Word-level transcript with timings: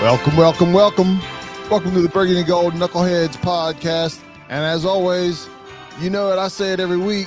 Welcome, 0.00 0.36
welcome, 0.36 0.72
welcome. 0.72 1.18
Welcome 1.68 1.92
to 1.94 2.00
the 2.00 2.08
Burgundy 2.08 2.44
Gold 2.44 2.74
Knuckleheads 2.74 3.36
podcast. 3.38 4.22
And 4.48 4.64
as 4.64 4.84
always, 4.84 5.48
you 5.98 6.08
know 6.08 6.32
it, 6.32 6.38
I 6.38 6.46
say 6.46 6.72
it 6.72 6.78
every 6.78 6.98
week. 6.98 7.26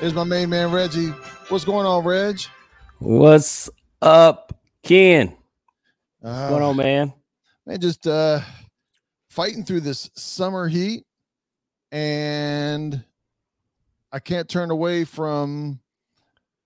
There's 0.00 0.14
my 0.14 0.24
main 0.24 0.50
man, 0.50 0.72
Reggie. 0.72 1.10
What's 1.48 1.64
going 1.64 1.86
on, 1.86 2.04
Reg? 2.04 2.40
What's 2.98 3.70
up, 4.02 4.60
Ken? 4.82 5.36
What's 6.18 6.36
Uh, 6.36 6.48
going 6.48 6.62
on, 6.64 6.76
man? 6.76 7.12
Man, 7.64 7.80
just 7.80 8.04
uh, 8.08 8.40
fighting 9.30 9.64
through 9.64 9.80
this 9.80 10.10
summer 10.14 10.66
heat. 10.66 11.06
And 11.92 13.04
I 14.10 14.18
can't 14.18 14.48
turn 14.48 14.72
away 14.72 15.04
from 15.04 15.78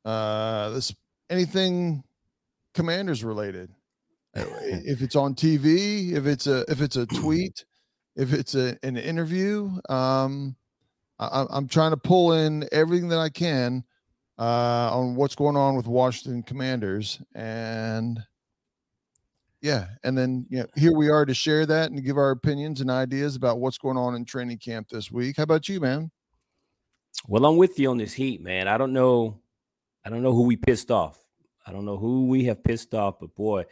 uh, 0.07 0.71
this 0.71 0.95
anything 1.29 2.05
commanders 2.73 3.23
related. 3.23 3.71
If 4.35 5.03
it's 5.03 5.17
on 5.17 5.35
TV, 5.35 6.13
if 6.13 6.27
it's 6.27 6.47
a 6.47 6.65
if 6.71 6.81
it's 6.81 6.97
a 6.97 7.07
tweet, 7.07 7.65
if 8.17 8.33
it's 8.33 8.55
a, 8.55 8.77
an 8.83 8.97
interview, 8.97 9.71
um, 9.89 10.57
I, 11.19 11.27
I'm- 11.27 11.49
I'm 11.51 11.69
trying 11.69 11.91
to 11.93 11.97
pull 11.97 12.33
in 12.33 12.67
everything 12.73 13.09
that 13.09 13.19
I 13.19 13.29
can 13.29 13.85
uh, 14.39 14.91
on 14.93 15.15
what's 15.17 15.35
going 15.35 15.57
on 15.57 15.77
with 15.77 15.87
Washington 15.87 16.43
Commanders, 16.43 17.21
and 17.35 18.21
yeah, 19.61 19.87
and 20.03 20.17
then 20.17 20.47
you 20.49 20.61
know, 20.61 20.67
here 20.77 20.93
we 20.97 21.09
are 21.09 21.25
to 21.27 21.35
share 21.35 21.67
that 21.67 21.91
and 21.91 22.03
give 22.05 22.17
our 22.17 22.31
opinions 22.31 22.81
and 22.81 22.91
ideas 22.91 23.37
about 23.37 23.61
what's 23.61 23.79
going 23.79 23.97
on 23.97 24.15
in 24.15 24.25
training 24.25 24.59
camp 24.59 24.89
this 24.89 25.11
week. 25.13 25.37
How 25.37 25.45
about 25.45 25.69
you, 25.69 25.79
man? 25.79 26.11
Well, 27.29 27.45
I'm 27.45 27.57
with 27.57 27.79
you 27.79 27.91
on 27.91 27.99
this 27.99 28.15
heat, 28.15 28.41
man. 28.41 28.67
I 28.67 28.79
don't 28.79 28.93
know. 28.93 29.39
I 30.05 30.11
don't 30.11 30.23
know 30.23 30.33
who 30.33 30.43
we 30.43 30.57
pissed 30.57 30.91
off. 30.91 31.19
I 31.65 31.71
don't 31.71 31.85
know 31.85 31.97
who 31.97 32.27
we 32.27 32.45
have 32.45 32.65
pissed 32.65 32.93
off, 32.93 33.21
but 33.21 33.33
boy, 33.37 33.65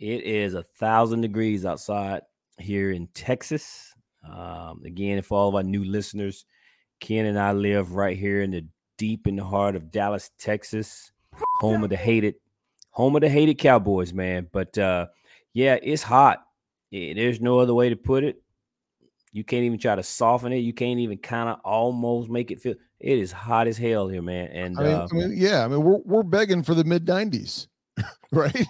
it 0.00 0.24
is 0.24 0.54
a 0.54 0.62
thousand 0.62 1.20
degrees 1.20 1.66
outside 1.66 2.22
here 2.58 2.90
in 2.90 3.06
Texas. 3.08 3.92
Um, 4.26 4.82
again, 4.84 5.20
for 5.20 5.38
all 5.38 5.48
of 5.50 5.54
our 5.54 5.62
new 5.62 5.84
listeners, 5.84 6.46
Ken 7.00 7.26
and 7.26 7.38
I 7.38 7.52
live 7.52 7.94
right 7.94 8.16
here 8.16 8.40
in 8.40 8.50
the 8.50 8.66
deep 8.96 9.26
in 9.26 9.36
the 9.36 9.44
heart 9.44 9.76
of 9.76 9.90
Dallas, 9.90 10.30
Texas, 10.38 11.12
home 11.58 11.84
of 11.84 11.90
the 11.90 11.96
hated, 11.96 12.36
home 12.90 13.14
of 13.14 13.20
the 13.20 13.28
hated 13.28 13.58
Cowboys, 13.58 14.14
man. 14.14 14.48
But 14.50 14.76
uh, 14.78 15.08
yeah, 15.52 15.76
it's 15.82 16.02
hot. 16.02 16.44
Eh, 16.92 17.12
There's 17.14 17.42
no 17.42 17.58
other 17.58 17.74
way 17.74 17.90
to 17.90 17.96
put 17.96 18.24
it. 18.24 18.42
You 19.32 19.44
can't 19.44 19.64
even 19.64 19.78
try 19.78 19.94
to 19.94 20.02
soften 20.02 20.52
it. 20.52 20.58
You 20.58 20.72
can't 20.72 20.98
even 20.98 21.18
kind 21.18 21.50
of 21.50 21.60
almost 21.62 22.30
make 22.30 22.50
it 22.50 22.60
feel. 22.60 22.74
It 22.98 23.18
is 23.18 23.32
hot 23.32 23.68
as 23.68 23.76
hell 23.76 24.08
here, 24.08 24.22
man. 24.22 24.48
And 24.48 24.78
I 24.78 24.82
mean, 24.82 24.92
uh, 24.92 25.08
I 25.10 25.14
mean, 25.14 25.34
yeah, 25.36 25.64
I 25.64 25.68
mean, 25.68 25.82
we're 25.82 26.00
we're 26.04 26.22
begging 26.22 26.62
for 26.62 26.74
the 26.74 26.84
mid 26.84 27.06
'90s, 27.06 27.68
right? 28.32 28.66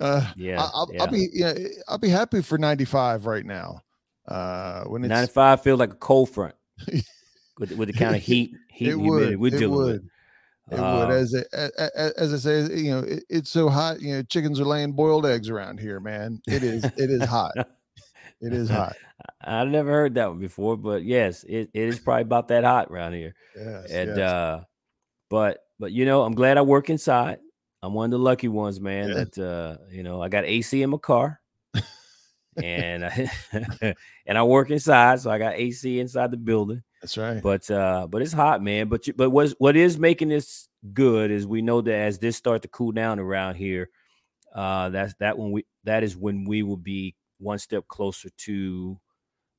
Uh, 0.00 0.32
yeah, 0.36 0.60
I, 0.62 0.70
I'll, 0.74 0.90
yeah. 0.92 1.02
I'll 1.02 1.10
be 1.10 1.28
yeah, 1.32 1.54
I'll 1.88 1.98
be 1.98 2.08
happy 2.08 2.42
for 2.42 2.58
'95 2.58 3.26
right 3.26 3.44
now. 3.46 3.80
Uh, 4.26 4.84
when 4.84 5.04
it's 5.04 5.10
95 5.10 5.62
feels 5.62 5.78
like 5.78 5.92
a 5.92 5.96
cold 5.96 6.30
front 6.30 6.54
with, 7.58 7.72
with 7.72 7.88
the 7.88 7.92
kind 7.92 8.16
of 8.16 8.22
heat, 8.22 8.52
heat 8.70 8.88
it 8.88 8.96
humidity 8.96 9.36
would, 9.36 9.52
we're 9.52 9.62
it 9.62 9.66
would, 9.70 10.02
with. 10.02 10.10
it 10.72 10.80
Uh, 10.80 11.06
would. 11.06 11.10
As 11.10 11.34
a- 11.34 12.12
as 12.18 12.32
I 12.32 12.36
say, 12.38 12.74
you 12.74 12.90
know, 12.90 13.00
it, 13.00 13.24
it's 13.28 13.50
so 13.50 13.68
hot. 13.68 14.00
You 14.00 14.14
know, 14.14 14.22
chickens 14.22 14.58
are 14.58 14.64
laying 14.64 14.92
boiled 14.92 15.26
eggs 15.26 15.48
around 15.50 15.78
here, 15.78 16.00
man. 16.00 16.40
It 16.46 16.62
is 16.62 16.84
it 16.84 17.10
is 17.10 17.24
hot. 17.24 17.54
It 18.40 18.52
is 18.52 18.68
hot. 18.68 18.96
I've 19.40 19.68
never 19.68 19.90
heard 19.90 20.16
that 20.16 20.28
one 20.28 20.38
before, 20.38 20.76
but 20.76 21.02
yes, 21.02 21.44
it, 21.44 21.70
it 21.72 21.88
is 21.88 21.98
probably 22.00 22.22
about 22.22 22.48
that 22.48 22.64
hot 22.64 22.88
around 22.90 23.14
here. 23.14 23.34
Yes, 23.56 23.90
And 23.90 24.08
yes. 24.10 24.18
uh, 24.18 24.64
but 25.30 25.60
but 25.78 25.92
you 25.92 26.04
know, 26.04 26.22
I'm 26.24 26.34
glad 26.34 26.58
I 26.58 26.62
work 26.62 26.90
inside. 26.90 27.38
I'm 27.84 27.92
one 27.92 28.06
of 28.06 28.10
the 28.12 28.18
lucky 28.18 28.48
ones, 28.48 28.80
man. 28.80 29.08
Yeah. 29.08 29.14
That 29.14 29.38
uh, 29.38 29.76
you 29.90 30.02
know, 30.02 30.22
I 30.22 30.28
got 30.28 30.44
AC 30.44 30.80
in 30.80 30.90
my 30.90 30.96
car, 30.96 31.40
and 32.62 33.04
I, 33.04 33.30
and 34.26 34.38
I 34.38 34.42
work 34.42 34.70
inside, 34.70 35.20
so 35.20 35.30
I 35.30 35.38
got 35.38 35.54
AC 35.54 36.00
inside 36.00 36.30
the 36.30 36.38
building. 36.38 36.82
that's 37.00 37.18
right. 37.18 37.42
But 37.42 37.70
uh, 37.70 38.06
but 38.08 38.22
it's 38.22 38.32
hot, 38.32 38.62
man. 38.62 38.88
But 38.88 39.06
you, 39.06 39.12
but 39.12 39.30
what's 39.30 39.52
what 39.58 39.76
is 39.76 39.98
making 39.98 40.28
this 40.28 40.68
good 40.92 41.30
is 41.30 41.46
we 41.46 41.60
know 41.60 41.82
that 41.82 41.94
as 41.94 42.18
this 42.18 42.36
start 42.36 42.62
to 42.62 42.68
cool 42.68 42.92
down 42.92 43.18
around 43.18 43.56
here, 43.56 43.90
uh, 44.54 44.88
that's 44.88 45.14
that 45.20 45.36
when 45.36 45.52
we 45.52 45.66
that 45.84 46.02
is 46.02 46.16
when 46.16 46.44
we 46.44 46.62
will 46.62 46.78
be 46.78 47.14
one 47.38 47.58
step 47.58 47.86
closer 47.88 48.30
to 48.38 48.98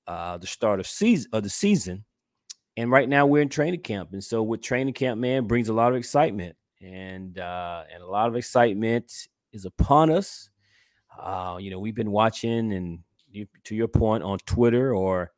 uh 0.07 0.37
the 0.37 0.47
start 0.47 0.79
of 0.79 0.87
season 0.87 1.29
of 1.31 1.43
the 1.43 1.49
season. 1.49 2.05
And 2.77 2.91
right 2.91 3.07
now 3.07 3.25
we're 3.25 3.41
in 3.41 3.49
training 3.49 3.81
camp, 3.81 4.09
and 4.13 4.23
so 4.23 4.43
with 4.43 4.61
training 4.61 4.95
camp, 4.95 5.21
man, 5.21 5.45
brings 5.45 5.69
a 5.69 5.73
lot 5.73 5.91
of 5.91 5.97
excitement, 5.97 6.57
and 6.85 7.39
uh, 7.39 7.83
and 7.93 8.03
a 8.03 8.07
lot 8.07 8.27
of 8.27 8.35
excitement 8.35 9.11
is 9.51 9.65
upon 9.65 10.09
us. 10.11 10.49
Uh, 11.19 11.57
you 11.59 11.71
know, 11.71 11.79
we've 11.79 11.95
been 11.95 12.11
watching, 12.11 12.73
and 12.73 12.99
you, 13.31 13.47
to 13.63 13.75
your 13.75 13.87
point, 13.87 14.23
on 14.23 14.37
Twitter 14.45 14.93
or 14.93 15.31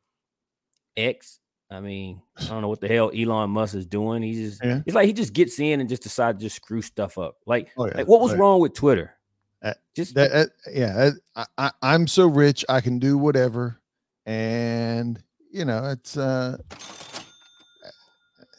X. 0.96 1.40
I 1.70 1.80
mean, 1.80 2.22
I 2.38 2.44
don't 2.46 2.62
know 2.62 2.68
what 2.68 2.80
the 2.80 2.88
hell 2.88 3.10
Elon 3.14 3.50
Musk 3.50 3.74
is 3.74 3.86
doing. 3.86 4.22
He 4.22 4.32
just 4.32 4.64
Yeah. 4.64 4.80
it's 4.86 4.94
like 4.94 5.06
he 5.06 5.12
just 5.12 5.32
gets 5.34 5.58
in 5.60 5.80
and 5.80 5.88
just 5.88 6.02
decides 6.02 6.38
to 6.38 6.44
just 6.46 6.56
screw 6.56 6.80
stuff 6.82 7.18
up. 7.18 7.36
Like, 7.46 7.70
Oh, 7.76 7.86
yeah. 7.86 7.92
like 7.98 8.08
what 8.08 8.20
was 8.22 8.32
Right. 8.32 8.40
wrong 8.40 8.60
with 8.60 8.72
Twitter? 8.72 9.14
Uh, 9.62 9.74
just 9.94 10.14
That, 10.14 10.32
that- 10.32 10.48
yeah, 10.72 11.10
I, 11.36 11.44
I, 11.58 11.70
I'm 11.82 12.06
so 12.06 12.26
rich, 12.26 12.64
I 12.70 12.80
can 12.80 12.98
do 12.98 13.18
whatever, 13.18 13.80
and 14.24 15.22
you 15.52 15.64
know, 15.66 15.84
it's 15.90 16.16
uh, 16.16 16.56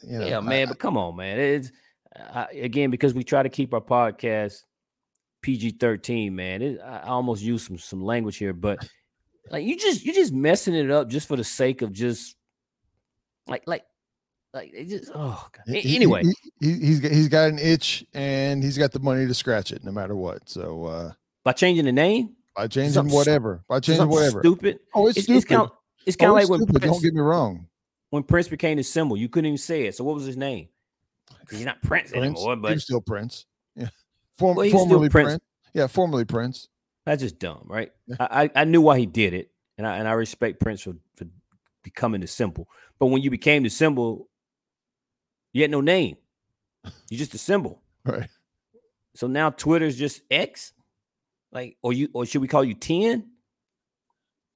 you 0.06 0.18
know, 0.18 0.26
yeah, 0.26 0.38
I- 0.38 0.40
man. 0.40 0.68
but 0.68 0.78
come 0.78 0.96
on, 0.96 1.16
man. 1.16 1.38
It's 1.38 1.72
again 2.52 2.90
because 2.90 3.14
we 3.14 3.24
try 3.24 3.42
to 3.42 3.48
keep 3.48 3.72
our 3.74 3.80
podcast 3.80 4.62
PG 5.42 5.72
thirteen, 5.80 6.34
man. 6.36 6.62
It, 6.62 6.80
I 6.80 7.00
almost 7.08 7.42
used 7.42 7.66
some 7.66 7.78
some 7.78 8.02
language 8.02 8.36
here, 8.36 8.52
but 8.52 8.86
like 9.50 9.64
you 9.64 9.76
just 9.78 10.04
you 10.04 10.12
just 10.14 10.32
messing 10.32 10.74
it 10.74 10.90
up 10.90 11.08
just 11.08 11.28
for 11.28 11.36
the 11.36 11.44
sake 11.44 11.82
of 11.82 11.92
just 11.92 12.36
like 13.46 13.62
like 13.66 13.84
like 14.52 14.70
it 14.74 14.88
just 14.88 15.10
oh 15.14 15.46
God. 15.52 15.64
anyway. 15.68 16.22
he, 16.60 16.72
he, 16.72 16.86
he's 16.86 17.00
got 17.00 17.10
he's 17.12 17.28
got 17.28 17.48
an 17.48 17.58
itch, 17.58 18.04
and 18.14 18.62
he's 18.62 18.76
got 18.78 18.92
the 18.92 19.00
money 19.00 19.26
to 19.26 19.34
scratch 19.34 19.72
it, 19.72 19.84
no 19.84 19.92
matter 19.92 20.14
what. 20.16 20.48
So 20.48 20.84
uh, 20.84 21.12
by 21.44 21.52
changing 21.52 21.84
the 21.84 21.92
name, 21.92 22.34
by 22.56 22.66
changing 22.66 22.92
something 22.92 23.14
whatever, 23.14 23.62
by 23.68 23.80
changing 23.80 24.08
whatever. 24.08 24.40
stupid. 24.40 24.80
Oh, 24.94 25.06
it's, 25.06 25.18
It's, 25.18 25.24
stupid. 25.24 25.36
it's 25.38 25.46
kind 25.46 25.62
of 25.62 25.70
it's 26.06 26.16
kind 26.16 26.32
Oh, 26.32 26.36
of 26.36 26.42
like 26.42 26.50
when. 26.50 26.66
Prince, 26.66 26.84
Don't 26.84 27.02
get 27.02 27.14
me 27.14 27.20
wrong. 27.20 27.66
when 28.10 28.22
Prince 28.24 28.48
became 28.48 28.78
a 28.78 28.82
symbol, 28.84 29.16
you 29.16 29.28
couldn't 29.28 29.46
even 29.46 29.58
say 29.58 29.86
it. 29.86 29.94
So 29.96 30.04
what 30.04 30.14
was 30.16 30.24
his 30.26 30.36
name? 30.36 30.68
He's 31.50 31.64
not 31.64 31.82
Prince, 31.82 32.10
Prince, 32.10 32.38
anymore, 32.38 32.56
but 32.56 32.74
was 32.74 32.84
still 32.84 33.00
Prince. 33.00 33.46
Yeah, 33.76 33.88
Form, 34.38 34.56
Well, 34.56 34.64
he's 34.64 34.72
formerly 34.72 35.08
Prince. 35.08 35.28
Prince. 35.30 35.42
Yeah, 35.74 35.86
formerly 35.86 36.24
Prince. 36.24 36.68
that's 37.04 37.22
just 37.22 37.38
dumb, 37.38 37.62
right? 37.64 37.92
Yeah. 38.06 38.16
I 38.20 38.50
I 38.54 38.64
knew 38.64 38.80
why 38.80 38.98
he 38.98 39.06
did 39.06 39.34
it, 39.34 39.50
and 39.78 39.86
I 39.86 39.96
and 39.98 40.06
I 40.08 40.12
respect 40.12 40.60
Prince 40.60 40.82
for, 40.82 40.94
for 41.16 41.26
becoming 41.82 42.20
the 42.20 42.26
symbol. 42.26 42.68
But 42.98 43.06
when 43.06 43.22
you 43.22 43.30
became 43.30 43.62
the 43.62 43.70
symbol, 43.70 44.28
you 45.52 45.62
had 45.62 45.70
no 45.70 45.80
name. 45.80 46.16
You're 47.08 47.18
just 47.18 47.34
a 47.34 47.38
symbol. 47.38 47.82
Right. 48.04 48.30
So 49.14 49.26
now 49.26 49.50
Twitter's 49.50 49.98
just 49.98 50.22
X, 50.30 50.72
like, 51.52 51.76
or 51.82 51.92
you, 51.92 52.08
or 52.14 52.24
should 52.24 52.40
we 52.40 52.48
call 52.48 52.64
you 52.64 52.72
ten? 52.74 53.28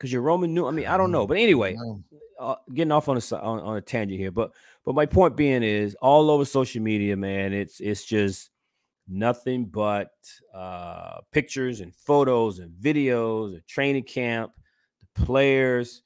Because 0.05 0.13
you're 0.13 0.21
Roman 0.21 0.53
new. 0.53 0.67
I 0.67 0.71
mean, 0.71 0.87
I 0.87 0.99
don't 0.99 1.11
know. 1.11 1.27
But 1.27 1.39
anyway, 1.39 1.79
uh, 2.39 2.57
getting 2.75 2.93
off 2.93 3.09
on 3.09 3.17
a 3.17 3.37
on, 3.37 3.61
on 3.61 3.77
a 3.79 3.81
tangent 3.81 4.21
here, 4.21 4.31
but 4.31 4.51
but 4.85 4.95
my 4.95 5.07
point 5.07 5.35
being 5.35 5.63
is 5.63 5.95
all 5.95 6.31
over 6.31 6.45
social 6.45 6.83
media, 6.83 7.17
man. 7.17 7.55
It's 7.55 7.81
it's 7.81 8.05
just 8.05 8.51
nothing 9.09 9.65
but 9.65 10.11
uh, 10.53 11.21
pictures 11.33 11.81
and 11.81 11.95
photos 11.95 12.59
and 12.59 12.71
videos 12.73 13.57
of 13.57 13.67
training 13.67 14.03
camp, 14.03 14.53
the 15.01 15.25
players, 15.25 16.03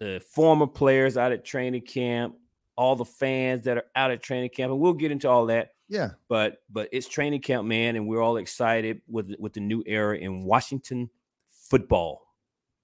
the 0.00 0.20
former 0.34 0.66
players 0.66 1.16
out 1.16 1.30
at 1.30 1.44
training 1.44 1.82
camp, 1.82 2.34
all 2.74 2.96
the 2.96 3.04
fans 3.04 3.62
that 3.62 3.76
are 3.76 3.86
out 3.94 4.10
at 4.10 4.24
training 4.24 4.50
camp, 4.50 4.72
and 4.72 4.80
we'll 4.80 4.92
get 4.92 5.12
into 5.12 5.28
all 5.28 5.46
that. 5.46 5.68
Yeah. 5.88 6.10
But 6.28 6.64
but 6.68 6.88
it's 6.90 7.06
training 7.06 7.42
camp, 7.42 7.64
man, 7.64 7.94
and 7.94 8.08
we're 8.08 8.22
all 8.22 8.38
excited 8.38 9.02
with 9.06 9.32
with 9.38 9.52
the 9.52 9.60
new 9.60 9.84
era 9.86 10.18
in 10.18 10.42
Washington 10.42 11.10
football. 11.52 12.26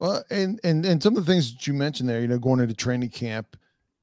Well, 0.01 0.25
and 0.31 0.61
and 0.63 0.85
and 0.85 1.03
some 1.03 1.17
of 1.17 1.25
the 1.25 1.33
things 1.33 1.53
that 1.53 1.67
you 1.67 1.73
mentioned 1.73 2.09
there, 2.09 2.21
you 2.21 2.29
know, 2.29 2.39
going 2.39 2.61
into 2.61 2.75
training 2.75 3.11
camp, 3.11 3.57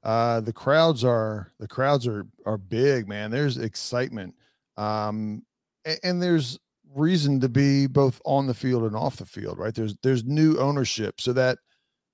uh, 0.04 0.42
the 0.42 0.54
crowds 0.54 1.04
are 1.04 1.51
the 1.60 1.68
crowds 1.68 2.07
are 2.07 2.25
are 2.45 2.57
big, 2.57 3.07
man. 3.07 3.30
There's 3.31 3.57
excitement, 3.57 4.34
um, 4.78 5.44
a- 5.86 6.04
and, 6.06 6.22
there's 6.22 6.60
reason 6.95 7.40
to 7.42 7.50
be 7.50 7.88
both 7.88 8.22
on 8.25 8.48
the 8.48 8.54
field 8.56 8.84
and 8.84 8.95
off 8.95 9.18
the 9.18 9.25
field, 9.25 9.60
right? 9.60 9.74
There's 9.74 9.95
there's 10.01 10.24
new 10.24 10.57
ownership, 10.57 11.22
so 11.22 11.31
that 11.34 11.60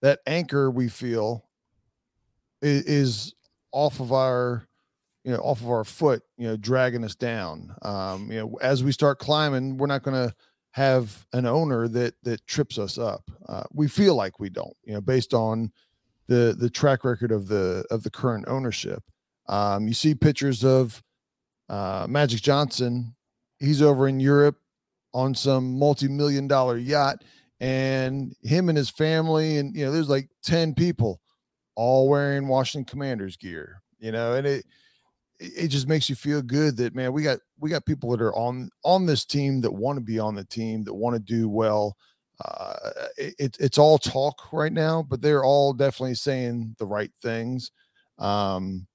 that 0.01 0.19
anchor 0.27 0.69
we 0.71 0.89
feel 0.89 1.45
is, 2.61 2.83
is 2.85 3.33
off 3.71 3.99
of 3.99 4.11
our 4.11 4.67
you 5.23 5.31
know 5.31 5.39
off 5.39 5.61
of 5.61 5.69
our 5.69 5.83
foot 5.83 6.23
you 6.37 6.47
know 6.47 6.57
dragging 6.57 7.03
us 7.03 7.15
down 7.15 7.75
um 7.83 8.31
you 8.31 8.39
know 8.39 8.57
as 8.61 8.83
we 8.83 8.91
start 8.91 9.19
climbing 9.19 9.77
we're 9.77 9.87
not 9.87 10.03
going 10.03 10.15
to 10.29 10.33
have 10.71 11.25
an 11.33 11.45
owner 11.45 11.87
that 11.87 12.13
that 12.23 12.45
trips 12.47 12.77
us 12.77 12.97
up. 12.97 13.29
Uh, 13.47 13.63
we 13.73 13.87
feel 13.87 14.15
like 14.15 14.39
we 14.39 14.49
don't 14.49 14.75
you 14.83 14.93
know 14.93 15.01
based 15.01 15.33
on 15.33 15.71
the 16.27 16.55
the 16.57 16.69
track 16.69 17.03
record 17.03 17.31
of 17.31 17.47
the 17.47 17.85
of 17.89 18.03
the 18.03 18.11
current 18.11 18.45
ownership. 18.47 19.03
Um 19.47 19.87
you 19.87 19.93
see 19.93 20.13
pictures 20.13 20.63
of 20.63 21.01
uh 21.69 22.05
magic 22.09 22.41
johnson. 22.41 23.15
He's 23.59 23.81
over 23.81 24.07
in 24.07 24.19
europe 24.19 24.57
on 25.13 25.33
some 25.33 25.77
multi-million 25.77 26.47
dollar 26.47 26.77
yacht 26.77 27.23
and 27.59 28.35
him 28.41 28.69
and 28.69 28.77
his 28.77 28.89
family, 28.89 29.57
and 29.57 29.75
you 29.75 29.85
know, 29.85 29.91
there's 29.91 30.09
like 30.09 30.29
10 30.43 30.73
people 30.73 31.21
all 31.75 32.07
wearing 32.07 32.47
Washington 32.47 32.89
Commanders 32.89 33.37
gear, 33.37 33.81
you 33.99 34.11
know, 34.11 34.33
and 34.33 34.47
it 34.47 34.65
it 35.39 35.69
just 35.69 35.87
makes 35.87 36.09
you 36.09 36.15
feel 36.15 36.41
good 36.41 36.75
that 36.77 36.95
man, 36.95 37.13
we 37.13 37.23
got 37.23 37.39
we 37.59 37.69
got 37.69 37.85
people 37.85 38.11
that 38.11 38.21
are 38.21 38.35
on 38.35 38.69
on 38.83 39.05
this 39.05 39.25
team 39.25 39.61
that 39.61 39.71
want 39.71 39.97
to 39.97 40.03
be 40.03 40.19
on 40.19 40.35
the 40.35 40.43
team, 40.45 40.83
that 40.83 40.93
want 40.93 41.15
to 41.15 41.19
do 41.19 41.47
well. 41.47 41.95
Uh, 42.43 42.91
it, 43.17 43.57
it's 43.59 43.77
all 43.77 43.97
talk 43.97 44.53
right 44.53 44.71
now, 44.71 45.03
but 45.03 45.21
they're 45.21 45.43
all 45.43 45.73
definitely 45.73 46.15
saying 46.15 46.73
the 46.79 46.85
right 46.85 47.11
things. 47.21 47.71
Um, 48.17 48.87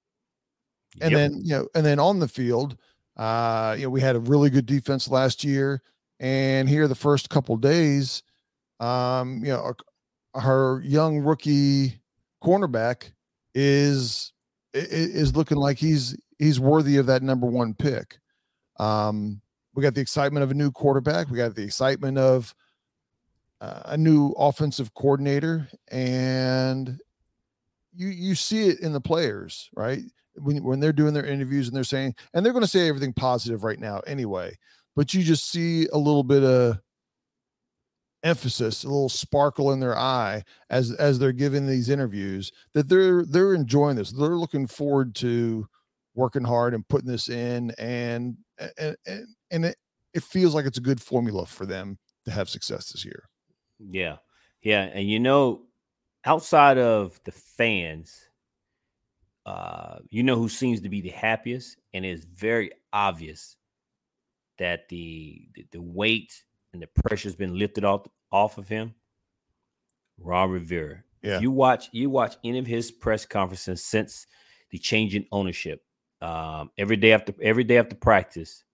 and 1.00 1.12
yep. 1.12 1.18
then 1.18 1.40
you 1.42 1.50
know, 1.50 1.68
and 1.74 1.84
then 1.84 1.98
on 1.98 2.18
the 2.18 2.28
field, 2.28 2.76
uh, 3.16 3.74
you 3.76 3.84
know, 3.84 3.90
we 3.90 4.00
had 4.00 4.16
a 4.16 4.20
really 4.20 4.50
good 4.50 4.66
defense 4.66 5.08
last 5.08 5.44
year, 5.44 5.82
and 6.20 6.68
here 6.68 6.88
the 6.88 6.94
first 6.94 7.30
couple 7.30 7.56
days, 7.56 8.22
um, 8.80 9.40
you 9.42 9.50
know, 9.50 9.60
our, 9.60 9.76
our 10.34 10.82
young 10.84 11.18
rookie 11.18 12.00
cornerback 12.42 13.12
is 13.54 14.32
is 14.74 15.36
looking 15.36 15.56
like 15.56 15.78
he's 15.78 16.16
he's 16.44 16.60
worthy 16.60 16.98
of 16.98 17.06
that 17.06 17.22
number 17.22 17.46
one 17.46 17.74
pick. 17.74 18.18
Um, 18.78 19.40
we 19.74 19.82
got 19.82 19.94
the 19.94 20.00
excitement 20.00 20.44
of 20.44 20.50
a 20.50 20.54
new 20.54 20.70
quarterback. 20.70 21.30
We 21.30 21.38
got 21.38 21.54
the 21.54 21.64
excitement 21.64 22.18
of 22.18 22.54
uh, 23.60 23.82
a 23.86 23.96
new 23.96 24.30
offensive 24.32 24.92
coordinator, 24.94 25.68
and 25.90 26.98
you 27.94 28.08
you 28.08 28.34
see 28.34 28.68
it 28.68 28.80
in 28.80 28.92
the 28.92 29.00
players, 29.00 29.70
right? 29.74 30.02
When 30.36 30.62
when 30.62 30.80
they're 30.80 30.92
doing 30.92 31.14
their 31.14 31.26
interviews 31.26 31.68
and 31.68 31.76
they're 31.76 31.84
saying, 31.84 32.14
and 32.34 32.44
they're 32.44 32.52
going 32.52 32.64
to 32.64 32.70
say 32.70 32.88
everything 32.88 33.14
positive 33.14 33.64
right 33.64 33.80
now 33.80 34.00
anyway, 34.06 34.56
but 34.94 35.14
you 35.14 35.22
just 35.22 35.50
see 35.50 35.86
a 35.92 35.98
little 35.98 36.24
bit 36.24 36.44
of 36.44 36.78
emphasis, 38.22 38.84
a 38.84 38.88
little 38.88 39.08
sparkle 39.08 39.72
in 39.72 39.80
their 39.80 39.96
eye 39.96 40.42
as 40.70 40.92
as 40.92 41.18
they're 41.18 41.32
giving 41.32 41.66
these 41.66 41.88
interviews 41.88 42.52
that 42.74 42.88
they're 42.88 43.24
they're 43.24 43.54
enjoying 43.54 43.96
this. 43.96 44.10
They're 44.10 44.36
looking 44.36 44.66
forward 44.66 45.14
to 45.16 45.66
working 46.14 46.44
hard 46.44 46.74
and 46.74 46.86
putting 46.88 47.08
this 47.08 47.28
in 47.28 47.72
and 47.78 48.36
and 48.78 48.96
and, 49.06 49.26
and 49.50 49.64
it, 49.64 49.76
it 50.12 50.22
feels 50.22 50.54
like 50.54 50.66
it's 50.66 50.78
a 50.78 50.82
good 50.82 51.00
formula 51.00 51.46
for 51.46 51.66
them 51.66 51.98
to 52.24 52.30
have 52.30 52.48
success 52.48 52.92
this 52.92 53.04
year. 53.04 53.28
Yeah. 53.78 54.16
Yeah, 54.62 54.82
and 54.82 55.08
you 55.08 55.20
know 55.20 55.62
outside 56.24 56.78
of 56.78 57.20
the 57.24 57.32
fans 57.32 58.30
uh 59.44 59.98
you 60.08 60.22
know 60.22 60.36
who 60.36 60.48
seems 60.48 60.80
to 60.80 60.88
be 60.88 61.02
the 61.02 61.10
happiest 61.10 61.76
and 61.92 62.02
it's 62.02 62.24
very 62.24 62.70
obvious 62.94 63.56
that 64.56 64.88
the 64.88 65.46
the, 65.54 65.66
the 65.72 65.82
weight 65.82 66.32
and 66.72 66.80
the 66.80 66.88
pressure's 67.02 67.36
been 67.36 67.58
lifted 67.58 67.84
off 67.84 68.06
off 68.32 68.56
of 68.56 68.66
him 68.68 68.94
Ron 70.18 70.50
Rivera. 70.50 71.02
Yeah. 71.22 71.40
You 71.40 71.50
watch 71.50 71.88
you 71.92 72.10
watch 72.10 72.36
any 72.44 72.58
of 72.58 72.66
his 72.66 72.90
press 72.90 73.24
conferences 73.24 73.82
since 73.84 74.26
the 74.70 74.78
change 74.78 75.14
in 75.14 75.26
ownership. 75.32 75.82
Um, 76.24 76.70
every 76.78 76.96
day 76.96 77.12
after 77.12 77.34
every 77.42 77.64
day 77.64 77.76
after 77.76 77.94
practice, 77.94 78.64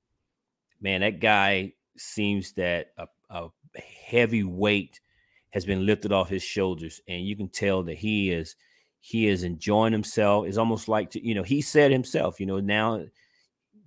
man, 0.81 1.00
that 1.00 1.19
guy 1.19 1.73
seems 1.97 2.52
that 2.52 2.93
a, 2.97 3.08
a 3.29 3.49
heavy 4.06 4.44
weight 4.44 5.00
has 5.50 5.64
been 5.64 5.85
lifted 5.85 6.12
off 6.12 6.29
his 6.29 6.44
shoulders, 6.44 7.00
and 7.08 7.26
you 7.26 7.35
can 7.37 7.49
tell 7.49 7.82
that 7.82 7.97
he 7.99 8.31
is 8.31 8.55
he 9.00 9.26
is 9.26 9.43
enjoying 9.43 9.93
himself. 9.93 10.47
It's 10.47 10.58
almost 10.58 10.87
like 10.87 11.11
to, 11.11 11.26
you 11.26 11.35
know 11.35 11.43
he 11.43 11.61
said 11.61 11.91
himself, 11.91 12.38
you 12.38 12.47
know, 12.47 12.61
now 12.61 13.05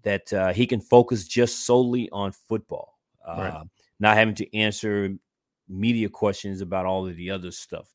that 0.01 0.33
uh, 0.33 0.51
he 0.51 0.68
can 0.68 0.81
focus 0.81 1.25
just 1.25 1.65
solely 1.65 2.10
on 2.10 2.33
football, 2.33 3.00
uh, 3.25 3.38
right. 3.38 3.68
not 3.98 4.18
having 4.18 4.36
to 4.36 4.57
answer 4.57 5.15
media 5.69 6.10
questions 6.10 6.60
about 6.60 6.86
all 6.86 7.07
of 7.07 7.15
the 7.15 7.31
other 7.31 7.51
stuff. 7.51 7.88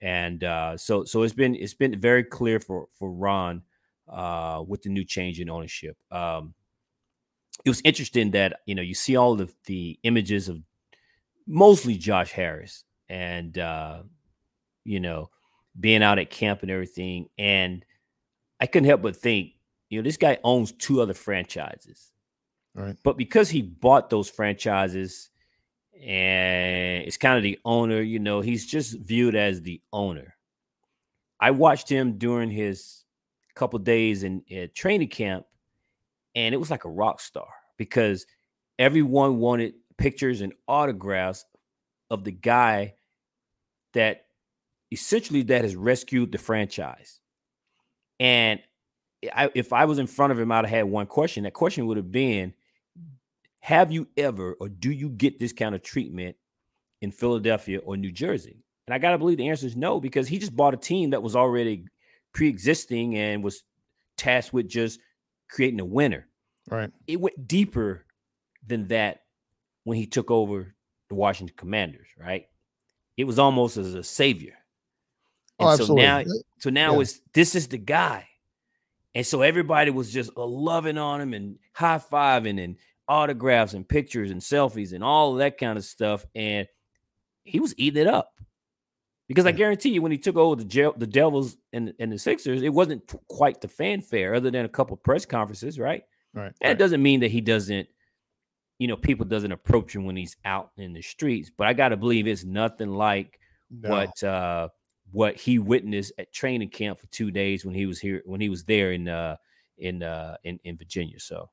And 0.00 0.42
uh, 0.42 0.76
so 0.76 1.04
so 1.04 1.22
it's 1.22 1.34
been 1.34 1.54
it's 1.54 1.74
been 1.74 2.00
very 2.00 2.24
clear 2.24 2.58
for 2.58 2.88
for 2.98 3.12
Ron 3.12 3.62
uh, 4.08 4.62
with 4.66 4.82
the 4.82 4.90
new 4.90 5.04
change 5.04 5.40
in 5.40 5.50
ownership. 5.50 5.96
Um, 6.10 6.54
it 7.64 7.70
was 7.70 7.82
interesting 7.84 8.32
that 8.32 8.60
you 8.66 8.74
know 8.74 8.82
you 8.82 8.94
see 8.94 9.16
all 9.16 9.40
of 9.40 9.54
the 9.66 9.98
images 10.02 10.48
of 10.48 10.58
mostly 11.46 11.96
Josh 11.96 12.32
Harris 12.32 12.84
and 13.08 13.56
uh, 13.58 14.02
you 14.84 15.00
know 15.00 15.30
being 15.78 16.02
out 16.02 16.18
at 16.18 16.30
camp 16.30 16.62
and 16.62 16.70
everything, 16.70 17.28
and 17.38 17.84
I 18.60 18.66
couldn't 18.66 18.88
help 18.88 19.02
but 19.02 19.16
think, 19.16 19.54
you 19.90 19.98
know, 19.98 20.04
this 20.04 20.16
guy 20.16 20.38
owns 20.44 20.70
two 20.70 21.00
other 21.00 21.14
franchises, 21.14 22.12
right? 22.74 22.96
But 23.02 23.16
because 23.16 23.48
he 23.50 23.62
bought 23.62 24.08
those 24.08 24.30
franchises 24.30 25.30
and 26.00 27.02
it's 27.04 27.16
kind 27.16 27.36
of 27.36 27.42
the 27.42 27.58
owner, 27.64 28.00
you 28.00 28.18
know, 28.20 28.40
he's 28.40 28.64
just 28.64 28.98
viewed 29.00 29.34
as 29.34 29.62
the 29.62 29.80
owner. 29.92 30.36
I 31.40 31.50
watched 31.50 31.88
him 31.88 32.18
during 32.18 32.50
his 32.50 33.01
couple 33.54 33.78
days 33.78 34.22
in, 34.22 34.42
in 34.48 34.70
training 34.74 35.08
camp, 35.08 35.46
and 36.34 36.54
it 36.54 36.58
was 36.58 36.70
like 36.70 36.84
a 36.84 36.90
rock 36.90 37.20
star 37.20 37.48
because 37.76 38.26
everyone 38.78 39.38
wanted 39.38 39.74
pictures 39.98 40.40
and 40.40 40.52
autographs 40.66 41.44
of 42.10 42.24
the 42.24 42.32
guy 42.32 42.94
that 43.94 44.26
essentially 44.90 45.42
that 45.42 45.62
has 45.62 45.76
rescued 45.76 46.32
the 46.32 46.38
franchise. 46.38 47.20
And 48.20 48.60
I, 49.34 49.50
if 49.54 49.72
I 49.72 49.84
was 49.84 49.98
in 49.98 50.06
front 50.06 50.32
of 50.32 50.38
him, 50.38 50.50
I'd 50.50 50.64
have 50.64 50.68
had 50.68 50.84
one 50.84 51.06
question. 51.06 51.44
That 51.44 51.52
question 51.52 51.86
would 51.86 51.96
have 51.96 52.12
been, 52.12 52.54
have 53.60 53.92
you 53.92 54.08
ever 54.16 54.56
or 54.60 54.68
do 54.68 54.90
you 54.90 55.08
get 55.08 55.38
this 55.38 55.52
kind 55.52 55.74
of 55.74 55.82
treatment 55.82 56.36
in 57.00 57.12
Philadelphia 57.12 57.78
or 57.78 57.96
New 57.96 58.12
Jersey? 58.12 58.64
And 58.86 58.94
I 58.94 58.98
got 58.98 59.12
to 59.12 59.18
believe 59.18 59.38
the 59.38 59.48
answer 59.48 59.66
is 59.66 59.76
no, 59.76 60.00
because 60.00 60.26
he 60.26 60.38
just 60.38 60.56
bought 60.56 60.74
a 60.74 60.78
team 60.78 61.10
that 61.10 61.22
was 61.22 61.36
already 61.36 61.86
pre-existing 62.32 63.16
and 63.16 63.42
was 63.44 63.64
tasked 64.16 64.52
with 64.52 64.68
just 64.68 65.00
creating 65.48 65.80
a 65.80 65.84
winner. 65.84 66.28
Right. 66.70 66.90
It 67.06 67.20
went 67.20 67.48
deeper 67.48 68.04
than 68.66 68.88
that 68.88 69.22
when 69.84 69.98
he 69.98 70.06
took 70.06 70.30
over 70.30 70.74
the 71.08 71.14
Washington 71.14 71.56
Commanders, 71.56 72.08
right? 72.16 72.46
It 73.16 73.24
was 73.24 73.38
almost 73.38 73.76
as 73.76 73.94
a 73.94 74.02
savior. 74.02 74.54
Oh, 75.58 75.70
and 75.70 75.80
oh, 75.80 75.84
so 75.84 75.94
now 75.94 76.22
so 76.58 76.70
now 76.70 76.94
yeah. 76.94 77.00
it's 77.00 77.20
this 77.32 77.54
is 77.54 77.68
the 77.68 77.78
guy. 77.78 78.28
And 79.14 79.26
so 79.26 79.42
everybody 79.42 79.90
was 79.90 80.10
just 80.10 80.30
uh, 80.36 80.46
loving 80.46 80.96
on 80.96 81.20
him 81.20 81.34
and 81.34 81.58
high-fiving 81.74 82.62
and 82.62 82.76
autographs 83.06 83.74
and 83.74 83.86
pictures 83.86 84.30
and 84.30 84.40
selfies 84.40 84.94
and 84.94 85.04
all 85.04 85.34
that 85.34 85.58
kind 85.58 85.76
of 85.76 85.84
stuff. 85.84 86.24
And 86.34 86.66
he 87.44 87.60
was 87.60 87.74
eating 87.76 88.00
it 88.00 88.06
up. 88.06 88.32
Because 89.32 89.46
I 89.46 89.52
guarantee 89.52 89.88
you, 89.88 90.02
when 90.02 90.12
he 90.12 90.18
took 90.18 90.36
over 90.36 90.56
the 90.56 90.64
jail, 90.64 90.92
the 90.94 91.06
Devils 91.06 91.56
and, 91.72 91.94
and 91.98 92.12
the 92.12 92.18
Sixers, 92.18 92.60
it 92.60 92.68
wasn't 92.68 93.10
quite 93.28 93.62
the 93.62 93.68
fanfare, 93.68 94.34
other 94.34 94.50
than 94.50 94.66
a 94.66 94.68
couple 94.68 94.94
press 94.98 95.24
conferences, 95.24 95.78
right? 95.78 96.04
Right. 96.34 96.52
And 96.60 96.68
right. 96.68 96.70
it 96.72 96.78
doesn't 96.78 97.02
mean 97.02 97.20
that 97.20 97.30
he 97.30 97.40
doesn't, 97.40 97.88
you 98.78 98.88
know, 98.88 98.96
people 98.98 99.24
doesn't 99.24 99.50
approach 99.50 99.94
him 99.94 100.04
when 100.04 100.16
he's 100.16 100.36
out 100.44 100.72
in 100.76 100.92
the 100.92 101.00
streets. 101.00 101.50
But 101.56 101.66
I 101.66 101.72
got 101.72 101.88
to 101.88 101.96
believe 101.96 102.26
it's 102.26 102.44
nothing 102.44 102.90
like 102.90 103.40
no. 103.70 103.88
what 103.88 104.22
uh 104.22 104.68
what 105.12 105.36
he 105.36 105.58
witnessed 105.58 106.12
at 106.18 106.30
training 106.30 106.68
camp 106.68 106.98
for 106.98 107.06
two 107.06 107.30
days 107.30 107.64
when 107.64 107.74
he 107.74 107.86
was 107.86 107.98
here 107.98 108.20
when 108.26 108.40
he 108.42 108.50
was 108.50 108.64
there 108.64 108.92
in 108.92 109.08
uh 109.08 109.36
in 109.78 110.02
uh 110.02 110.36
in, 110.44 110.60
in 110.64 110.76
Virginia. 110.76 111.18
So, 111.18 111.48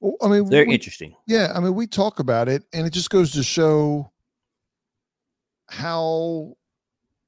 well, 0.00 0.16
I 0.22 0.28
mean, 0.28 0.48
very 0.48 0.70
interesting. 0.70 1.14
Yeah, 1.26 1.52
I 1.54 1.60
mean, 1.60 1.74
we 1.74 1.86
talk 1.86 2.20
about 2.20 2.48
it, 2.48 2.64
and 2.72 2.86
it 2.86 2.92
just 2.94 3.10
goes 3.10 3.32
to 3.32 3.42
show 3.42 4.10
how 5.68 6.56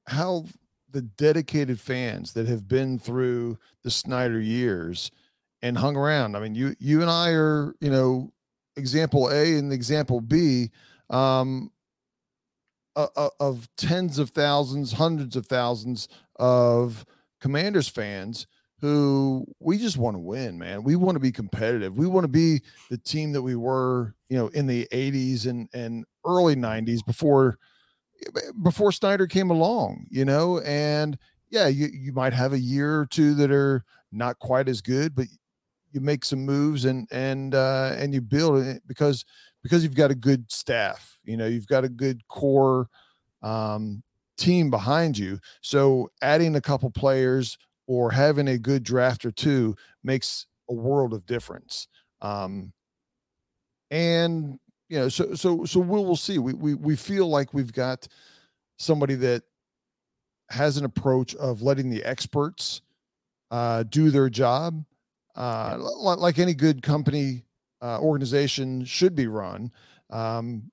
how 0.07 0.47
the 0.91 1.03
dedicated 1.03 1.81
fans 1.81 2.33
that 2.35 2.47
have 2.47 2.69
been 2.69 2.99
through 2.99 3.59
the 3.83 3.91
Snyder 3.91 4.41
years 4.41 5.11
and 5.63 5.77
hung 5.77 5.97
around. 5.97 6.37
I 6.37 6.41
mean, 6.41 6.55
you 6.55 6.75
you 6.79 7.01
and 7.01 7.11
I 7.11 7.31
are, 7.31 7.75
you 7.81 7.91
know, 7.91 8.33
example 8.77 9.29
A 9.31 9.57
and 9.57 9.73
example 9.73 10.21
B 10.21 10.71
um 11.11 11.71
of 12.97 13.69
tens 13.77 14.19
of 14.19 14.31
thousands, 14.31 14.93
hundreds 14.93 15.37
of 15.37 15.47
thousands 15.47 16.09
of 16.37 17.05
Commanders 17.41 17.89
fans 17.89 18.47
who 18.81 19.47
we 19.61 19.79
just 19.79 19.97
want 19.97 20.15
to 20.15 20.21
win, 20.21 20.59
man. 20.59 20.83
We 20.83 20.95
want 20.97 21.17
to 21.17 21.21
be 21.21 21.33
competitive. 21.33 21.97
We 21.97 22.07
want 22.07 22.25
to 22.25 22.29
be 22.29 22.61
the 22.91 22.99
team 22.99 23.33
that 23.33 23.43
we 23.43 23.57
were, 23.57 24.15
you 24.29 24.37
know, 24.37 24.49
in 24.49 24.67
the 24.67 24.87
80s 24.93 25.47
and 25.47 25.69
and 25.73 26.05
early 26.27 26.55
90s 26.55 27.05
before 27.05 27.59
before 28.63 28.93
Snyder 28.93 29.27
came 29.27 29.51
along, 29.51 30.07
you 30.11 30.25
know, 30.25 30.61
and 30.61 31.19
yeah, 31.51 31.69
you, 31.69 31.89
you 31.93 32.13
might 32.13 32.33
have 32.33 32.53
a 32.53 32.59
year 32.59 33.01
or 33.01 33.07
two 33.07 33.35
that 33.35 33.51
are 33.51 33.85
not 34.13 34.39
quite 34.39 34.69
as 34.69 34.81
good, 34.81 35.15
but 35.15 35.27
you 35.93 36.01
make 36.01 36.25
some 36.25 36.45
moves 36.45 36.85
and 36.85 37.09
and 37.13 37.55
uh 37.55 37.95
and 37.97 38.13
you 38.13 38.21
build 38.21 38.59
it 38.65 38.83
because 38.87 39.25
because 39.63 39.83
you've 39.83 39.95
got 39.95 40.11
a 40.11 40.15
good 40.17 40.51
staff, 40.51 41.19
you 41.25 41.37
know, 41.37 41.47
you've 41.47 41.69
got 41.69 41.85
a 41.85 41.89
good 41.89 42.27
core 42.29 42.89
um 43.43 44.03
team 44.37 44.71
behind 44.71 45.17
you. 45.17 45.39
So 45.61 46.11
adding 46.21 46.57
a 46.57 46.61
couple 46.61 46.91
players 46.91 47.57
or 47.87 48.11
having 48.11 48.49
a 48.49 48.59
good 48.59 48.83
draft 48.83 49.25
or 49.25 49.31
two 49.31 49.77
makes 50.03 50.47
a 50.69 50.75
world 50.75 51.15
of 51.15 51.27
difference. 51.27 51.87
Um 52.21 52.73
and 53.91 54.59
you 54.89 54.99
know, 54.99 55.09
so 55.09 55.35
so 55.35 55.65
so 55.65 55.81
we'll 55.81 56.05
we'll 56.05 56.17
see. 56.17 56.39
We 56.39 56.53
we 56.53 56.75
we 56.75 56.97
feel 56.97 57.29
like 57.29 57.55
we've 57.55 57.73
got 57.73 58.07
somebody 58.77 59.15
that 59.17 59.43
has 60.51 60.77
an 60.77 60.85
approach 60.85 61.35
of 61.37 61.63
letting 61.63 61.91
the 61.91 62.05
experts 62.05 62.83
uh, 63.51 63.85
do 63.85 64.11
their 64.11 64.29
job, 64.29 64.85
uh, 65.37 65.77
like 65.79 66.39
any 66.39 66.55
good 66.55 66.83
company 66.83 67.45
uh, 67.83 67.99
organization 68.01 68.85
should 68.85 69.15
be 69.15 69.27
run. 69.27 69.71
Um, 70.11 70.71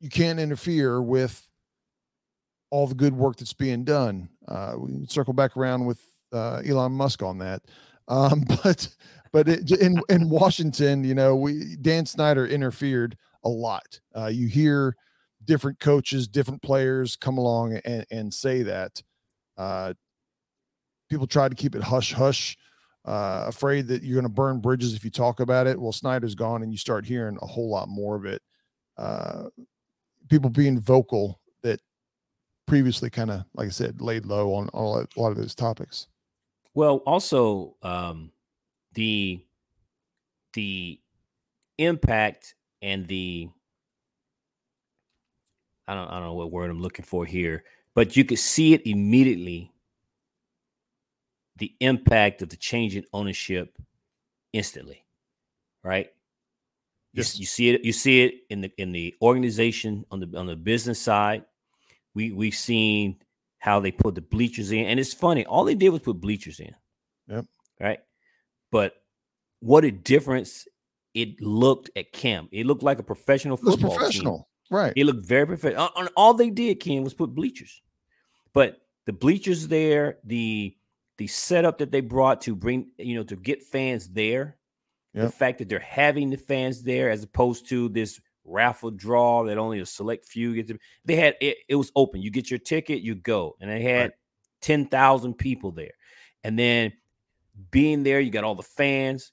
you 0.00 0.08
can't 0.08 0.38
interfere 0.38 1.00
with 1.00 1.48
all 2.70 2.86
the 2.86 2.94
good 2.94 3.14
work 3.14 3.36
that's 3.36 3.52
being 3.52 3.84
done. 3.84 4.28
Uh, 4.48 4.74
we 4.76 5.06
circle 5.06 5.32
back 5.32 5.56
around 5.56 5.84
with 5.84 6.00
uh, 6.32 6.60
Elon 6.66 6.92
Musk 6.92 7.22
on 7.22 7.38
that, 7.38 7.62
um, 8.08 8.44
but 8.64 8.88
but 9.34 9.48
it, 9.48 9.68
in 9.72 10.00
in 10.08 10.30
Washington, 10.30 11.02
you 11.02 11.12
know, 11.12 11.34
we 11.34 11.74
Dan 11.80 12.06
Snyder 12.06 12.46
interfered 12.46 13.18
a 13.42 13.48
lot. 13.48 13.98
Uh, 14.16 14.26
you 14.26 14.46
hear 14.46 14.94
different 15.44 15.80
coaches, 15.80 16.28
different 16.28 16.62
players 16.62 17.16
come 17.16 17.36
along 17.36 17.80
and, 17.84 18.06
and 18.12 18.32
say 18.32 18.62
that. 18.62 19.02
Uh, 19.58 19.92
people 21.10 21.26
try 21.26 21.48
to 21.48 21.54
keep 21.56 21.74
it 21.74 21.82
hush 21.82 22.12
hush, 22.12 22.56
uh, 23.06 23.46
afraid 23.48 23.88
that 23.88 24.04
you're 24.04 24.14
going 24.14 24.22
to 24.22 24.28
burn 24.28 24.60
bridges 24.60 24.94
if 24.94 25.04
you 25.04 25.10
talk 25.10 25.40
about 25.40 25.66
it. 25.66 25.80
Well, 25.80 25.90
Snyder's 25.90 26.36
gone, 26.36 26.62
and 26.62 26.70
you 26.70 26.78
start 26.78 27.04
hearing 27.04 27.36
a 27.42 27.46
whole 27.46 27.68
lot 27.68 27.88
more 27.88 28.14
of 28.14 28.24
it. 28.26 28.40
Uh, 28.96 29.46
people 30.28 30.48
being 30.48 30.78
vocal 30.78 31.40
that 31.64 31.80
previously 32.68 33.10
kind 33.10 33.32
of, 33.32 33.44
like 33.54 33.66
I 33.66 33.70
said, 33.70 34.00
laid 34.00 34.26
low 34.26 34.54
on, 34.54 34.70
a 34.74 34.80
lot 35.20 35.32
of 35.32 35.36
those 35.36 35.56
topics. 35.56 36.06
Well, 36.74 36.98
also 36.98 37.76
um, 37.82 38.30
the 38.94 39.44
the 40.54 41.00
impact 41.78 42.54
and 42.82 43.06
the 43.08 43.48
I 45.86 45.94
don't 45.94 46.08
I 46.08 46.14
don't 46.14 46.24
know 46.24 46.34
what 46.34 46.52
word 46.52 46.70
I'm 46.70 46.80
looking 46.80 47.04
for 47.04 47.26
here, 47.26 47.64
but 47.94 48.16
you 48.16 48.24
could 48.24 48.38
see 48.38 48.74
it 48.74 48.86
immediately 48.86 49.72
the 51.56 51.74
impact 51.80 52.42
of 52.42 52.48
the 52.48 52.56
change 52.56 52.96
in 52.96 53.04
ownership 53.12 53.78
instantly, 54.52 55.04
right? 55.82 56.10
Yes. 57.12 57.36
You, 57.36 57.42
you 57.42 57.46
see 57.46 57.68
it. 57.70 57.84
You 57.84 57.92
see 57.92 58.24
it 58.24 58.34
in 58.50 58.60
the 58.60 58.72
in 58.78 58.92
the 58.92 59.14
organization 59.22 60.04
on 60.10 60.20
the 60.20 60.38
on 60.38 60.46
the 60.46 60.56
business 60.56 61.00
side. 61.00 61.44
We 62.14 62.32
we've 62.32 62.54
seen 62.54 63.18
how 63.58 63.80
they 63.80 63.92
put 63.92 64.14
the 64.14 64.20
bleachers 64.20 64.72
in, 64.72 64.86
and 64.86 64.98
it's 64.98 65.14
funny. 65.14 65.46
All 65.46 65.64
they 65.64 65.74
did 65.74 65.90
was 65.90 66.02
put 66.02 66.20
bleachers 66.20 66.60
in. 66.60 66.74
Yep. 67.28 67.46
Right. 67.80 68.00
But 68.70 68.94
what 69.60 69.84
a 69.84 69.90
difference 69.90 70.66
it 71.14 71.40
looked 71.40 71.90
at 71.96 72.12
camp. 72.12 72.48
It 72.52 72.66
looked 72.66 72.82
like 72.82 72.98
a 72.98 73.04
professional 73.04 73.56
football 73.56 73.96
professional. 73.96 74.36
Team. 74.38 74.44
Right. 74.70 74.92
It 74.96 75.04
looked 75.04 75.24
very 75.24 75.46
professional. 75.46 75.84
Uh, 75.84 75.90
On 75.96 76.08
all 76.16 76.34
they 76.34 76.50
did, 76.50 76.80
Ken, 76.80 77.04
was 77.04 77.14
put 77.14 77.34
bleachers. 77.34 77.82
But 78.52 78.78
the 79.06 79.12
bleachers 79.12 79.68
there, 79.68 80.18
the 80.24 80.76
the 81.16 81.26
setup 81.28 81.78
that 81.78 81.92
they 81.92 82.00
brought 82.00 82.40
to 82.40 82.56
bring, 82.56 82.88
you 82.98 83.14
know, 83.14 83.22
to 83.22 83.36
get 83.36 83.62
fans 83.62 84.08
there, 84.08 84.56
yep. 85.12 85.26
the 85.26 85.30
fact 85.30 85.58
that 85.58 85.68
they're 85.68 85.78
having 85.78 86.30
the 86.30 86.36
fans 86.36 86.82
there 86.82 87.10
as 87.10 87.22
opposed 87.22 87.68
to 87.68 87.88
this 87.90 88.20
raffle 88.44 88.90
draw 88.90 89.44
that 89.44 89.56
only 89.56 89.78
a 89.80 89.86
select 89.86 90.26
few 90.26 90.54
get 90.54 90.66
to. 90.68 90.78
They 91.04 91.16
had 91.16 91.36
it, 91.40 91.58
it 91.68 91.76
was 91.76 91.92
open. 91.94 92.22
You 92.22 92.30
get 92.30 92.50
your 92.50 92.58
ticket, 92.58 93.02
you 93.02 93.14
go, 93.14 93.56
and 93.60 93.70
they 93.70 93.82
had 93.82 94.00
right. 94.00 94.12
ten 94.60 94.86
thousand 94.86 95.34
people 95.34 95.70
there, 95.70 95.94
and 96.42 96.58
then 96.58 96.92
being 97.70 98.02
there, 98.02 98.20
you 98.20 98.30
got 98.30 98.44
all 98.44 98.54
the 98.54 98.62
fans. 98.62 99.32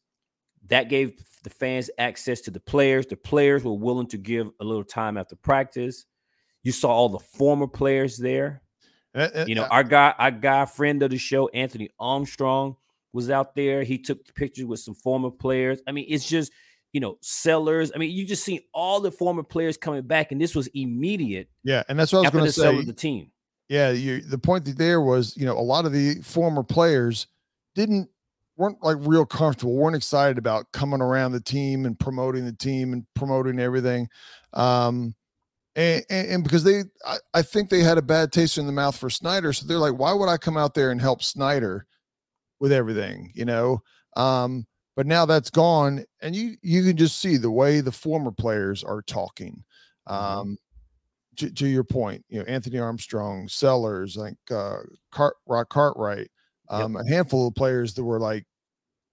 That 0.67 0.89
gave 0.89 1.13
the 1.43 1.49
fans 1.49 1.89
access 1.97 2.41
to 2.41 2.51
the 2.51 2.59
players. 2.59 3.07
The 3.07 3.15
players 3.15 3.63
were 3.63 3.73
willing 3.73 4.07
to 4.07 4.17
give 4.17 4.49
a 4.59 4.63
little 4.63 4.83
time 4.83 5.17
after 5.17 5.35
practice. 5.35 6.05
You 6.63 6.71
saw 6.71 6.89
all 6.89 7.09
the 7.09 7.19
former 7.19 7.67
players 7.67 8.17
there. 8.17 8.61
Uh, 9.13 9.29
uh, 9.35 9.45
you 9.47 9.55
know, 9.55 9.63
uh, 9.63 9.69
our 9.71 9.83
guy, 9.83 10.13
our 10.17 10.31
guy, 10.31 10.65
friend 10.65 11.01
of 11.03 11.09
the 11.09 11.17
show, 11.17 11.49
Anthony 11.49 11.89
Armstrong, 11.99 12.77
was 13.11 13.29
out 13.29 13.55
there. 13.55 13.83
He 13.83 13.97
took 13.97 14.33
pictures 14.35 14.65
with 14.65 14.79
some 14.79 14.93
former 14.93 15.31
players. 15.31 15.81
I 15.87 15.91
mean, 15.91 16.05
it's 16.07 16.27
just, 16.27 16.51
you 16.93 17.01
know, 17.01 17.17
sellers. 17.21 17.91
I 17.93 17.97
mean, 17.97 18.11
you 18.11 18.25
just 18.25 18.43
see 18.43 18.61
all 18.73 19.01
the 19.01 19.11
former 19.11 19.43
players 19.43 19.75
coming 19.77 20.03
back, 20.03 20.31
and 20.31 20.39
this 20.39 20.55
was 20.55 20.67
immediate. 20.67 21.49
Yeah, 21.63 21.83
and 21.89 21.99
that's 21.99 22.13
what 22.13 22.19
I 22.19 22.21
was 22.21 22.31
going 22.31 22.45
to 22.45 22.51
say. 22.51 22.85
The 22.85 22.93
team. 22.93 23.31
Yeah, 23.67 23.91
you, 23.91 24.21
the 24.21 24.37
point 24.37 24.65
that 24.65 24.77
there 24.77 25.01
was, 25.01 25.35
you 25.35 25.45
know, 25.45 25.57
a 25.57 25.61
lot 25.61 25.85
of 25.85 25.91
the 25.91 26.15
former 26.21 26.63
players 26.63 27.27
didn't 27.75 28.09
weren't 28.57 28.81
like 28.83 28.97
real 28.99 29.25
comfortable, 29.25 29.75
weren't 29.75 29.95
excited 29.95 30.37
about 30.37 30.71
coming 30.71 31.01
around 31.01 31.31
the 31.31 31.41
team 31.41 31.85
and 31.85 31.97
promoting 31.99 32.45
the 32.45 32.53
team 32.53 32.93
and 32.93 33.05
promoting 33.15 33.59
everything. 33.59 34.07
Um, 34.53 35.15
and, 35.75 36.03
and, 36.09 36.27
and 36.27 36.43
because 36.43 36.63
they, 36.63 36.83
I, 37.05 37.17
I, 37.33 37.41
think 37.41 37.69
they 37.69 37.79
had 37.79 37.97
a 37.97 38.03
bad 38.03 38.33
taste 38.33 38.57
in 38.57 38.65
the 38.65 38.73
mouth 38.73 38.97
for 38.97 39.09
Snyder. 39.09 39.53
So 39.53 39.65
they're 39.65 39.77
like, 39.77 39.97
why 39.97 40.13
would 40.13 40.27
I 40.27 40.37
come 40.37 40.57
out 40.57 40.73
there 40.73 40.91
and 40.91 40.99
help 40.99 41.23
Snyder 41.23 41.87
with 42.59 42.73
everything, 42.73 43.31
you 43.33 43.45
know? 43.45 43.81
Um, 44.17 44.67
but 44.95 45.07
now 45.07 45.25
that's 45.25 45.49
gone, 45.49 46.03
and 46.21 46.35
you 46.35 46.57
you 46.61 46.83
can 46.83 46.97
just 46.97 47.19
see 47.19 47.37
the 47.37 47.49
way 47.49 47.79
the 47.79 47.91
former 47.91 48.31
players 48.31 48.83
are 48.83 49.01
talking. 49.01 49.63
Mm-hmm. 50.07 50.39
Um, 50.39 50.57
to, 51.37 51.49
to, 51.49 51.67
your 51.67 51.85
point, 51.85 52.25
you 52.27 52.39
know, 52.39 52.45
Anthony 52.45 52.77
Armstrong, 52.77 53.47
Sellers, 53.47 54.17
like 54.17 54.35
uh, 54.51 54.79
Cart, 55.11 55.37
Rock 55.47 55.69
Cartwright, 55.69 56.29
um, 56.71 56.95
yep. 56.95 57.03
a 57.05 57.09
handful 57.09 57.47
of 57.47 57.55
players 57.55 57.93
that 57.95 58.03
were 58.03 58.19
like, 58.19 58.45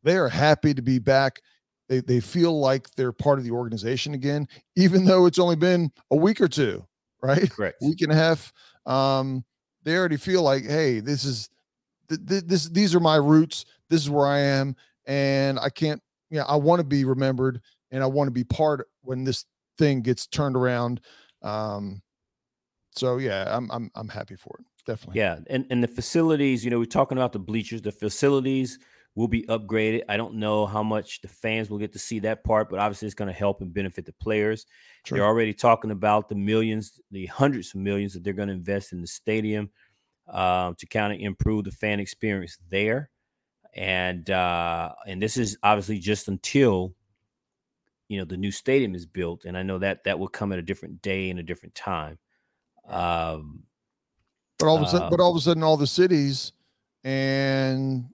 they 0.03 0.17
are 0.17 0.29
happy 0.29 0.73
to 0.73 0.83
be 0.83 0.99
back. 0.99 1.41
They 1.89 2.01
they 2.01 2.21
feel 2.21 2.59
like 2.59 2.89
they're 2.95 3.13
part 3.13 3.39
of 3.39 3.45
the 3.45 3.51
organization 3.51 4.15
again, 4.15 4.47
even 4.77 5.05
though 5.05 5.27
it's 5.27 5.39
only 5.39 5.57
been 5.57 5.91
a 6.11 6.17
week 6.17 6.41
or 6.41 6.49
two, 6.49 6.87
right? 7.23 7.51
Correct. 7.51 7.79
Week 7.83 8.01
and 8.03 8.13
a 8.13 8.15
half. 8.15 8.53
Um, 8.87 9.45
they 9.85 9.97
already 9.97 10.19
feel 10.19 10.43
like, 10.43 10.65
hey, 10.65 11.01
this 11.01 11.25
is 11.25 11.49
th- 12.09 12.21
th- 12.27 12.45
this 12.45 12.69
these 12.69 12.95
are 12.95 13.01
my 13.01 13.17
roots. 13.17 13.65
This 13.89 14.03
is 14.03 14.11
where 14.11 14.27
I 14.27 14.39
am, 14.39 14.77
and 15.07 15.59
I 15.59 15.71
can't. 15.71 16.03
Yeah, 16.31 16.41
you 16.41 16.45
know, 16.45 16.47
I 16.49 16.57
want 16.57 16.81
to 16.81 16.85
be 16.85 17.05
remembered, 17.05 17.63
and 17.91 18.03
I 18.03 18.07
want 18.07 18.29
to 18.29 18.33
be 18.33 18.45
part 18.45 18.87
when 19.01 19.25
this 19.25 19.47
thing 19.79 20.03
gets 20.03 20.27
turned 20.27 20.57
around. 20.57 21.01
Um, 21.43 22.03
so 22.95 23.17
yeah, 23.17 23.45
I'm 23.49 23.71
I'm 23.71 23.91
I'm 23.95 24.09
happy 24.09 24.37
for 24.37 24.59
it. 24.61 24.67
Definitely. 24.89 25.21
Yeah, 25.21 25.41
and 25.49 25.67
and 25.69 25.85
the 25.85 25.89
facilities. 25.89 26.65
You 26.65 26.71
know, 26.71 26.79
we're 26.79 26.87
talking 26.87 27.19
about 27.19 27.35
the 27.35 27.39
bleachers. 27.39 27.83
The 27.83 27.93
facilities 27.93 28.79
will 29.15 29.29
be 29.29 29.43
upgraded. 29.43 30.03
I 30.09 30.17
don't 30.17 30.37
know 30.37 30.65
how 30.65 30.83
much 30.83 31.21
the 31.21 31.29
fans 31.29 31.69
will 31.69 31.77
get 31.77 31.93
to 31.93 31.99
see 31.99 32.21
that 32.21 32.43
part, 32.43 32.71
but 32.71 32.79
obviously 32.79 33.05
it's 33.05 33.15
going 33.15 33.29
to 33.29 33.39
help 33.39 33.61
and 33.61 33.75
benefit 33.75 34.07
the 34.07 34.15
players. 34.15 34.65
They're 35.11 35.27
already 35.27 35.53
talking 35.53 35.91
about 35.91 36.31
the 36.31 36.37
millions, 36.37 37.01
the 37.11 37.27
hundreds 37.27 37.75
of 37.75 37.83
millions 37.83 38.15
that 38.15 38.25
they're 38.25 38.33
going 38.33 38.49
to 38.49 38.55
invest 38.55 38.93
in 38.93 39.03
the 39.03 39.07
stadium 39.07 39.71
uh, 40.27 40.73
to 40.79 40.87
kind 40.87 41.13
of 41.13 41.21
improve 41.21 41.65
the 41.65 41.71
fan 41.71 42.01
experience 42.01 42.57
there. 42.71 43.11
And 43.75 44.31
uh, 44.31 44.95
and 45.07 45.21
this 45.21 45.37
is 45.37 45.59
obviously 45.63 45.99
just 45.99 46.29
until 46.29 46.95
you 48.09 48.17
know 48.17 48.25
the 48.25 48.39
new 48.39 48.53
stadium 48.53 48.95
is 48.95 49.05
built, 49.05 49.45
and 49.45 49.59
I 49.59 49.63
know 49.63 49.79
that 49.81 50.05
that 50.05 50.19
will 50.19 50.29
come 50.29 50.51
at 50.51 50.59
a 50.59 50.63
different 50.63 51.03
day 51.03 51.29
and 51.29 51.39
a 51.39 51.43
different 51.43 51.75
time. 51.75 52.19
Um, 52.89 53.65
but 54.59 54.67
all 54.67 54.77
of 54.77 54.83
a 54.83 54.87
sudden, 54.87 55.07
uh, 55.07 55.11
but 55.11 55.21
all 55.21 55.31
of 55.31 55.37
a 55.37 55.41
sudden, 55.41 55.63
all 55.63 55.77
the 55.77 55.87
cities 55.87 56.53
and 57.05 58.05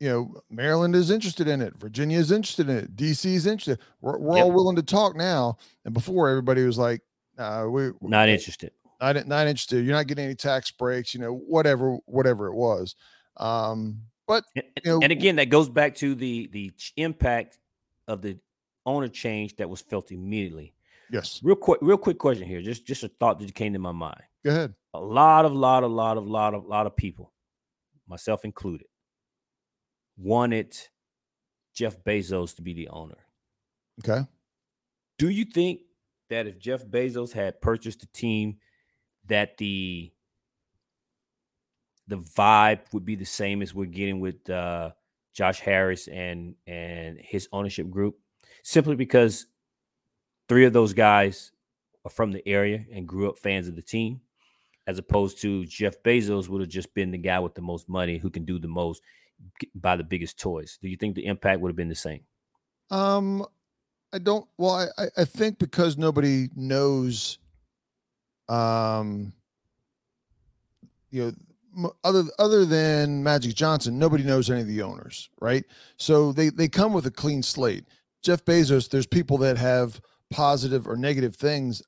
you 0.00 0.08
know, 0.08 0.34
Maryland 0.50 0.96
is 0.96 1.10
interested 1.10 1.46
in 1.46 1.60
it. 1.60 1.74
Virginia 1.76 2.18
is 2.18 2.32
interested 2.32 2.70
in 2.70 2.78
it. 2.78 2.96
DC 2.96 3.26
is 3.26 3.46
interested. 3.46 3.78
We're, 4.00 4.18
we're 4.18 4.36
yep. 4.36 4.46
all 4.46 4.52
willing 4.52 4.76
to 4.76 4.82
talk 4.82 5.14
now. 5.14 5.58
And 5.84 5.92
before 5.92 6.30
everybody 6.30 6.64
was 6.64 6.78
like, 6.78 7.02
uh, 7.38 7.66
we 7.68 7.90
not 8.00 8.28
interested. 8.28 8.72
Not, 9.00 9.26
not 9.26 9.46
interested. 9.46 9.84
You're 9.84 9.94
not 9.94 10.06
getting 10.06 10.24
any 10.24 10.34
tax 10.34 10.70
breaks, 10.70 11.14
you 11.14 11.20
know, 11.20 11.34
whatever, 11.34 11.98
whatever 12.06 12.48
it 12.48 12.54
was. 12.54 12.96
Um, 13.36 14.00
but 14.26 14.44
you 14.54 14.62
know, 14.84 15.00
and 15.02 15.12
again, 15.12 15.36
that 15.36 15.46
goes 15.46 15.68
back 15.68 15.94
to 15.96 16.14
the 16.14 16.48
the 16.52 16.72
impact 16.96 17.58
of 18.06 18.22
the 18.22 18.38
owner 18.86 19.08
change 19.08 19.56
that 19.56 19.68
was 19.68 19.80
felt 19.80 20.12
immediately. 20.12 20.72
Yes. 21.10 21.40
Real 21.42 21.56
quick, 21.56 21.80
real 21.82 21.98
quick 21.98 22.18
question 22.18 22.46
here. 22.46 22.62
Just 22.62 22.86
just 22.86 23.02
a 23.02 23.08
thought 23.08 23.40
that 23.40 23.54
came 23.54 23.72
to 23.72 23.78
my 23.78 23.92
mind. 23.92 24.22
Go 24.44 24.50
ahead. 24.50 24.74
A 24.94 25.00
lot 25.00 25.44
of 25.44 25.52
lot 25.52 25.84
of 25.84 25.92
lot 25.92 26.16
of 26.16 26.26
lot 26.26 26.54
of 26.54 26.66
lot 26.66 26.86
of 26.86 26.96
people, 26.96 27.32
myself 28.08 28.44
included, 28.44 28.86
wanted 30.16 30.76
Jeff 31.74 32.02
Bezos 32.02 32.56
to 32.56 32.62
be 32.62 32.74
the 32.74 32.88
owner. 32.88 33.18
Okay. 34.02 34.26
Do 35.18 35.28
you 35.28 35.44
think 35.44 35.80
that 36.30 36.46
if 36.46 36.58
Jeff 36.58 36.84
Bezos 36.84 37.32
had 37.32 37.60
purchased 37.60 38.00
the 38.00 38.06
team, 38.06 38.56
that 39.28 39.58
the 39.58 40.12
the 42.08 42.18
vibe 42.18 42.80
would 42.92 43.04
be 43.04 43.14
the 43.14 43.24
same 43.24 43.62
as 43.62 43.74
we're 43.74 43.84
getting 43.84 44.20
with 44.20 44.48
uh, 44.48 44.90
Josh 45.34 45.60
Harris 45.60 46.08
and 46.08 46.54
and 46.66 47.18
his 47.20 47.48
ownership 47.52 47.90
group? 47.90 48.16
Simply 48.62 48.96
because 48.96 49.46
three 50.48 50.64
of 50.64 50.72
those 50.72 50.92
guys 50.92 51.52
are 52.04 52.10
from 52.10 52.32
the 52.32 52.46
area 52.48 52.84
and 52.92 53.06
grew 53.06 53.28
up 53.28 53.38
fans 53.38 53.68
of 53.68 53.76
the 53.76 53.82
team, 53.82 54.20
as 54.90 54.98
opposed 54.98 55.40
to 55.40 55.64
Jeff 55.66 56.02
Bezos 56.02 56.48
would 56.48 56.60
have 56.60 56.68
just 56.68 56.92
been 56.94 57.12
the 57.12 57.18
guy 57.18 57.38
with 57.38 57.54
the 57.54 57.62
most 57.62 57.88
money 57.88 58.18
who 58.18 58.28
can 58.28 58.44
do 58.44 58.58
the 58.58 58.66
most 58.68 59.02
buy 59.76 59.94
the 59.94 60.02
biggest 60.02 60.38
toys. 60.38 60.78
Do 60.82 60.88
you 60.88 60.96
think 60.96 61.14
the 61.14 61.26
impact 61.26 61.60
would 61.60 61.68
have 61.68 61.76
been 61.76 61.88
the 61.88 61.94
same? 61.94 62.22
Um, 62.90 63.46
I 64.12 64.18
don't. 64.18 64.46
Well, 64.58 64.90
I 64.98 65.04
I 65.16 65.24
think 65.24 65.60
because 65.60 65.96
nobody 65.96 66.48
knows, 66.56 67.38
um, 68.48 69.32
you 71.12 71.36
know, 71.76 71.94
other 72.02 72.24
other 72.40 72.64
than 72.64 73.22
Magic 73.22 73.54
Johnson, 73.54 73.96
nobody 73.96 74.24
knows 74.24 74.50
any 74.50 74.60
of 74.60 74.66
the 74.66 74.82
owners, 74.82 75.30
right? 75.40 75.64
So 75.98 76.32
they 76.32 76.48
they 76.48 76.66
come 76.66 76.92
with 76.92 77.06
a 77.06 77.12
clean 77.12 77.44
slate. 77.44 77.84
Jeff 78.22 78.44
Bezos, 78.44 78.90
there's 78.90 79.06
people 79.06 79.38
that 79.38 79.56
have 79.56 80.00
positive 80.30 80.88
or 80.88 80.96
negative 80.96 81.36
things 81.36 81.80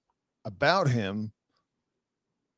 about 0.44 0.88
him 0.88 1.32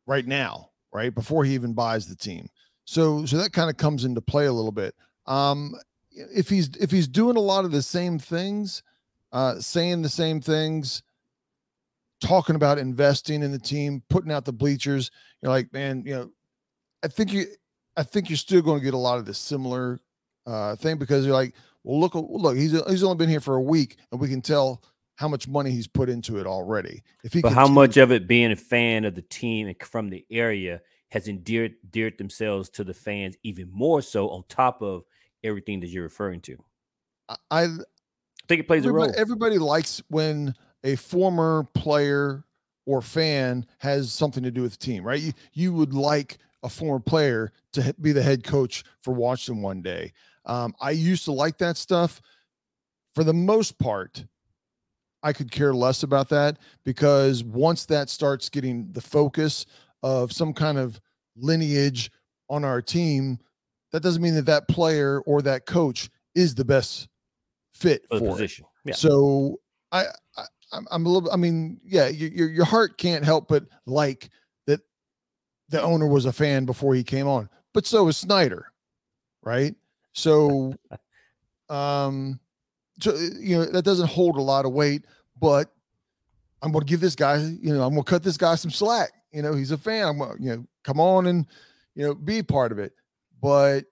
right 0.06 0.26
now, 0.26 0.70
right 0.92 1.14
before 1.14 1.44
he 1.44 1.54
even 1.54 1.72
buys 1.72 2.06
the 2.06 2.16
team. 2.16 2.48
So 2.84 3.24
so 3.26 3.38
that 3.38 3.52
kind 3.52 3.70
of 3.70 3.76
comes 3.76 4.04
into 4.04 4.20
play 4.20 4.46
a 4.46 4.52
little 4.52 4.72
bit. 4.72 4.94
Um, 5.26 5.74
if 6.10 6.48
he's 6.48 6.70
if 6.76 6.90
he's 6.90 7.08
doing 7.08 7.36
a 7.36 7.40
lot 7.40 7.64
of 7.64 7.72
the 7.72 7.82
same 7.82 8.18
things, 8.18 8.82
uh, 9.32 9.58
saying 9.58 10.02
the 10.02 10.08
same 10.08 10.40
things, 10.40 11.02
talking 12.20 12.56
about 12.56 12.78
investing 12.78 13.42
in 13.42 13.52
the 13.52 13.58
team, 13.58 14.02
putting 14.08 14.32
out 14.32 14.44
the 14.44 14.52
bleachers, 14.52 15.10
you're 15.42 15.50
like, 15.50 15.72
man, 15.72 16.02
you 16.06 16.14
know, 16.14 16.30
I 17.02 17.08
think 17.08 17.32
you, 17.32 17.46
I 17.96 18.02
think 18.02 18.30
you're 18.30 18.36
still 18.36 18.62
going 18.62 18.80
to 18.80 18.84
get 18.84 18.94
a 18.94 18.98
lot 18.98 19.18
of 19.18 19.26
the 19.26 19.34
similar 19.34 20.00
uh, 20.46 20.76
thing 20.76 20.98
because 20.98 21.24
you're 21.24 21.34
like, 21.34 21.54
well, 21.82 22.00
look, 22.00 22.14
look, 22.14 22.56
he's 22.56 22.72
he's 22.88 23.02
only 23.02 23.16
been 23.16 23.28
here 23.28 23.40
for 23.40 23.56
a 23.56 23.62
week, 23.62 23.96
and 24.10 24.20
we 24.20 24.28
can 24.28 24.40
tell 24.40 24.82
how 25.16 25.28
much 25.28 25.46
money 25.46 25.70
he's 25.70 25.86
put 25.86 26.08
into 26.08 26.38
it 26.38 26.46
already. 26.46 27.02
If 27.22 27.32
he, 27.32 27.40
but 27.40 27.52
how 27.52 27.68
much 27.68 27.96
of 27.96 28.10
it 28.12 28.26
being 28.26 28.52
a 28.52 28.56
fan 28.56 29.04
of 29.04 29.14
the 29.14 29.22
team 29.22 29.68
and 29.68 29.76
from 29.82 30.10
the 30.10 30.24
area 30.30 30.80
has 31.10 31.28
endeared, 31.28 31.74
endeared 31.84 32.18
themselves 32.18 32.68
to 32.70 32.84
the 32.84 32.94
fans 32.94 33.36
even 33.42 33.70
more 33.70 34.02
so 34.02 34.28
on 34.30 34.42
top 34.48 34.82
of 34.82 35.04
everything 35.44 35.80
that 35.80 35.88
you're 35.88 36.02
referring 36.02 36.40
to. 36.40 36.56
I, 37.28 37.36
I 37.50 37.66
think 38.48 38.60
it 38.60 38.66
plays 38.66 38.84
a 38.84 38.92
role. 38.92 39.12
Everybody 39.16 39.58
likes 39.58 40.02
when 40.08 40.54
a 40.82 40.96
former 40.96 41.64
player 41.74 42.44
or 42.86 43.00
fan 43.00 43.64
has 43.78 44.12
something 44.12 44.42
to 44.42 44.50
do 44.50 44.62
with 44.62 44.72
the 44.72 44.84
team, 44.84 45.04
right? 45.04 45.20
You 45.20 45.32
you 45.52 45.72
would 45.72 45.94
like 45.94 46.38
a 46.62 46.68
former 46.68 47.00
player 47.00 47.52
to 47.72 47.94
be 48.00 48.12
the 48.12 48.22
head 48.22 48.42
coach 48.42 48.84
for 49.02 49.14
Washington 49.14 49.62
one 49.62 49.82
day. 49.82 50.12
Um, 50.46 50.74
I 50.80 50.90
used 50.90 51.24
to 51.26 51.32
like 51.32 51.58
that 51.58 51.76
stuff. 51.76 52.20
For 53.14 53.22
the 53.22 53.32
most 53.32 53.78
part, 53.78 54.24
I 55.24 55.32
could 55.32 55.50
care 55.50 55.74
less 55.74 56.02
about 56.02 56.28
that 56.28 56.58
because 56.84 57.42
once 57.42 57.86
that 57.86 58.10
starts 58.10 58.48
getting 58.48 58.92
the 58.92 59.00
focus 59.00 59.66
of 60.02 60.32
some 60.32 60.52
kind 60.52 60.78
of 60.78 61.00
lineage 61.34 62.12
on 62.50 62.64
our 62.64 62.82
team, 62.82 63.38
that 63.90 64.02
doesn't 64.02 64.22
mean 64.22 64.34
that 64.34 64.46
that 64.46 64.68
player 64.68 65.20
or 65.20 65.40
that 65.42 65.66
coach 65.66 66.10
is 66.34 66.54
the 66.54 66.64
best 66.64 67.08
fit 67.72 68.04
for, 68.10 68.18
for 68.18 68.30
position. 68.32 68.66
Yeah. 68.84 68.94
So 68.94 69.60
I, 69.90 70.04
I 70.36 70.44
I'm 70.90 71.06
a 71.06 71.08
little. 71.08 71.30
I 71.32 71.36
mean, 71.36 71.80
yeah, 71.84 72.08
your 72.08 72.48
your 72.48 72.64
heart 72.64 72.98
can't 72.98 73.24
help 73.24 73.48
but 73.48 73.64
like 73.86 74.28
that. 74.66 74.80
The 75.68 75.80
owner 75.80 76.06
was 76.06 76.26
a 76.26 76.32
fan 76.32 76.64
before 76.64 76.94
he 76.94 77.04
came 77.04 77.26
on, 77.26 77.48
but 77.72 77.86
so 77.86 78.04
was 78.04 78.16
Snyder, 78.16 78.66
right? 79.42 79.74
So, 80.12 80.74
um, 81.68 82.40
so 83.00 83.14
you 83.14 83.56
know 83.56 83.64
that 83.66 83.84
doesn't 83.84 84.08
hold 84.08 84.36
a 84.36 84.42
lot 84.42 84.64
of 84.64 84.72
weight. 84.72 85.04
But 85.40 85.72
I'm 86.62 86.72
going 86.72 86.84
to 86.84 86.88
give 86.88 87.00
this 87.00 87.16
guy, 87.16 87.36
you 87.36 87.74
know, 87.74 87.82
I'm 87.82 87.92
going 87.92 88.04
to 88.04 88.10
cut 88.10 88.22
this 88.22 88.36
guy 88.36 88.54
some 88.54 88.70
slack. 88.70 89.10
You 89.32 89.42
know, 89.42 89.54
he's 89.54 89.72
a 89.72 89.78
fan. 89.78 90.06
I'm, 90.06 90.18
gonna, 90.18 90.34
you 90.38 90.56
know, 90.56 90.66
come 90.84 91.00
on 91.00 91.26
and 91.26 91.46
you 91.94 92.04
know 92.04 92.14
be 92.14 92.42
part 92.42 92.72
of 92.72 92.78
it 92.78 92.92
but 93.44 93.84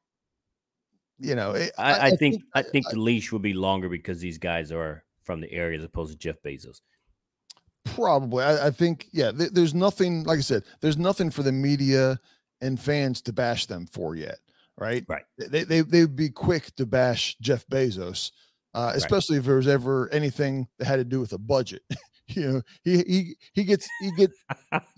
you 1.18 1.35
know, 1.35 1.52
it, 1.52 1.73
I, 1.76 1.92
I, 1.92 2.04
I, 2.06 2.09
think, 2.09 2.18
think 2.18 2.42
I 2.54 2.62
think 2.62 2.88
the 2.88 2.99
leash 2.99 3.30
will 3.30 3.38
be 3.38 3.52
longer 3.52 3.90
because 3.90 4.18
these 4.18 4.38
guys 4.38 4.73
are 4.73 5.04
from 5.25 5.42
the 5.42 5.52
area 5.52 5.78
as 5.78 5.85
opposed 5.85 6.11
to 6.11 6.16
Jeff 6.16 6.40
Bezos. 6.42 6.80
Probably, 7.85 8.44
I, 8.44 8.68
I 8.68 8.71
think 8.71 9.09
yeah. 9.12 9.30
Th- 9.30 9.50
there's 9.50 9.75
nothing, 9.75 10.25
like 10.25 10.38
I 10.38 10.43
said, 10.43 10.65
there's 10.80 10.97
nothing 10.97 11.30
for 11.30 11.43
the 11.43 11.52
media 11.52 12.19
and 12.62 12.80
fans 12.80 13.21
to 13.23 13.32
bash 13.34 13.67
them 13.67 13.86
for 13.86 14.17
yet, 14.17 14.38
right? 14.78 15.04
Right. 15.06 15.25
They 15.36 15.65
they 15.65 15.82
they'd 15.82 16.17
be 16.17 16.30
quick 16.30 16.75
to 16.76 16.86
bash 16.86 17.36
Jeff 17.43 17.67
Bezos, 17.67 18.30
uh, 18.75 18.93
especially 18.95 19.37
right. 19.37 19.41
if 19.41 19.47
there 19.47 19.56
was 19.56 19.69
ever 19.69 20.08
anything 20.13 20.67
that 20.78 20.87
had 20.87 20.97
to 20.97 21.04
do 21.04 21.21
with 21.21 21.32
a 21.32 21.39
budget. 21.39 21.82
you 22.28 22.50
know, 22.50 22.63
he 22.85 22.99
he 22.99 23.37
he 23.52 23.65
gets 23.65 23.89
he 24.00 24.11
gets 24.13 24.37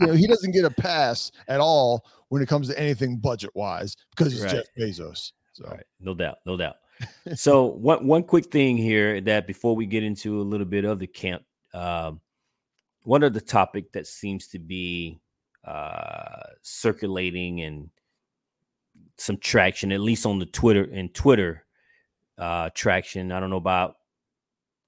you 0.01 0.07
know 0.07 0.13
he 0.13 0.27
doesn't 0.27 0.53
get 0.53 0.65
a 0.65 0.71
pass 0.71 1.31
at 1.49 1.61
all 1.61 2.05
when 2.29 2.43
it 2.43 2.49
comes 2.49 2.69
to 2.69 2.79
anything 2.79 3.19
budget 3.19 3.51
wise 3.55 3.97
because 4.15 4.33
he's 4.33 4.43
right. 4.43 4.53
Jeff 4.53 4.65
Bezos. 4.79 5.33
So 5.53 5.65
right. 5.69 5.85
no 6.01 6.15
doubt, 6.15 6.39
no 6.47 6.57
doubt. 6.57 6.77
so 7.35 7.67
one 7.67 8.07
one 8.07 8.23
quick 8.23 8.47
thing 8.47 8.77
here 8.77 9.21
that 9.23 9.47
before 9.47 9.75
we 9.75 9.87
get 9.87 10.03
into 10.03 10.41
a 10.41 10.43
little 10.43 10.67
bit 10.67 10.85
of 10.85 10.99
the 10.99 11.07
camp, 11.07 11.43
um, 11.73 12.21
one 13.03 13.23
of 13.23 13.33
the 13.33 13.41
topic 13.41 13.93
that 13.93 14.07
seems 14.07 14.49
to 14.49 14.59
be 14.59 15.21
uh, 15.65 16.43
circulating 16.63 17.61
and 17.63 17.91
some 19.17 19.37
traction, 19.39 19.93
at 19.93 20.01
least 20.01 20.27
on 20.27 20.39
the 20.39 20.47
Twitter 20.47 20.89
and 20.93 21.15
Twitter 21.15 21.64
uh, 22.39 22.71
traction. 22.75 23.33
I 23.33 23.41
don't 23.41 23.51
know 23.51 23.57
about 23.57 23.97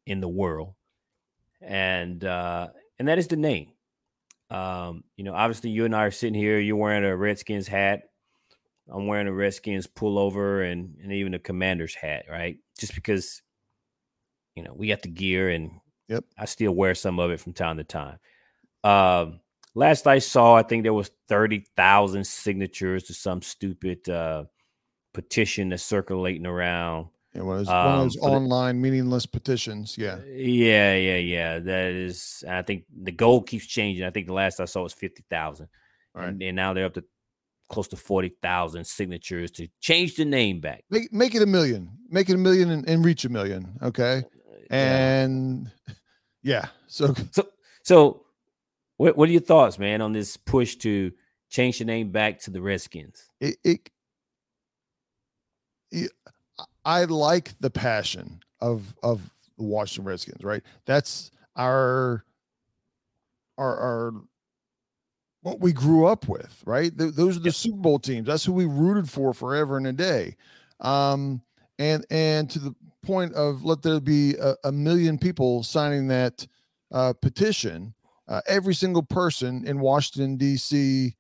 in 0.07 0.21
the 0.21 0.29
world, 0.29 0.75
and 1.61 2.25
uh, 2.25 2.69
and 2.99 3.09
that 3.09 3.19
is 3.19 3.29
the 3.29 3.37
name. 3.37 3.73
Um, 4.51 5.05
you 5.17 5.25
know, 5.25 5.35
obviously, 5.35 5.71
you 5.71 5.85
and 5.85 5.95
I 5.95 6.05
are 6.05 6.11
sitting 6.11 6.35
here. 6.35 6.59
You're 6.59 6.77
wearing 6.77 7.05
a 7.05 7.17
Redskins 7.17 7.69
hat. 7.69 8.03
I'm 8.89 9.07
wearing 9.07 9.27
a 9.27 9.33
Redskins 9.33 9.87
pullover 9.87 10.71
and 10.71 10.97
and 11.03 11.13
even 11.13 11.35
a 11.35 11.39
Commanders 11.39 11.95
hat, 11.95 12.27
right? 12.31 12.59
Just 12.79 12.95
because, 12.95 13.43
you 14.55 14.63
know, 14.63 14.73
we 14.75 14.89
got 14.89 15.03
the 15.03 15.09
gear 15.09 15.51
and 15.51 15.73
yep, 16.09 16.25
I 16.39 16.45
still 16.45 16.73
wear 16.73 16.95
some 16.95 17.19
of 17.19 17.31
it 17.31 17.41
from 17.41 17.53
time 17.53 17.79
to 17.79 17.85
time. 17.85 18.19
Um, 18.85 19.41
last 19.75 20.07
I 20.07 20.21
saw, 20.21 20.55
I 20.55 20.63
think 20.63 20.85
there 20.85 20.95
was 20.95 21.11
thirty 21.29 21.67
thousand 21.77 22.27
signatures 22.27 23.05
to 23.05 23.15
some 23.15 23.43
stupid 23.43 24.09
uh, 24.09 24.45
petition 25.13 25.71
that's 25.71 25.83
circulating 25.83 26.47
around 26.47 27.09
it 27.37 27.45
was 27.45 27.69
um, 27.69 27.75
one 27.75 27.95
of 27.95 28.01
those 28.05 28.17
online 28.19 28.77
the, 28.77 28.91
meaningless 28.91 29.27
petitions. 29.27 29.99
Yeah. 29.99 30.19
Yeah, 30.27 30.95
yeah, 30.97 31.17
yeah. 31.17 31.59
That 31.59 31.91
is, 31.93 32.43
I 32.49 32.63
think 32.63 32.85
the 33.03 33.13
goal 33.13 33.43
keeps 33.43 33.67
changing. 33.67 34.07
I 34.07 34.11
think 34.11 34.27
the 34.27 34.33
last 34.33 34.59
I 34.59 34.65
saw 34.65 34.83
was 34.83 34.95
50,000. 34.95 35.69
Right. 36.15 36.29
And, 36.29 36.43
and 36.43 36.57
now 36.57 36.73
they're 36.73 36.87
up 36.87 36.95
to 36.95 37.05
close 37.69 37.89
to 37.89 37.97
40,000 37.97 38.87
signatures 38.87 39.51
to 39.53 39.69
change 39.81 40.17
the 40.17 40.25
name 40.25 40.61
back. 40.61 40.85
Make, 40.89 41.13
make 41.13 41.35
it 41.35 41.43
a 41.43 41.47
million. 41.47 41.91
Make 42.09 42.31
it 42.31 42.35
a 42.35 42.39
million 42.39 42.71
and, 42.71 42.89
and 42.89 43.05
reach 43.05 43.27
a 43.27 43.29
million. 43.29 43.77
Okay. 43.83 44.25
Uh, 44.71 44.75
and 44.75 45.71
yeah. 45.87 45.95
yeah. 46.43 46.67
So, 46.87 47.15
so, 47.33 47.49
so 47.83 48.25
what, 48.97 49.15
what 49.19 49.29
are 49.29 49.33
your 49.33 49.43
thoughts, 49.43 49.79
man, 49.79 50.01
on 50.01 50.13
this 50.13 50.39
push 50.39 50.77
to 50.77 51.13
change 51.51 51.81
the 51.81 51.85
name 51.85 52.13
back 52.13 52.41
to 52.41 52.51
the 52.51 52.63
Redskins? 52.63 53.29
It, 53.41 53.57
it, 53.63 53.91
it 55.91 56.11
I 56.87 57.05
like 57.05 57.53
the 57.59 57.69
passion 57.69 58.41
of 58.61 58.95
of 59.03 59.21
the 59.59 59.65
Washington 59.65 60.09
Redskins, 60.09 60.45
right? 60.45 60.63
That's 60.87 61.33
our 61.57 62.25
our 63.59 63.77
our 63.77 64.13
what 65.43 65.61
we 65.61 65.73
grew 65.73 66.07
up 66.07 66.29
with, 66.29 66.63
right? 66.65 66.97
Th- 66.97 67.13
those 67.13 67.37
are 67.37 67.41
the. 67.41 67.53
Super 67.53 67.79
Bowl 67.79 67.99
teams. 67.99 68.29
That's 68.29 68.45
who 68.45 68.53
we 68.53 68.67
rooted 68.67 69.11
for 69.11 69.35
forever 69.35 69.77
and 69.77 69.87
a 69.89 69.93
day. 69.93 70.37
Um, 70.81 71.43
and 71.79 72.07
and 72.09 72.49
to 72.51 72.61
the 72.61 72.75
point 73.03 73.35
of 73.35 73.65
let 73.65 73.83
there 73.83 74.01
be 74.01 74.35
a, 74.37 74.55
a 74.65 74.73
million 74.73 75.19
people 75.19 75.65
signing 75.65 76.09
that 76.09 76.47
uh, 76.93 77.13
petition. 77.21 77.95
Uh, 78.29 78.41
every 78.49 78.75
single 78.75 79.03
person 79.03 79.67
in 79.67 79.81
Washington 79.81 80.37
D.C. 80.37 81.15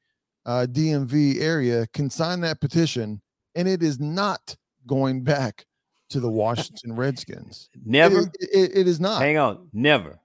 Uh, 0.44 0.66
DMV 0.70 1.40
area 1.40 1.87
can 1.92 2.09
sign 2.09 2.40
that 2.40 2.61
petition, 2.61 3.20
and 3.57 3.68
it 3.68 3.83
is 3.83 3.98
not 4.00 4.57
going 4.87 5.22
back 5.22 5.66
to 6.11 6.20
the 6.20 6.31
Washington 6.31 6.94
Redskins. 6.94 7.68
Never. 7.85 8.20
It, 8.20 8.37
it, 8.40 8.77
it 8.79 8.88
is 8.88 9.01
not. 9.01 9.20
Hang 9.20 9.38
on. 9.38 9.68
Never. 9.72 10.18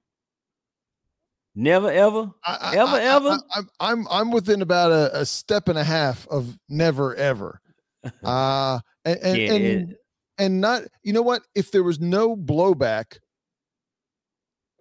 Never 1.54 1.92
ever. 1.92 2.32
I, 2.46 2.76
ever 2.78 2.92
I, 2.92 3.02
ever. 3.02 3.30
I, 3.30 3.60
am 3.60 3.70
I'm 3.80 4.08
I'm 4.10 4.32
within 4.32 4.62
about 4.62 4.92
a, 4.92 5.20
a, 5.20 5.26
step 5.26 5.68
and 5.68 5.78
a 5.78 5.84
half 5.84 6.26
of 6.30 6.58
never 6.70 7.16
ever. 7.16 7.60
Uh 8.24 8.80
and 9.06 9.20
and, 9.20 9.38
yeah, 9.38 9.54
and, 9.54 9.96
and 10.40 10.62
not 10.62 10.84
you 11.04 11.14
know 11.14 11.22
what? 11.22 11.44
If 11.54 11.72
there 11.72 11.84
was 11.84 12.00
no 12.00 12.36
blowback 12.36 13.20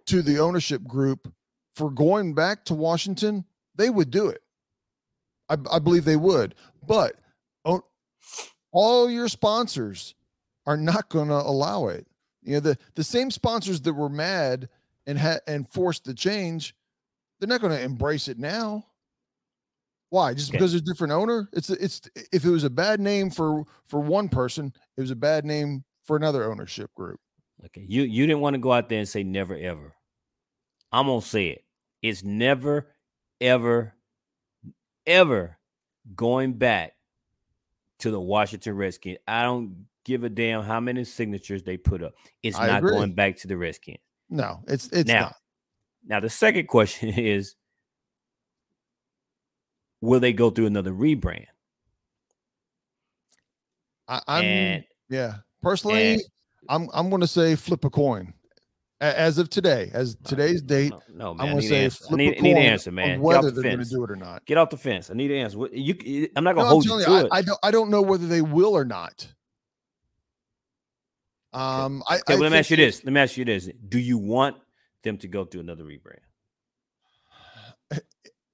to 0.07 0.23
the 0.23 0.39
ownership 0.39 0.83
group 0.85 1.31
for 1.77 1.91
going 1.91 2.35
back 2.35 2.65
to 2.67 2.75
Washington, 2.75 3.45
they 3.77 3.91
would 3.91 4.11
do 4.11 4.29
it. 4.29 4.41
I, 5.51 5.57
I 5.71 5.79
believe 5.81 6.07
they 6.07 6.17
would. 6.17 6.55
But 6.87 7.17
oh, 7.67 7.83
all 8.73 9.11
your 9.11 9.29
sponsors 9.29 10.15
are 10.67 10.77
not 10.77 11.09
going 11.09 11.29
to 11.29 11.35
allow 11.35 11.89
it. 11.89 12.07
You 12.43 12.55
know, 12.55 12.61
the 12.61 12.79
the 12.95 13.05
same 13.05 13.31
sponsors 13.31 13.81
that 13.83 13.93
were 13.93 14.09
mad 14.09 14.69
and 15.07 15.19
had 15.19 15.41
and 15.47 15.69
forced 15.69 16.05
the 16.05 16.15
change, 16.15 16.75
they're 17.39 17.49
not 17.49 17.61
going 17.61 17.77
to 17.77 17.83
embrace 17.83 18.29
it 18.29 18.39
now. 18.39 18.87
Why? 20.09 20.35
Just 20.35 20.51
because 20.51 20.73
there's 20.73 20.83
a 20.83 20.85
different 20.85 21.13
owner? 21.13 21.49
It's 21.53 21.71
it's 21.71 22.01
if 22.33 22.45
it 22.45 22.51
was 22.51 22.65
a 22.65 22.71
bad 22.71 23.01
name 23.01 23.31
for 23.31 23.65
for 23.87 24.01
one 24.01 24.29
person, 24.29 24.73
it 24.97 25.01
was 25.01 25.11
a 25.11 25.17
bad 25.17 25.45
name 25.45 25.85
for 26.05 26.17
another 26.17 26.51
ownership 26.51 26.93
group. 26.95 27.21
Okay, 27.67 27.85
you 27.87 28.03
you 28.03 28.27
didn't 28.27 28.41
want 28.41 28.55
to 28.55 28.61
go 28.61 28.73
out 28.73 28.89
there 28.89 28.99
and 28.99 29.09
say 29.09 29.23
never 29.23 29.57
ever. 29.57 29.95
I'm 30.91 31.07
gonna 31.07 31.23
say 31.23 31.49
it. 31.49 31.65
It's 32.03 32.25
never, 32.25 32.89
ever, 33.41 33.95
ever 35.07 35.59
going 36.15 36.55
back 36.55 36.95
to 38.01 38.11
the 38.11 38.21
Washington 38.21 38.77
Redskins. 38.77 39.19
I 39.27 39.43
don't 39.43 39.87
give 40.05 40.25
a 40.25 40.29
damn 40.29 40.63
how 40.63 40.81
many 40.81 41.05
signatures 41.05 41.63
they 41.63 41.77
put 41.77 42.03
up. 42.03 42.15
It's 42.43 42.59
I 42.59 42.67
not 42.67 42.79
agree. 42.79 42.93
going 42.93 43.15
back 43.15 43.37
to 43.39 43.49
the 43.49 43.57
Redskins. 43.57 43.99
No, 44.29 44.61
it's 44.67 44.89
it's 44.89 45.09
Now, 45.09 45.21
not. 45.21 45.35
Now 46.07 46.21
the 46.21 46.31
second 46.31 46.69
question 46.69 47.09
is 47.17 47.55
will 50.01 50.21
they 50.21 50.33
go 50.33 50.51
through 50.51 50.67
another 50.67 50.93
rebrand? 50.93 51.47
I, 54.09 54.21
I'm 54.27 54.45
and 54.45 54.85
yeah. 55.09 55.35
Personally, 55.63 56.15
and- 56.15 56.23
I'm 56.69 56.89
I'm 56.93 57.09
going 57.11 57.21
to 57.23 57.27
say 57.27 57.55
flip 57.57 57.85
a 57.85 57.91
coin. 57.91 58.33
As 59.03 59.39
of 59.39 59.49
today, 59.49 59.91
as 59.95 60.15
today's 60.25 60.61
date, 60.61 60.91
no, 60.91 61.01
no 61.15 61.35
man. 61.35 61.47
I'm 61.47 61.53
gonna 61.55 61.63
say 61.63 61.85
answer. 61.85 62.05
I 62.05 62.09
flip 62.09 62.19
need, 62.19 62.35
a 62.35 62.39
I 62.39 62.41
need 62.43 62.51
an 62.51 62.57
coin 62.57 62.67
answer, 62.67 62.93
man. 62.93 63.05
of 63.05 63.09
Get 63.09 63.15
off 63.17 63.23
whether 63.45 63.51
the 63.51 63.63
they're 63.63 63.77
fence. 63.79 63.89
do 63.91 64.05
it 64.05 64.11
or 64.11 64.17
not. 64.17 64.45
Get 64.45 64.59
off 64.59 64.69
the 64.69 64.77
fence. 64.77 65.11
I 65.11 65.15
need 65.15 65.31
an 65.31 65.39
answer. 65.39 65.59
You, 65.73 66.29
I'm 66.37 66.45
not 66.45 66.55
gonna 66.55 66.67
I'm 66.67 66.73
hold 66.73 66.85
you 66.85 66.91
telling 66.91 67.05
to 67.07 67.11
you, 67.13 67.17
it. 67.21 67.29
I, 67.33 67.39
I 67.39 67.43
don't 67.43 67.59
I 67.63 67.71
don't 67.71 67.89
know 67.91 68.03
whether 68.03 68.27
they 68.27 68.43
will 68.43 68.77
or 68.77 68.85
not. 68.85 69.27
Um, 71.55 72.03
I, 72.09 72.17
okay, 72.17 72.23
I 72.29 72.33
well, 72.35 72.43
let 72.43 72.53
me 72.53 72.59
ask 72.59 72.69
you 72.71 72.77
this. 72.77 73.03
Let 73.03 73.13
me 73.15 73.21
ask 73.21 73.37
you 73.39 73.45
this. 73.47 73.71
Do 73.89 73.99
you 73.99 74.19
want 74.19 74.57
them 75.03 75.17
to 75.19 75.29
go 75.29 75.47
through 75.47 75.63
another 75.63 75.85
rebrand? 75.85 76.21
Yes 77.93 78.03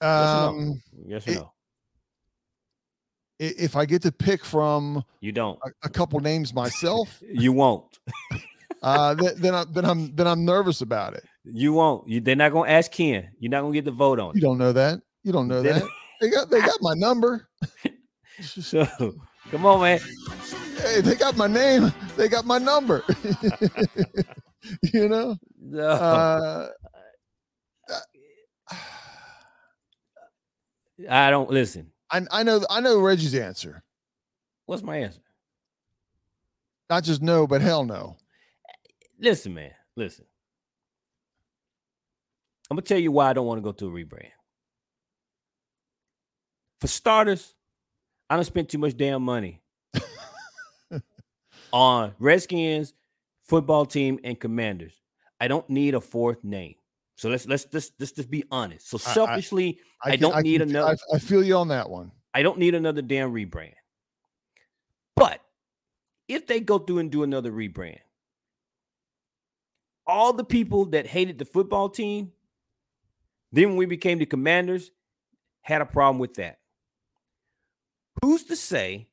or 0.00 0.06
no? 0.06 0.48
Um, 0.48 0.82
Yes 1.06 1.26
or 1.26 1.30
it- 1.32 1.34
no? 1.34 1.52
if 3.38 3.76
I 3.76 3.84
get 3.84 4.00
to 4.02 4.12
pick 4.12 4.44
from 4.44 5.04
You 5.20 5.30
don't. 5.32 5.58
a, 5.64 5.70
a 5.82 5.88
couple 5.90 6.20
names 6.20 6.54
myself, 6.54 7.20
You 7.32 7.52
won't. 7.52 7.98
uh, 8.82 9.14
then 9.14 9.34
then, 9.38 9.54
I, 9.54 9.64
then 9.64 9.84
I'm 9.84 10.14
then 10.14 10.26
I'm 10.26 10.44
nervous 10.44 10.80
about 10.80 11.14
it. 11.14 11.24
You 11.44 11.72
won't. 11.72 12.08
You, 12.08 12.20
they're 12.20 12.36
not 12.36 12.52
gonna 12.52 12.70
ask 12.70 12.90
Ken. 12.90 13.28
You're 13.38 13.50
not 13.50 13.62
gonna 13.62 13.72
get 13.74 13.84
the 13.84 13.90
vote 13.90 14.18
on 14.20 14.34
You 14.34 14.38
it. 14.38 14.42
don't 14.42 14.58
know 14.58 14.72
that. 14.72 15.00
You 15.22 15.32
don't 15.32 15.48
know 15.48 15.62
that. 15.62 15.82
They 16.18 16.30
got 16.30 16.48
they 16.48 16.60
got 16.60 16.78
my 16.80 16.94
number. 16.94 17.48
So 18.42 18.86
come 19.50 19.64
on, 19.64 19.80
man. 19.80 19.98
Hey, 20.78 21.00
they 21.00 21.14
got 21.14 21.36
my 21.38 21.46
name. 21.46 21.90
They 22.16 22.28
got 22.28 22.44
my 22.44 22.58
number. 22.58 23.02
you 24.92 25.08
know. 25.08 25.36
No. 25.58 25.88
Uh, 25.88 26.68
I 31.10 31.30
don't 31.30 31.50
listen. 31.50 31.92
I 32.10 32.22
I 32.30 32.42
know 32.42 32.64
I 32.70 32.80
know 32.80 32.98
Reggie's 33.00 33.34
answer. 33.34 33.82
What's 34.66 34.82
my 34.82 34.96
answer? 34.98 35.20
Not 36.88 37.04
just 37.04 37.22
no, 37.22 37.46
but 37.46 37.60
hell 37.60 37.84
no. 37.84 38.16
Listen, 39.18 39.54
man. 39.54 39.72
Listen. 39.96 40.24
I'm 42.70 42.76
gonna 42.76 42.82
tell 42.82 42.98
you 42.98 43.12
why 43.12 43.30
I 43.30 43.32
don't 43.32 43.46
want 43.46 43.58
to 43.58 43.62
go 43.62 43.72
to 43.72 43.86
a 43.86 43.90
rebrand. 43.90 44.30
For 46.80 46.88
starters, 46.88 47.54
I 48.28 48.34
don't 48.34 48.44
spend 48.44 48.68
too 48.68 48.78
much 48.78 48.96
damn 48.96 49.22
money 49.22 49.62
on 51.72 52.14
Redskins, 52.18 52.92
football 53.44 53.86
team, 53.86 54.18
and 54.24 54.38
Commanders. 54.38 55.00
I 55.40 55.48
don't 55.48 55.68
need 55.70 55.94
a 55.94 56.00
fourth 56.00 56.42
name. 56.44 56.74
So 57.16 57.28
let's 57.30 57.46
let's 57.46 57.64
just 57.64 57.92
let's 57.98 58.12
just 58.12 58.30
be 58.30 58.44
honest. 58.50 58.88
So 58.90 58.98
I- 59.06 59.10
I- 59.10 59.14
selfishly, 59.14 59.78
I 60.04 60.16
don't 60.16 60.42
need 60.42 60.60
can- 60.60 60.70
another- 60.70 60.96
I, 61.12 61.16
I 61.16 61.18
feel 61.18 61.42
you 61.42 61.56
on 61.56 61.68
that 61.68 61.88
one. 61.88 62.10
I 62.34 62.42
don't 62.42 62.58
need 62.58 62.74
another 62.74 63.00
damn 63.00 63.32
rebrand. 63.32 63.72
But 65.14 65.40
if 66.28 66.46
they 66.46 66.60
go 66.60 66.78
through 66.78 66.98
and 66.98 67.10
do 67.10 67.22
another 67.22 67.50
rebrand, 67.50 68.00
all 70.06 70.32
the 70.32 70.44
people 70.44 70.86
that 70.86 71.06
hated 71.06 71.38
the 71.38 71.44
football 71.44 71.88
team, 71.88 72.32
then 73.52 73.70
when 73.70 73.76
we 73.76 73.86
became 73.86 74.18
the 74.18 74.26
commanders, 74.26 74.90
had 75.62 75.80
a 75.80 75.86
problem 75.86 76.18
with 76.18 76.34
that. 76.34 76.58
Who's 78.22 78.44
to 78.44 78.56
say 78.56 79.08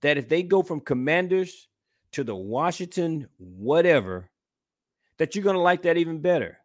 that 0.00 0.16
if 0.16 0.28
they 0.28 0.42
go 0.42 0.62
from 0.62 0.80
commanders 0.80 1.68
to 2.12 2.24
the 2.24 2.34
Washington 2.34 3.28
whatever, 3.38 4.30
that 5.18 5.34
you're 5.34 5.44
gonna 5.44 5.60
like 5.60 5.82
that 5.82 5.96
even 5.96 6.20
better? 6.20 6.58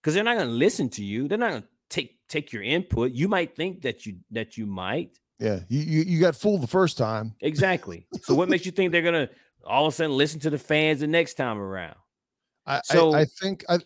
Because 0.00 0.14
they're 0.14 0.24
not 0.24 0.36
gonna 0.36 0.50
listen 0.50 0.88
to 0.90 1.04
you. 1.04 1.28
They're 1.28 1.38
not 1.38 1.50
gonna 1.50 1.68
take 1.88 2.18
take 2.28 2.52
your 2.52 2.62
input. 2.62 3.12
You 3.12 3.28
might 3.28 3.56
think 3.56 3.82
that 3.82 4.04
you 4.04 4.16
that 4.30 4.56
you 4.56 4.66
might. 4.66 5.18
Yeah, 5.38 5.60
you, 5.68 5.80
you 5.80 6.02
you 6.02 6.20
got 6.20 6.36
fooled 6.36 6.62
the 6.62 6.68
first 6.68 6.98
time. 6.98 7.34
Exactly. 7.40 8.06
so 8.22 8.34
what 8.34 8.48
makes 8.48 8.66
you 8.66 8.72
think 8.72 8.92
they're 8.92 9.02
gonna 9.02 9.30
all 9.66 9.86
of 9.86 9.94
a 9.94 9.96
sudden 9.96 10.16
listen 10.16 10.40
to 10.40 10.50
the 10.50 10.58
fans 10.58 11.00
the 11.00 11.06
next 11.06 11.34
time 11.34 11.58
around? 11.58 11.96
I, 12.66 12.80
So- 12.84 13.12
I, 13.12 13.20
I 13.20 13.24
think 13.24 13.64
I 13.68 13.78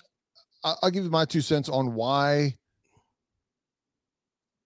I'll 0.65 0.91
give 0.91 1.05
you 1.05 1.11
my 1.11 1.25
two 1.25 1.41
cents 1.41 1.69
on 1.69 1.95
why 1.95 2.55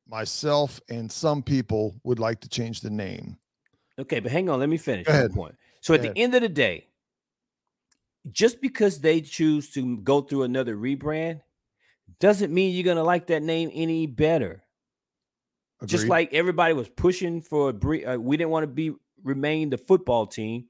myself 0.09 0.81
and 0.89 1.11
some 1.11 1.43
people 1.43 1.95
would 2.05 2.19
like 2.19 2.41
to 2.41 2.49
change 2.49 2.81
the 2.81 2.91
name. 2.91 3.37
Okay, 3.99 4.21
but 4.21 4.33
hang 4.33 4.49
on, 4.49 4.59
let 4.59 4.69
me 4.69 4.79
finish 4.79 5.07
Go 5.07 5.13
ahead. 5.13 5.33
point. 5.33 5.55
So 5.81 5.95
at 5.95 6.03
Go 6.03 6.13
the 6.13 6.19
end 6.19 6.35
of 6.35 6.41
the 6.43 6.49
day, 6.49 6.89
just 8.31 8.61
because 8.61 9.01
they 9.01 9.21
choose 9.21 9.71
to 9.73 9.97
go 9.99 10.21
through 10.23 10.45
another 10.45 10.77
rebrand 10.77 11.41
doesn't 12.21 12.53
mean 12.53 12.75
you're 12.75 12.85
gonna 12.85 13.03
like 13.05 13.27
that 13.29 13.43
name 13.43 13.71
any 13.73 14.07
better. 14.07 14.63
Just 15.85 16.07
like 16.07 16.33
everybody 16.33 16.75
was 16.75 16.89
pushing 16.89 17.41
for 17.41 17.71
a 17.71 17.73
uh, 18.07 18.17
we 18.17 18.37
didn't 18.37 18.51
want 18.51 18.63
to 18.63 18.69
be 18.69 18.93
remain 19.25 19.69
the 19.69 19.79
football 19.79 20.27
team, 20.27 20.67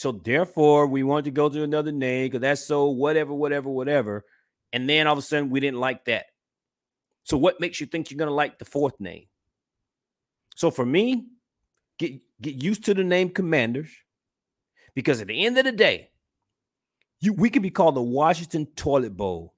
so 0.00 0.12
therefore 0.12 0.86
we 0.86 1.02
wanted 1.02 1.26
to 1.26 1.30
go 1.30 1.50
to 1.50 1.62
another 1.62 1.92
name 1.92 2.24
because 2.24 2.40
that's 2.40 2.64
so 2.64 2.86
whatever, 2.86 3.34
whatever, 3.34 3.68
whatever. 3.68 4.24
And 4.72 4.88
then 4.88 5.06
all 5.06 5.12
of 5.12 5.18
a 5.18 5.22
sudden 5.22 5.50
we 5.50 5.60
didn't 5.60 5.78
like 5.78 6.06
that. 6.06 6.24
So 7.24 7.36
what 7.36 7.60
makes 7.60 7.82
you 7.82 7.86
think 7.86 8.10
you're 8.10 8.16
gonna 8.16 8.30
like 8.30 8.58
the 8.58 8.64
fourth 8.64 8.98
name? 8.98 9.26
So 10.56 10.70
for 10.70 10.86
me, 10.86 11.26
get 11.98 12.14
get 12.40 12.54
used 12.54 12.86
to 12.86 12.94
the 12.94 13.04
name 13.04 13.28
Commanders, 13.28 13.90
because 14.94 15.20
at 15.20 15.26
the 15.26 15.44
end 15.44 15.58
of 15.58 15.64
the 15.66 15.72
day, 15.72 16.08
you 17.20 17.34
we 17.34 17.50
could 17.50 17.60
be 17.60 17.68
called 17.68 17.94
the 17.94 18.00
Washington 18.00 18.64
Toilet 18.76 19.14
Bowl, 19.14 19.52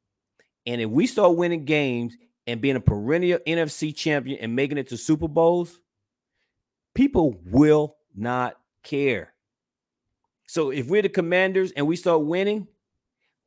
and 0.66 0.80
if 0.80 0.90
we 0.90 1.06
start 1.06 1.36
winning 1.36 1.64
games 1.64 2.16
and 2.48 2.60
being 2.60 2.74
a 2.74 2.80
perennial 2.80 3.38
NFC 3.46 3.94
champion 3.94 4.40
and 4.40 4.56
making 4.56 4.78
it 4.78 4.88
to 4.88 4.96
Super 4.96 5.28
Bowls, 5.28 5.80
people 6.96 7.40
will 7.44 7.94
not 8.16 8.56
care. 8.82 9.32
So 10.52 10.68
if 10.68 10.86
we're 10.86 11.00
the 11.00 11.08
Commanders 11.08 11.72
and 11.72 11.86
we 11.86 11.96
start 11.96 12.26
winning, 12.26 12.66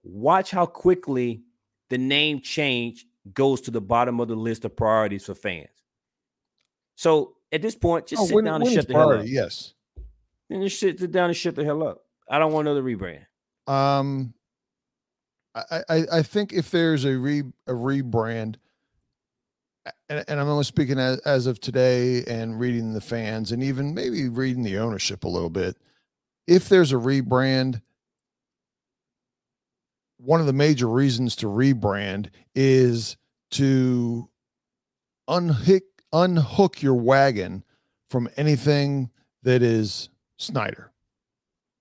watch 0.01 0.49
how 0.49 0.65
quickly 0.65 1.43
the 1.91 1.99
name 1.99 2.41
change 2.41 3.05
goes 3.31 3.61
to 3.61 3.69
the 3.69 3.79
bottom 3.79 4.19
of 4.19 4.27
the 4.27 4.35
list 4.35 4.65
of 4.65 4.75
priorities 4.75 5.23
for 5.23 5.35
fans. 5.35 5.69
So 6.95 7.35
at 7.51 7.61
this 7.61 7.75
point, 7.75 8.07
just 8.07 8.23
Oh, 8.23 8.25
sit 8.25 8.33
win- 8.33 8.45
down 8.45 8.63
and 8.63 8.71
shut 8.71 8.87
the 8.87 8.95
hell 8.95 9.11
up. 9.11 9.25
Yes. 9.27 9.75
And 10.49 10.63
just 10.63 10.79
sit 10.79 11.11
down 11.11 11.25
and 11.29 11.37
shut 11.37 11.53
the 11.53 11.63
hell 11.63 11.87
up. 11.87 12.03
I 12.27 12.39
don't 12.39 12.51
want 12.51 12.67
another 12.67 12.81
rebrand. 12.81 13.27
Um, 13.71 14.33
I, 15.53 15.83
I 15.87 16.03
I 16.11 16.21
think 16.23 16.53
if 16.53 16.71
there's 16.71 17.05
a 17.05 17.15
re 17.19 17.43
a 17.67 17.71
rebrand, 17.71 18.55
and, 20.09 20.25
and 20.27 20.39
I'm 20.39 20.47
only 20.47 20.63
speaking 20.63 20.97
as, 20.97 21.19
as 21.19 21.45
of 21.45 21.59
today 21.59 22.23
and 22.25 22.59
reading 22.59 22.93
the 22.93 23.01
fans 23.01 23.51
and 23.51 23.61
even 23.61 23.93
maybe 23.93 24.27
reading 24.27 24.63
the 24.63 24.79
ownership 24.79 25.23
a 25.23 25.27
little 25.27 25.51
bit. 25.51 25.77
If 26.47 26.69
there's 26.69 26.91
a 26.91 26.97
rebrand, 26.97 27.81
one 30.17 30.39
of 30.39 30.45
the 30.45 30.53
major 30.53 30.87
reasons 30.87 31.35
to 31.37 31.47
rebrand 31.47 32.29
is 32.53 33.17
to 33.51 34.29
unhook 35.27 35.83
unhook 36.13 36.81
your 36.81 36.95
wagon 36.95 37.63
from 38.09 38.29
anything 38.37 39.09
that 39.43 39.61
is 39.61 40.09
Snyder. 40.37 40.91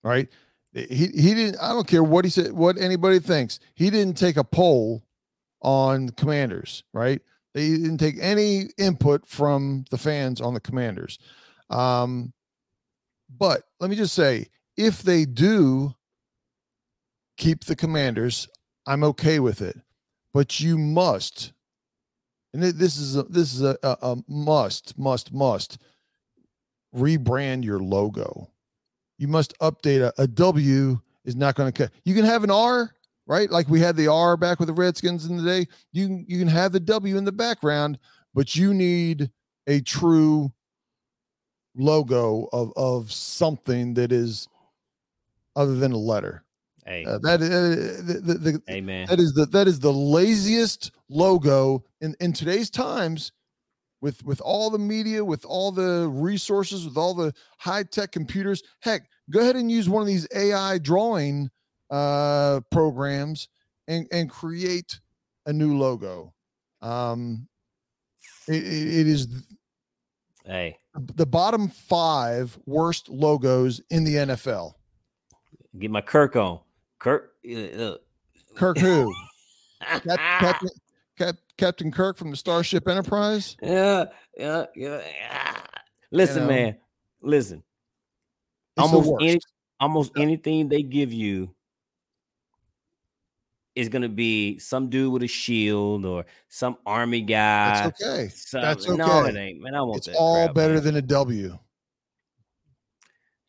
Right? 0.03 0.29
he 0.75 1.07
he 1.07 1.35
didn't 1.35 1.57
i 1.61 1.69
don't 1.69 1.87
care 1.87 2.03
what 2.03 2.25
he 2.25 2.31
said 2.31 2.53
what 2.53 2.77
anybody 2.79 3.21
thinks 3.21 3.61
he 3.75 3.91
didn't 3.91 4.19
take 4.19 4.37
a 4.37 4.45
poll 4.45 5.03
on 5.63 6.09
commanders 6.11 6.83
right 6.93 7.23
they 7.55 7.71
didn't 7.71 7.99
take 7.99 8.17
any 8.21 8.65
input 8.77 9.25
from 9.27 9.85
the 9.91 9.99
fans 9.99 10.41
on 10.41 10.53
the 10.53 10.61
commanders 10.61 11.19
um 11.71 12.33
but 13.39 13.63
let 13.81 13.91
me 13.91 13.97
just 13.97 14.15
say 14.15 14.47
if 14.77 15.03
they 15.03 15.25
do 15.25 15.95
keep 17.37 17.65
the 17.65 17.77
commanders 17.77 18.49
i'm 18.87 19.05
okay 19.05 19.41
with 19.41 19.61
it 19.61 19.77
but 20.33 20.61
you 20.61 20.79
must 20.79 21.53
and 22.53 22.63
this 22.63 22.97
is 22.97 23.17
a, 23.17 23.25
this 23.25 23.53
is 23.53 23.63
a, 23.63 23.77
a, 23.83 23.97
a 24.03 24.17
must 24.29 24.97
must 24.99 25.33
must 25.33 25.79
rebrand 26.95 27.65
your 27.65 27.81
logo 27.81 28.49
you 29.19 29.29
must 29.29 29.59
update 29.61 30.03
a, 30.03 30.13
a 30.21 30.27
W 30.27 31.01
is 31.25 31.37
not 31.37 31.55
going 31.55 31.73
to 31.73 31.85
cut. 31.85 31.93
You 32.05 32.15
can 32.15 32.25
have 32.25 32.45
an 32.45 32.51
R, 32.51 32.95
right? 33.27 33.51
Like 33.51 33.69
we 33.69 33.81
had 33.81 33.97
the 33.97 34.09
R 34.09 34.37
back 34.37 34.59
with 34.59 34.69
the 34.69 34.75
Redskins 34.75 35.27
in 35.27 35.37
the 35.37 35.43
day. 35.43 35.67
You 35.93 36.25
you 36.27 36.39
can 36.39 36.49
have 36.49 36.73
the 36.73 36.81
W 36.81 37.17
in 37.17 37.25
the 37.25 37.33
background, 37.33 37.99
but 38.35 38.55
you 38.55 38.75
need 38.75 39.31
a 39.67 39.81
true 39.81 40.53
logo 41.77 42.49
of 42.53 42.73
of 42.77 43.13
something 43.13 43.95
that 43.95 44.13
is 44.13 44.49
other 45.57 45.77
than 45.77 45.93
a 45.93 45.97
letter. 45.99 46.45
Hey, 46.87 47.05
Uh, 47.05 47.19
that 47.23 47.41
is 47.41 48.05
the, 48.05 48.13
the, 48.21 48.35
the, 48.35 48.63
hey, 48.67 48.81
man. 48.81 49.07
that 49.07 49.19
is 49.19 49.33
the 49.33 49.47
that 49.47 49.67
is 49.67 49.81
the 49.81 49.93
laziest 49.93 50.91
logo 51.09 51.85
in 52.01 52.15
in 52.21 52.33
today's 52.33 52.69
times 52.71 53.33
with 54.03 54.23
with 54.25 54.41
all 54.43 54.69
the 54.69 54.79
media 54.79 55.25
with 55.25 55.45
all 55.47 55.73
the 55.73 56.09
resources 56.11 56.85
with 56.85 56.99
all 56.99 57.15
the 57.15 57.33
high-tech 57.59 58.13
computers 58.13 58.63
heck 58.81 59.09
go 59.31 59.41
ahead 59.41 59.57
and 59.57 59.71
use 59.71 59.89
one 59.89 60.03
of 60.03 60.07
these 60.07 60.27
ai 60.35 60.77
drawing 60.77 61.49
uh 61.91 62.61
programs 62.71 63.49
and 63.89 64.07
and 64.13 64.29
create 64.29 65.01
a 65.47 65.53
new 65.53 65.79
logo 65.79 66.35
um 66.83 67.49
it 68.49 68.63
it 68.63 69.07
is 69.07 69.27
Hey, 70.45 70.79
the 70.95 71.27
bottom 71.27 71.69
five 71.69 72.59
worst 72.67 73.09
logos 73.09 73.81
in 73.91 74.05
the 74.05 74.17
nfl 74.17 74.75
get 75.79 75.91
my 75.91 76.01
Kirk 76.01 76.37
on. 76.37 76.61
Kirk. 76.99 77.33
Uh, 77.45 77.95
kirk 78.55 78.79
who 78.79 79.13
Cap- 79.81 80.03
Captain, 80.05 80.69
Cap, 81.19 81.37
Captain 81.59 81.91
Kirk 81.93 82.17
from 82.17 82.31
the 82.31 82.37
Starship 82.37 82.89
Enterprise. 82.89 83.57
yeah, 83.63 84.07
yeah, 84.37 84.67
yeah. 84.75 85.01
yeah. 85.05 85.61
Listen, 86.11 86.43
know, 86.45 86.49
man. 86.49 86.77
Listen. 87.21 87.63
Almost 88.77 89.13
any, 89.21 89.41
almost 89.81 90.13
anything 90.17 90.69
they 90.69 90.83
give 90.83 91.13
you 91.13 91.55
is 93.75 93.89
gonna 93.89 94.09
be 94.09 94.59
some 94.59 94.89
dude 94.89 95.13
with 95.13 95.23
a 95.23 95.27
shield 95.29 96.05
or 96.05 96.25
some 96.49 96.77
army 96.87 97.21
guy. 97.21 97.83
That's 97.85 98.03
okay. 98.03 98.29
some- 98.29 98.63
That's 98.63 98.89
No, 98.89 99.25
it 99.25 99.37
ain't, 99.37 99.61
man. 99.61 99.75
I 99.75 99.83
want 99.83 99.99
It's 99.99 100.07
that 100.07 100.17
all 100.17 100.45
crap, 100.45 100.55
better 100.55 100.75
man. 100.75 100.85
than 100.85 100.97
a 100.97 101.03
W. 101.03 101.59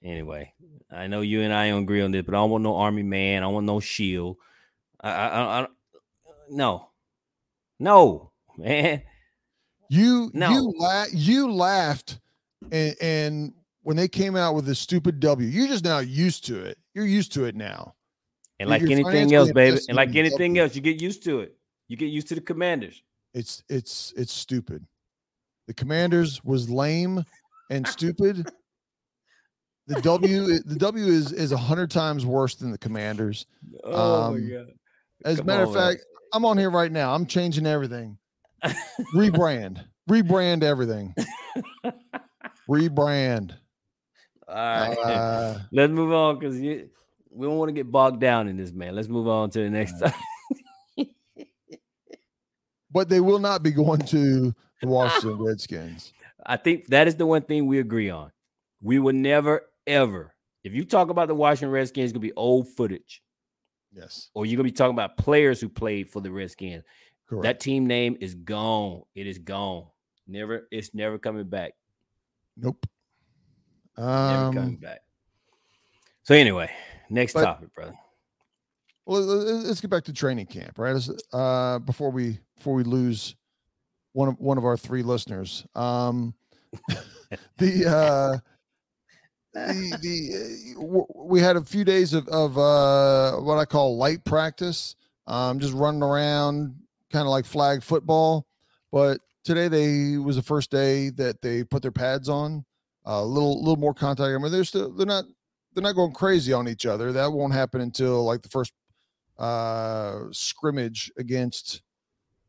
Anyway, 0.03 0.53
I 0.91 1.07
know 1.07 1.21
you 1.21 1.41
and 1.41 1.51
I 1.53 1.69
don't 1.69 1.83
agree 1.83 2.01
on 2.01 2.11
this, 2.11 2.23
but 2.23 2.33
I 2.35 2.38
don't 2.38 2.51
want 2.51 2.63
no 2.63 2.75
army 2.75 3.03
man. 3.03 3.43
I 3.43 3.47
want 3.47 3.65
no 3.65 3.79
shield. 3.79 4.38
I, 5.01 5.09
I, 5.11 5.61
I, 5.63 5.67
no, 6.49 6.89
no, 7.79 8.31
man. 8.57 9.01
You 9.89 10.31
No. 10.33 10.49
you 10.51 10.73
la- 10.77 11.05
you 11.11 11.51
laughed 11.51 12.19
and, 12.71 12.95
and 13.01 13.53
when 13.83 13.95
they 13.97 14.07
came 14.07 14.35
out 14.35 14.55
with 14.55 14.65
this 14.65 14.79
stupid 14.79 15.19
W, 15.19 15.47
you're 15.47 15.67
just 15.67 15.83
now 15.83 15.99
used 15.99 16.45
to 16.45 16.59
it. 16.63 16.77
You're 16.95 17.05
used 17.05 17.31
to 17.33 17.45
it 17.45 17.55
now. 17.55 17.93
And 18.59 18.69
like 18.69 18.83
anything 18.83 19.33
else, 19.33 19.51
baby, 19.51 19.79
and 19.89 19.95
like 19.97 20.15
anything 20.15 20.57
else, 20.59 20.75
you 20.75 20.81
get 20.81 21.01
used 21.01 21.23
to 21.25 21.41
it. 21.41 21.55
You 21.87 21.97
get 21.97 22.07
used 22.07 22.27
to 22.29 22.35
the 22.35 22.41
commanders. 22.41 23.03
It's 23.33 23.63
it's 23.69 24.13
it's 24.15 24.31
stupid. 24.33 24.85
The 25.67 25.73
Commanders 25.73 26.43
was 26.43 26.69
lame 26.69 27.23
and 27.69 27.85
stupid. 27.87 28.49
The 29.87 29.99
W 30.01 30.59
the 30.59 30.75
W 30.77 31.05
is 31.05 31.31
is 31.33 31.51
a 31.51 31.57
hundred 31.57 31.91
times 31.91 32.25
worse 32.25 32.55
than 32.55 32.71
the 32.71 32.77
Commanders. 32.77 33.45
Oh 33.83 34.23
Um, 34.23 34.33
my 34.43 34.49
god! 34.49 34.67
As 35.25 35.39
a 35.39 35.43
matter 35.43 35.63
of 35.63 35.69
on, 35.69 35.75
man. 35.75 35.91
fact, 35.93 36.05
I'm 36.33 36.45
on 36.45 36.57
here 36.57 36.69
right 36.71 36.91
now. 36.91 37.13
I'm 37.13 37.25
changing 37.25 37.65
everything. 37.67 38.17
Rebrand. 39.13 39.83
Rebrand 40.09 40.63
everything. 40.63 41.13
Rebrand. 42.69 43.51
All 44.47 44.55
right, 44.55 44.97
Uh, 44.97 45.59
let's 45.71 45.91
move 45.91 46.13
on 46.13 46.39
because 46.39 46.55
we 47.35 47.45
don't 47.47 47.57
want 47.57 47.69
to 47.69 47.73
get 47.73 47.91
bogged 47.91 48.19
down 48.21 48.47
in 48.47 48.57
this, 48.57 48.71
man. 48.71 48.95
Let's 48.95 49.07
move 49.09 49.27
on 49.27 49.49
to 49.51 49.59
the 49.59 49.69
next 49.69 49.99
time. 49.99 50.13
but 52.91 53.09
they 53.09 53.19
will 53.19 53.39
not 53.39 53.61
be 53.63 53.71
going 53.71 53.99
to 54.01 54.53
the 54.81 54.87
Washington 54.87 55.39
Redskins. 55.45 56.13
I 56.45 56.57
think 56.57 56.87
that 56.87 57.07
is 57.07 57.15
the 57.15 57.25
one 57.25 57.41
thing 57.41 57.65
we 57.67 57.79
agree 57.79 58.09
on. 58.09 58.31
We 58.81 58.99
will 58.99 59.13
never, 59.13 59.63
ever, 59.87 60.33
if 60.63 60.73
you 60.73 60.85
talk 60.85 61.09
about 61.09 61.27
the 61.27 61.35
Washington 61.35 61.71
Redskins, 61.71 62.05
it's 62.05 62.13
gonna 62.13 62.21
be 62.21 62.33
old 62.33 62.67
footage, 62.69 63.21
Yes, 63.93 64.29
or 64.33 64.45
you're 64.45 64.57
gonna 64.57 64.63
be 64.65 64.71
talking 64.71 64.93
about 64.95 65.17
players 65.17 65.59
who 65.59 65.69
played 65.69 66.09
for 66.09 66.21
the 66.21 66.31
Redskins. 66.31 66.83
correct. 67.27 67.43
That 67.43 67.59
team 67.59 67.87
name 67.87 68.17
is 68.21 68.35
gone. 68.35 69.01
It 69.15 69.27
is 69.27 69.39
gone. 69.39 69.87
Never, 70.27 70.67
it's 70.71 70.93
never 70.93 71.17
coming 71.17 71.47
back. 71.47 71.73
nope. 72.57 72.85
Never 73.97 74.45
Um, 74.47 74.53
coming 74.53 74.75
back. 74.77 75.01
So 76.23 76.35
anyway, 76.35 76.69
next 77.09 77.33
but- 77.33 77.43
topic, 77.43 77.73
brother. 77.73 77.93
well, 79.05 79.21
let- 79.21 79.65
let's 79.65 79.81
get 79.81 79.89
back 79.89 80.03
to 80.05 80.13
training 80.13 80.45
camp, 80.47 80.77
right? 80.79 80.95
Uh, 81.33 81.79
before 81.79 82.11
we 82.11 82.39
before 82.55 82.73
we 82.73 82.83
lose 82.83 83.35
one 84.13 84.29
of 84.29 84.39
one 84.39 84.57
of 84.57 84.65
our 84.65 84.77
three 84.77 85.03
listeners, 85.03 85.65
um, 85.75 86.33
the 87.57 87.85
uh, 87.85 88.37
the 89.53 89.97
the 90.01 90.75
uh, 90.77 90.81
w- 90.81 91.05
we 91.15 91.39
had 91.39 91.55
a 91.55 91.61
few 91.63 91.83
days 91.83 92.13
of 92.13 92.27
of 92.27 92.57
uh, 92.57 93.33
what 93.41 93.57
I 93.57 93.65
call 93.65 93.97
light 93.97 94.23
practice, 94.25 94.95
um, 95.27 95.59
just 95.59 95.73
running 95.73 96.03
around, 96.03 96.75
kind 97.11 97.23
of 97.23 97.29
like 97.29 97.45
flag 97.45 97.83
football. 97.83 98.47
But 98.91 99.19
today 99.43 99.67
they 99.67 100.17
was 100.17 100.35
the 100.37 100.41
first 100.41 100.71
day 100.71 101.09
that 101.11 101.41
they 101.41 101.63
put 101.63 101.81
their 101.81 101.91
pads 101.91 102.29
on, 102.29 102.65
a 103.05 103.23
little 103.23 103.59
little 103.59 103.77
more 103.77 103.93
contact. 103.93 104.33
I 104.33 104.37
mean, 104.37 104.51
they're 104.51 104.63
still 104.63 104.91
they're 104.91 105.05
not 105.05 105.25
they're 105.75 105.83
not 105.83 105.95
going 105.95 106.13
crazy 106.13 106.53
on 106.53 106.67
each 106.67 106.85
other. 106.85 107.11
That 107.11 107.31
won't 107.31 107.53
happen 107.53 107.81
until 107.81 108.23
like 108.23 108.41
the 108.41 108.49
first 108.49 108.73
uh 109.38 110.21
scrimmage 110.31 111.11
against 111.17 111.81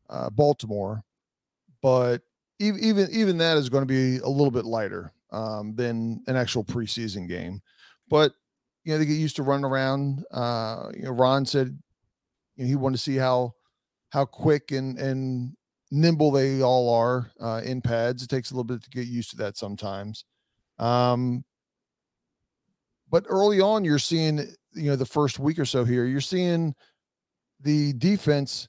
uh 0.09 0.31
Baltimore. 0.31 1.03
But 1.83 2.23
even 2.61 3.09
even 3.11 3.39
that 3.39 3.57
is 3.59 3.69
going 3.69 3.83
to 3.83 3.87
be 3.87 4.19
a 4.19 4.29
little 4.29 4.53
bit 4.53 4.65
lighter 4.65 5.13
um 5.33 5.75
than 5.75 6.23
an 6.29 6.37
actual 6.37 6.65
preseason 6.65 7.29
game. 7.29 7.61
But 8.09 8.33
you 8.85 8.93
know, 8.93 8.99
they 8.99 9.07
get 9.07 9.15
used 9.15 9.37
to 9.37 9.43
running 9.43 9.65
around. 9.65 10.25
Uh, 10.31 10.91
you 10.95 11.03
know, 11.03 11.11
Ron 11.11 11.45
said 11.45 11.77
you 12.55 12.65
know, 12.65 12.69
he 12.69 12.77
wanted 12.77 12.97
to 12.97 13.03
see 13.03 13.17
how 13.17 13.55
how 14.11 14.25
quick 14.25 14.71
and 14.71 14.97
and 14.99 15.57
nimble 15.91 16.31
they 16.31 16.63
all 16.63 16.95
are 16.95 17.33
uh, 17.41 17.63
in 17.65 17.83
pads. 17.83 18.23
It 18.23 18.29
takes 18.29 18.53
a 18.53 18.55
little 18.55 18.65
bit 18.65 18.83
to 18.85 18.91
get 18.91 19.09
used 19.09 19.31
to 19.31 19.37
that 19.39 19.57
sometimes. 19.57 20.25
Um, 20.79 21.45
but 23.11 23.25
early 23.29 23.61
on, 23.61 23.85
you're 23.85 23.99
seeing 23.99 24.39
you 24.73 24.91
know 24.91 24.97
the 24.97 25.07
first 25.07 25.39
week 25.39 25.59
or 25.59 25.65
so 25.65 25.85
here, 25.85 26.05
you're 26.05 26.21
seeing 26.21 26.75
the 27.61 27.93
defense 27.95 28.69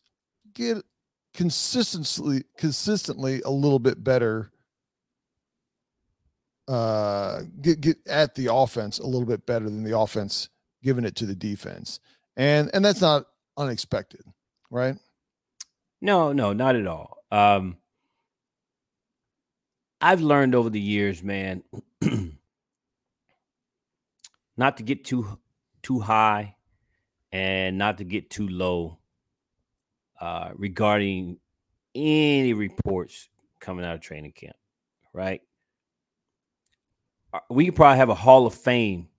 get 0.54 0.78
consistently 1.34 2.44
consistently 2.58 3.42
a 3.42 3.50
little 3.50 3.80
bit 3.80 4.04
better 4.04 4.52
uh 6.68 7.42
get 7.62 7.80
get 7.80 7.98
at 8.08 8.34
the 8.36 8.52
offense 8.52 9.00
a 9.00 9.06
little 9.06 9.26
bit 9.26 9.46
better 9.46 9.66
than 9.66 9.84
the 9.84 9.98
offense 9.98 10.50
giving 10.84 11.06
it 11.06 11.16
to 11.16 11.26
the 11.26 11.36
defense 11.36 12.00
and 12.38 12.72
and 12.74 12.84
that's 12.84 13.02
not 13.02 13.26
unexpected 13.58 14.22
right 14.72 14.96
No, 16.02 16.32
no, 16.32 16.54
not 16.54 16.76
at 16.76 16.88
all. 16.88 17.18
Um, 17.32 17.78
I've 20.00 20.22
learned 20.22 20.54
over 20.54 20.70
the 20.70 20.80
years, 20.80 21.24
man, 21.24 21.64
not 24.58 24.78
to 24.78 24.84
get 24.84 25.06
too 25.06 25.40
too 25.84 26.00
high 26.00 26.56
and 27.32 27.78
not 27.78 28.00
to 28.00 28.04
get 28.04 28.30
too 28.30 28.48
low 28.48 28.98
uh, 30.20 30.50
regarding 30.56 31.38
any 31.96 32.54
reports 32.54 33.30
coming 33.60 33.86
out 33.86 33.96
of 33.96 34.02
training 34.02 34.32
camp. 34.34 34.56
Right? 35.14 35.42
Uh, 37.34 37.40
We 37.50 37.66
could 37.66 37.76
probably 37.76 37.98
have 37.98 38.10
a 38.10 38.16
Hall 38.16 38.46
of 38.46 38.54
Fame 38.54 39.10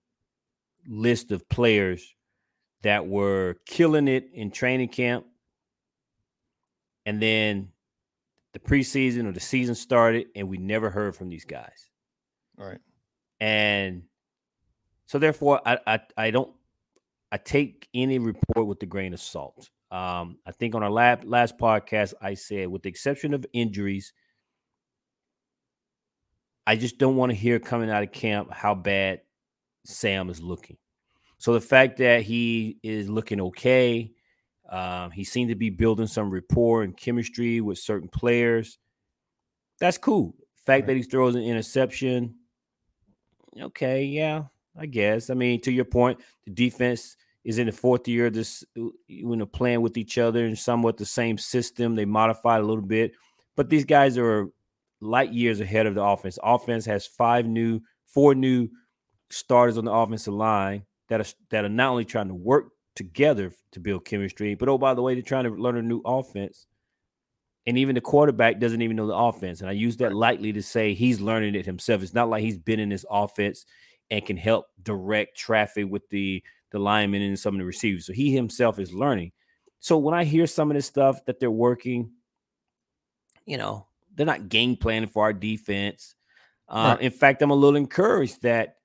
list 0.87 1.31
of 1.31 1.47
players 1.49 2.15
that 2.81 3.07
were 3.07 3.57
killing 3.65 4.07
it 4.07 4.29
in 4.33 4.51
training 4.51 4.89
camp 4.89 5.25
and 7.05 7.21
then 7.21 7.69
the 8.53 8.59
preseason 8.59 9.27
or 9.27 9.31
the 9.31 9.39
season 9.39 9.75
started 9.75 10.27
and 10.35 10.49
we 10.49 10.57
never 10.57 10.89
heard 10.89 11.15
from 11.15 11.29
these 11.29 11.45
guys 11.45 11.89
all 12.59 12.65
right 12.65 12.79
and 13.39 14.03
so 15.09 15.17
therefore 15.17 15.59
i 15.65 15.77
i, 15.87 15.99
I 16.15 16.31
don't 16.31 16.51
i 17.31 17.37
take 17.37 17.89
any 17.93 18.19
report 18.19 18.67
with 18.67 18.81
a 18.83 18.85
grain 18.85 19.13
of 19.13 19.19
salt 19.19 19.69
um 19.89 20.37
i 20.45 20.51
think 20.51 20.75
on 20.75 20.83
our 20.83 20.91
last 20.91 21.23
last 21.25 21.57
podcast 21.57 22.13
i 22.21 22.35
said 22.35 22.67
with 22.67 22.83
the 22.83 22.89
exception 22.89 23.33
of 23.33 23.43
injuries 23.51 24.13
i 26.67 26.75
just 26.75 26.99
don't 26.99 27.15
want 27.15 27.31
to 27.31 27.35
hear 27.35 27.59
coming 27.59 27.89
out 27.89 28.03
of 28.03 28.11
camp 28.11 28.53
how 28.53 28.75
bad 28.75 29.21
sam 29.85 30.29
is 30.29 30.41
looking 30.41 30.77
so 31.39 31.53
the 31.53 31.61
fact 31.61 31.97
that 31.97 32.21
he 32.21 32.77
is 32.83 33.09
looking 33.09 33.41
okay 33.41 34.11
um, 34.69 35.09
he 35.09 35.23
seemed 35.23 35.49
to 35.49 35.55
be 35.55 35.71
building 35.71 36.05
some 36.05 36.29
rapport 36.29 36.83
and 36.83 36.95
chemistry 36.95 37.59
with 37.59 37.79
certain 37.79 38.07
players. 38.07 38.77
That's 39.79 39.97
cool. 39.97 40.35
Fact 40.65 40.81
Right. 40.81 40.87
that 40.87 40.97
he 40.97 41.03
throws 41.03 41.35
an 41.35 41.41
interception. 41.41 42.35
Okay, 43.59 44.05
yeah, 44.05 44.43
I 44.79 44.85
guess. 44.85 45.29
I 45.29 45.33
mean, 45.33 45.59
to 45.61 45.71
your 45.71 45.85
point, 45.85 46.19
the 46.45 46.51
defense 46.51 47.17
is 47.43 47.57
in 47.57 47.67
the 47.67 47.71
fourth 47.71 48.07
year 48.07 48.27
of 48.27 48.33
this 48.33 48.63
uh, 48.79 48.85
when 49.21 49.39
they're 49.39 49.45
playing 49.45 49.81
with 49.81 49.97
each 49.97 50.17
other 50.17 50.45
and 50.45 50.57
somewhat 50.57 50.97
the 50.97 51.05
same 51.05 51.37
system. 51.37 51.95
They 51.95 52.05
modified 52.05 52.61
a 52.61 52.65
little 52.65 52.83
bit, 52.83 53.11
but 53.55 53.69
these 53.69 53.85
guys 53.85 54.17
are 54.17 54.49
light 55.01 55.33
years 55.33 55.59
ahead 55.59 55.85
of 55.85 55.95
the 55.95 56.03
offense. 56.03 56.39
Offense 56.43 56.85
has 56.85 57.05
five 57.05 57.45
new, 57.45 57.81
four 58.05 58.35
new 58.35 58.69
starters 59.29 59.77
on 59.77 59.85
the 59.85 59.91
offensive 59.91 60.33
line 60.33 60.83
that 61.09 61.21
are 61.21 61.25
that 61.49 61.65
are 61.65 61.69
not 61.69 61.91
only 61.91 62.05
trying 62.05 62.27
to 62.27 62.33
work 62.33 62.69
together 62.95 63.53
to 63.71 63.79
build 63.79 64.05
chemistry. 64.05 64.55
But 64.55 64.69
oh, 64.69 64.77
by 64.77 64.93
the 64.93 65.01
way, 65.01 65.13
they're 65.13 65.23
trying 65.23 65.45
to 65.45 65.51
learn 65.51 65.77
a 65.77 65.81
new 65.81 66.01
offense. 66.05 66.65
And 67.65 67.77
even 67.77 67.95
the 67.95 68.01
quarterback 68.01 68.59
doesn't 68.59 68.81
even 68.81 68.95
know 68.95 69.07
the 69.07 69.15
offense. 69.15 69.61
And 69.61 69.69
I 69.69 69.73
use 69.73 69.97
that 69.97 70.13
lightly 70.13 70.51
to 70.53 70.63
say 70.63 70.93
he's 70.93 71.21
learning 71.21 71.55
it 71.55 71.65
himself. 71.65 72.01
It's 72.01 72.13
not 72.13 72.29
like 72.29 72.41
he's 72.41 72.57
been 72.57 72.79
in 72.79 72.89
this 72.89 73.05
offense 73.09 73.65
and 74.11 74.25
can 74.25 74.37
help 74.37 74.67
direct 74.83 75.37
traffic 75.37 75.87
with 75.89 76.07
the 76.09 76.43
the 76.71 76.79
linemen 76.79 77.21
and 77.21 77.39
some 77.39 77.55
of 77.55 77.59
the 77.59 77.65
receivers. 77.65 78.05
So 78.05 78.13
he 78.13 78.31
himself 78.31 78.79
is 78.79 78.93
learning. 78.93 79.31
So 79.79 79.97
when 79.97 80.13
I 80.13 80.23
hear 80.23 80.45
some 80.45 80.69
of 80.69 80.75
this 80.75 80.85
stuff 80.85 81.25
that 81.25 81.39
they're 81.39 81.49
working, 81.49 82.11
you 83.45 83.57
know, 83.57 83.87
they're 84.15 84.25
not 84.25 84.49
game 84.49 84.75
planning 84.75 85.09
for 85.09 85.23
our 85.23 85.33
defense. 85.33 86.15
Uh. 86.67 86.97
In 86.99 87.11
fact, 87.11 87.41
I'm 87.41 87.49
a 87.49 87.55
little 87.55 87.77
encouraged 87.77 88.43
that 88.43 88.77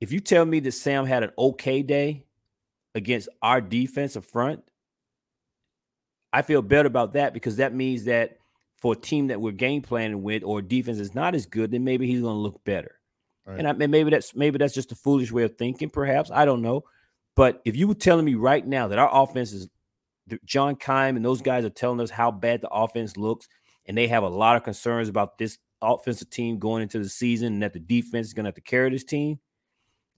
if 0.00 0.12
you 0.12 0.20
tell 0.20 0.44
me 0.44 0.60
that 0.60 0.72
Sam 0.72 1.06
had 1.06 1.22
an 1.22 1.30
okay 1.38 1.82
day 1.82 2.24
against 2.94 3.28
our 3.42 3.60
defensive 3.60 4.24
front, 4.24 4.64
I 6.32 6.42
feel 6.42 6.62
better 6.62 6.86
about 6.86 7.12
that 7.12 7.34
because 7.34 7.56
that 7.56 7.74
means 7.74 8.04
that 8.04 8.38
for 8.78 8.94
a 8.94 8.96
team 8.96 9.26
that 9.26 9.40
we're 9.40 9.52
game 9.52 9.82
planning 9.82 10.22
with 10.22 10.42
or 10.42 10.62
defense 10.62 10.98
is 10.98 11.14
not 11.14 11.34
as 11.34 11.46
good, 11.46 11.70
then 11.70 11.84
maybe 11.84 12.06
he's 12.06 12.22
going 12.22 12.34
to 12.34 12.40
look 12.40 12.64
better. 12.64 12.99
Right. 13.50 13.58
And, 13.58 13.68
I, 13.68 13.70
and 13.70 13.90
maybe 13.90 14.10
that's 14.10 14.34
maybe 14.34 14.58
that's 14.58 14.74
just 14.74 14.92
a 14.92 14.96
foolish 14.96 15.32
way 15.32 15.42
of 15.42 15.56
thinking, 15.56 15.90
perhaps. 15.90 16.30
I 16.30 16.44
don't 16.44 16.62
know. 16.62 16.84
But 17.34 17.60
if 17.64 17.76
you 17.76 17.88
were 17.88 17.94
telling 17.94 18.24
me 18.24 18.34
right 18.34 18.66
now 18.66 18.88
that 18.88 18.98
our 18.98 19.10
offense 19.12 19.52
is 19.52 19.68
John 20.44 20.76
Keim 20.76 21.16
and 21.16 21.24
those 21.24 21.42
guys 21.42 21.64
are 21.64 21.70
telling 21.70 22.00
us 22.00 22.10
how 22.10 22.30
bad 22.30 22.60
the 22.60 22.68
offense 22.68 23.16
looks, 23.16 23.48
and 23.86 23.96
they 23.96 24.06
have 24.08 24.22
a 24.22 24.28
lot 24.28 24.56
of 24.56 24.62
concerns 24.62 25.08
about 25.08 25.38
this 25.38 25.58
offensive 25.82 26.30
team 26.30 26.58
going 26.58 26.82
into 26.82 26.98
the 26.98 27.08
season 27.08 27.54
and 27.54 27.62
that 27.62 27.72
the 27.72 27.80
defense 27.80 28.28
is 28.28 28.34
going 28.34 28.44
to 28.44 28.48
have 28.48 28.54
to 28.54 28.60
carry 28.60 28.90
this 28.90 29.04
team, 29.04 29.38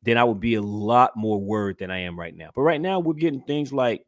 then 0.02 0.18
I 0.18 0.24
would 0.24 0.40
be 0.40 0.54
a 0.54 0.62
lot 0.62 1.16
more 1.16 1.40
worried 1.40 1.78
than 1.78 1.90
I 1.90 2.00
am 2.00 2.18
right 2.18 2.36
now. 2.36 2.50
But 2.54 2.62
right 2.62 2.80
now, 2.80 2.98
we're 2.98 3.14
getting 3.14 3.42
things 3.42 3.72
like, 3.72 4.04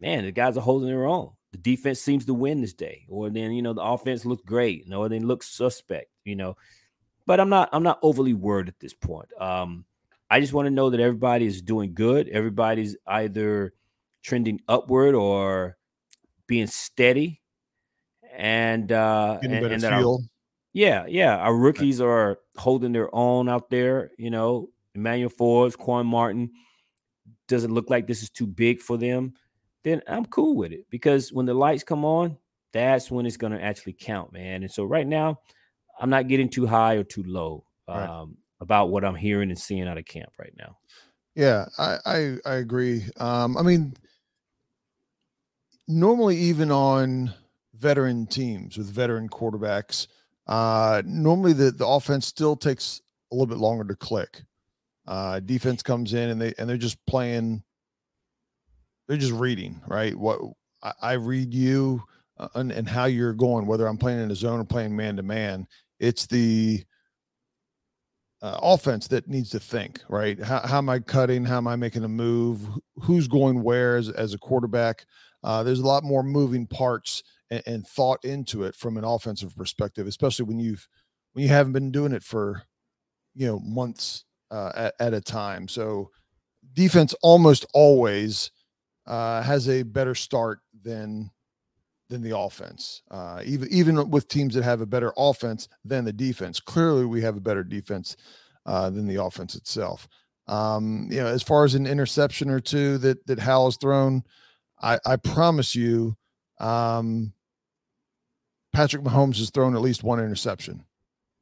man, 0.00 0.24
the 0.24 0.32
guys 0.32 0.56
are 0.56 0.62
holding 0.62 0.88
their 0.88 1.06
own. 1.06 1.32
The 1.50 1.58
defense 1.58 2.00
seems 2.00 2.24
to 2.26 2.34
win 2.34 2.62
this 2.62 2.72
day, 2.72 3.04
or 3.08 3.28
then 3.28 3.52
you 3.52 3.60
know 3.60 3.74
the 3.74 3.82
offense 3.82 4.24
looks 4.24 4.42
great, 4.46 4.86
or 4.90 5.08
they 5.08 5.18
look 5.20 5.42
suspect, 5.42 6.08
you 6.24 6.36
know. 6.36 6.56
But 7.26 7.40
I'm 7.40 7.48
not 7.48 7.68
I'm 7.72 7.82
not 7.82 7.98
overly 8.02 8.34
worried 8.34 8.68
at 8.68 8.80
this 8.80 8.94
point. 8.94 9.28
Um, 9.40 9.84
I 10.30 10.40
just 10.40 10.52
want 10.52 10.66
to 10.66 10.70
know 10.70 10.90
that 10.90 11.00
everybody 11.00 11.46
is 11.46 11.62
doing 11.62 11.94
good. 11.94 12.28
Everybody's 12.28 12.96
either 13.06 13.74
trending 14.22 14.60
upward 14.68 15.14
or 15.14 15.76
being 16.46 16.66
steady, 16.66 17.40
and 18.34 18.90
uh, 18.90 19.38
and, 19.42 19.52
and 19.52 19.84
our, 19.84 20.18
yeah, 20.72 21.06
yeah, 21.06 21.36
our 21.36 21.54
rookies 21.54 22.00
are 22.00 22.38
holding 22.56 22.92
their 22.92 23.14
own 23.14 23.48
out 23.48 23.70
there. 23.70 24.10
You 24.16 24.30
know, 24.30 24.70
Emmanuel 24.94 25.30
Forbes, 25.30 25.76
Quan 25.76 26.06
Martin 26.06 26.50
doesn't 27.48 27.72
look 27.74 27.90
like 27.90 28.06
this 28.06 28.22
is 28.22 28.30
too 28.30 28.46
big 28.46 28.80
for 28.80 28.96
them. 28.96 29.34
Then 29.84 30.00
I'm 30.06 30.24
cool 30.26 30.56
with 30.56 30.72
it 30.72 30.86
because 30.90 31.32
when 31.32 31.46
the 31.46 31.54
lights 31.54 31.84
come 31.84 32.04
on, 32.04 32.38
that's 32.72 33.10
when 33.10 33.26
it's 33.26 33.36
going 33.36 33.52
to 33.52 33.62
actually 33.62 33.94
count, 33.94 34.32
man. 34.32 34.62
And 34.62 34.70
so 34.70 34.84
right 34.84 35.06
now, 35.06 35.40
I'm 36.00 36.10
not 36.10 36.28
getting 36.28 36.48
too 36.48 36.66
high 36.66 36.94
or 36.94 37.04
too 37.04 37.22
low 37.24 37.64
um, 37.88 37.96
right. 37.96 38.26
about 38.60 38.90
what 38.90 39.04
I'm 39.04 39.14
hearing 39.14 39.50
and 39.50 39.58
seeing 39.58 39.86
out 39.86 39.98
of 39.98 40.04
camp 40.04 40.32
right 40.38 40.54
now. 40.58 40.78
Yeah, 41.34 41.66
I 41.78 41.98
I, 42.04 42.36
I 42.44 42.54
agree. 42.56 43.04
Um, 43.16 43.56
I 43.56 43.62
mean, 43.62 43.94
normally 45.88 46.36
even 46.36 46.70
on 46.70 47.32
veteran 47.74 48.26
teams 48.26 48.76
with 48.76 48.90
veteran 48.90 49.28
quarterbacks, 49.28 50.06
uh, 50.46 51.02
normally 51.04 51.52
the, 51.52 51.70
the 51.70 51.86
offense 51.86 52.26
still 52.26 52.56
takes 52.56 53.00
a 53.30 53.34
little 53.34 53.46
bit 53.46 53.58
longer 53.58 53.84
to 53.84 53.96
click. 53.96 54.42
Uh, 55.06 55.40
defense 55.40 55.82
comes 55.82 56.14
in 56.14 56.30
and 56.30 56.40
they 56.40 56.54
and 56.58 56.68
they're 56.68 56.76
just 56.76 57.04
playing. 57.06 57.62
They're 59.08 59.16
just 59.16 59.32
reading, 59.32 59.80
right? 59.86 60.14
What 60.14 60.40
I, 60.82 60.92
I 61.02 61.12
read 61.14 61.52
you 61.52 62.02
uh, 62.38 62.48
and, 62.54 62.72
and 62.72 62.88
how 62.88 63.04
you're 63.04 63.34
going, 63.34 63.66
whether 63.66 63.86
I'm 63.86 63.98
playing 63.98 64.20
in 64.20 64.30
a 64.30 64.34
zone 64.34 64.60
or 64.60 64.64
playing 64.64 64.96
man 64.96 65.16
to 65.16 65.22
man. 65.22 65.66
It's 66.00 66.26
the 66.26 66.84
uh, 68.42 68.58
offense 68.60 69.06
that 69.08 69.28
needs 69.28 69.50
to 69.50 69.60
think, 69.60 70.00
right? 70.08 70.40
How, 70.42 70.60
how, 70.60 70.78
am 70.78 70.88
I 70.88 70.98
cutting? 70.98 71.44
How 71.44 71.58
am 71.58 71.68
I 71.68 71.76
making 71.76 72.04
a 72.04 72.08
move? 72.08 72.66
Who's 72.96 73.28
going 73.28 73.62
where 73.62 73.96
as, 73.96 74.08
as 74.10 74.34
a 74.34 74.38
quarterback? 74.38 75.06
Uh, 75.44 75.62
there's 75.62 75.78
a 75.78 75.86
lot 75.86 76.02
more 76.02 76.22
moving 76.22 76.66
parts 76.66 77.22
and, 77.50 77.62
and, 77.66 77.86
thought 77.86 78.24
into 78.24 78.64
it 78.64 78.74
from 78.74 78.96
an 78.96 79.04
offensive 79.04 79.56
perspective, 79.56 80.06
especially 80.06 80.44
when 80.44 80.58
you've 80.58 80.88
when 81.32 81.44
you 81.44 81.48
haven't 81.48 81.72
been 81.72 81.90
doing 81.90 82.12
it 82.12 82.22
for 82.22 82.62
you 83.34 83.46
know 83.46 83.60
months 83.60 84.24
uh, 84.50 84.72
at, 84.74 84.94
at 85.00 85.14
a 85.14 85.20
time. 85.20 85.68
So 85.68 86.10
defense 86.74 87.14
almost 87.22 87.66
always 87.74 88.50
uh, 89.06 89.42
has 89.42 89.68
a 89.68 89.82
better 89.82 90.14
start 90.14 90.60
than 90.82 91.30
than 92.12 92.22
the 92.22 92.36
offense. 92.36 93.02
Uh, 93.10 93.42
even 93.44 93.68
even 93.70 94.10
with 94.10 94.28
teams 94.28 94.54
that 94.54 94.62
have 94.62 94.82
a 94.82 94.86
better 94.86 95.12
offense 95.16 95.68
than 95.84 96.04
the 96.04 96.12
defense, 96.12 96.60
clearly 96.60 97.06
we 97.06 97.22
have 97.22 97.36
a 97.36 97.40
better 97.40 97.64
defense 97.64 98.16
uh, 98.66 98.90
than 98.90 99.06
the 99.06 99.22
offense 99.22 99.56
itself. 99.56 100.06
Um, 100.46 101.08
you 101.10 101.20
know, 101.20 101.26
as 101.26 101.42
far 101.42 101.64
as 101.64 101.74
an 101.74 101.86
interception 101.86 102.50
or 102.50 102.60
two 102.60 102.98
that 102.98 103.26
that 103.26 103.38
Hal 103.38 103.64
has 103.64 103.76
thrown, 103.78 104.22
I, 104.80 104.98
I 105.06 105.16
promise 105.16 105.74
you, 105.74 106.14
um, 106.60 107.32
Patrick 108.72 109.02
Mahomes 109.02 109.38
has 109.38 109.50
thrown 109.50 109.74
at 109.74 109.80
least 109.80 110.04
one 110.04 110.20
interception 110.20 110.84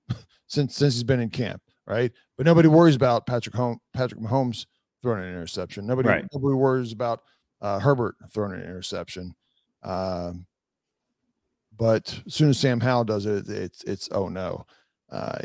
since 0.47 0.77
since 0.77 0.95
he's 0.95 1.03
been 1.03 1.21
in 1.21 1.31
camp, 1.31 1.63
right? 1.87 2.13
But 2.37 2.47
nobody 2.47 2.69
worries 2.69 2.97
about 2.97 3.27
Patrick 3.27 3.57
Home, 3.57 3.81
Patrick 3.93 4.21
Mahomes 4.21 4.67
throwing 5.03 5.25
an 5.25 5.31
interception. 5.31 5.85
Nobody 5.85 6.09
right. 6.09 6.25
nobody 6.33 6.55
worries 6.55 6.93
about 6.93 7.23
uh, 7.61 7.81
Herbert 7.81 8.15
throwing 8.33 8.53
an 8.53 8.63
interception. 8.63 9.35
Um, 9.83 10.47
but 11.81 12.21
as 12.27 12.35
soon 12.35 12.51
as 12.51 12.59
Sam 12.59 12.79
Howell 12.79 13.05
does 13.05 13.25
it, 13.25 13.49
it's 13.49 13.83
it's 13.85 14.11
oh 14.13 14.29
no. 14.29 14.67
Uh, 15.11 15.39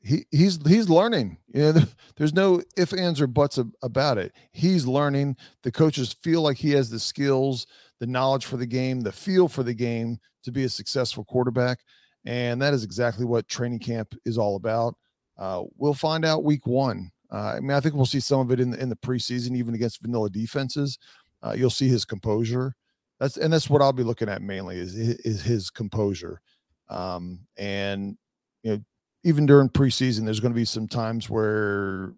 he 0.00 0.24
he's 0.30 0.58
he's 0.66 0.88
learning. 0.88 1.36
You 1.52 1.60
know, 1.60 1.82
there's 2.16 2.32
no 2.32 2.62
if 2.78 2.94
ands 2.94 3.20
or 3.20 3.26
buts 3.26 3.58
about 3.82 4.16
it. 4.16 4.32
He's 4.52 4.86
learning. 4.86 5.36
The 5.64 5.70
coaches 5.70 6.16
feel 6.22 6.40
like 6.40 6.56
he 6.56 6.70
has 6.70 6.88
the 6.88 6.98
skills, 6.98 7.66
the 8.00 8.06
knowledge 8.06 8.46
for 8.46 8.56
the 8.56 8.66
game, 8.66 9.02
the 9.02 9.12
feel 9.12 9.46
for 9.46 9.62
the 9.62 9.74
game 9.74 10.18
to 10.44 10.50
be 10.50 10.64
a 10.64 10.70
successful 10.70 11.22
quarterback, 11.22 11.80
and 12.24 12.62
that 12.62 12.72
is 12.72 12.82
exactly 12.82 13.26
what 13.26 13.46
training 13.46 13.80
camp 13.80 14.14
is 14.24 14.38
all 14.38 14.56
about. 14.56 14.94
Uh, 15.36 15.64
we'll 15.76 15.92
find 15.92 16.24
out 16.24 16.44
week 16.44 16.66
one. 16.66 17.10
Uh, 17.30 17.56
I 17.56 17.60
mean, 17.60 17.72
I 17.72 17.80
think 17.80 17.94
we'll 17.94 18.06
see 18.06 18.20
some 18.20 18.40
of 18.40 18.50
it 18.52 18.58
in 18.58 18.70
the, 18.70 18.80
in 18.80 18.88
the 18.88 18.96
preseason, 18.96 19.54
even 19.54 19.74
against 19.74 20.00
vanilla 20.00 20.30
defenses. 20.30 20.98
Uh, 21.42 21.54
you'll 21.54 21.68
see 21.68 21.88
his 21.88 22.06
composure. 22.06 22.74
That's 23.20 23.36
and 23.36 23.52
that's 23.52 23.68
what 23.68 23.82
I'll 23.82 23.92
be 23.92 24.04
looking 24.04 24.28
at 24.28 24.42
mainly 24.42 24.78
is 24.78 24.94
is 24.96 25.42
his 25.42 25.70
composure. 25.70 26.40
Um, 26.88 27.40
and 27.56 28.16
you 28.62 28.72
know, 28.72 28.84
even 29.24 29.46
during 29.46 29.68
preseason, 29.68 30.24
there's 30.24 30.40
going 30.40 30.52
to 30.52 30.58
be 30.58 30.64
some 30.64 30.88
times 30.88 31.28
where 31.28 32.14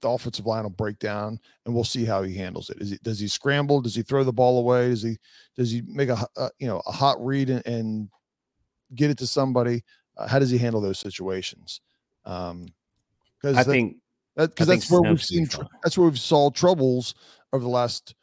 the 0.00 0.08
offensive 0.08 0.46
line 0.46 0.62
will 0.62 0.70
break 0.70 0.98
down, 0.98 1.38
and 1.64 1.74
we'll 1.74 1.84
see 1.84 2.04
how 2.04 2.22
he 2.22 2.34
handles 2.34 2.70
it. 2.70 2.80
Is 2.80 2.90
he 2.90 2.98
does 3.02 3.18
he 3.18 3.28
scramble? 3.28 3.80
Does 3.80 3.94
he 3.94 4.02
throw 4.02 4.24
the 4.24 4.32
ball 4.32 4.58
away? 4.58 4.88
Does 4.88 5.02
he 5.02 5.18
does 5.56 5.70
he 5.70 5.82
make 5.86 6.08
a, 6.08 6.26
a 6.36 6.50
you 6.58 6.68
know 6.68 6.80
a 6.86 6.92
hot 6.92 7.24
read 7.24 7.50
and, 7.50 7.66
and 7.66 8.08
get 8.94 9.10
it 9.10 9.18
to 9.18 9.26
somebody? 9.26 9.82
Uh, 10.16 10.28
how 10.28 10.38
does 10.38 10.50
he 10.50 10.58
handle 10.58 10.80
those 10.80 10.98
situations? 10.98 11.80
Um, 12.24 12.66
because 13.40 13.56
I 13.56 13.62
that, 13.64 13.70
think 13.70 13.96
because 14.36 14.66
that, 14.68 14.74
that's 14.74 14.90
where 14.90 15.02
we've 15.02 15.22
seen 15.22 15.46
tr- 15.46 15.62
that's 15.82 15.98
where 15.98 16.08
we've 16.08 16.18
saw 16.18 16.50
troubles 16.50 17.14
over 17.52 17.62
the 17.62 17.70
last 17.70 18.14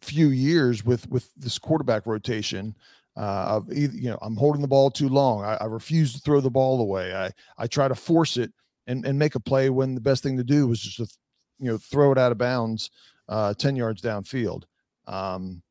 few 0.00 0.28
years 0.28 0.84
with 0.84 1.08
with 1.10 1.30
this 1.36 1.58
quarterback 1.58 2.06
rotation 2.06 2.74
uh, 3.18 3.56
of 3.56 3.72
either, 3.72 3.96
you 3.96 4.08
know, 4.08 4.18
I'm 4.22 4.36
holding 4.36 4.62
the 4.62 4.68
ball 4.68 4.90
too 4.90 5.08
long. 5.08 5.42
I, 5.42 5.56
I, 5.60 5.64
refuse 5.64 6.12
to 6.12 6.20
throw 6.20 6.40
the 6.40 6.50
ball 6.50 6.80
away. 6.80 7.12
I, 7.12 7.32
I 7.58 7.66
try 7.66 7.88
to 7.88 7.94
force 7.96 8.36
it 8.36 8.52
and, 8.86 9.04
and 9.04 9.18
make 9.18 9.34
a 9.34 9.40
play 9.40 9.70
when 9.70 9.96
the 9.96 10.00
best 10.00 10.22
thing 10.22 10.36
to 10.36 10.44
do 10.44 10.68
was 10.68 10.80
just 10.80 10.98
to, 10.98 11.18
you 11.58 11.66
know, 11.66 11.78
throw 11.78 12.12
it 12.12 12.18
out 12.18 12.30
of 12.30 12.38
bounds 12.38 12.90
uh, 13.28 13.54
10 13.54 13.74
yards 13.74 14.00
downfield. 14.00 14.64
Um, 15.08 15.62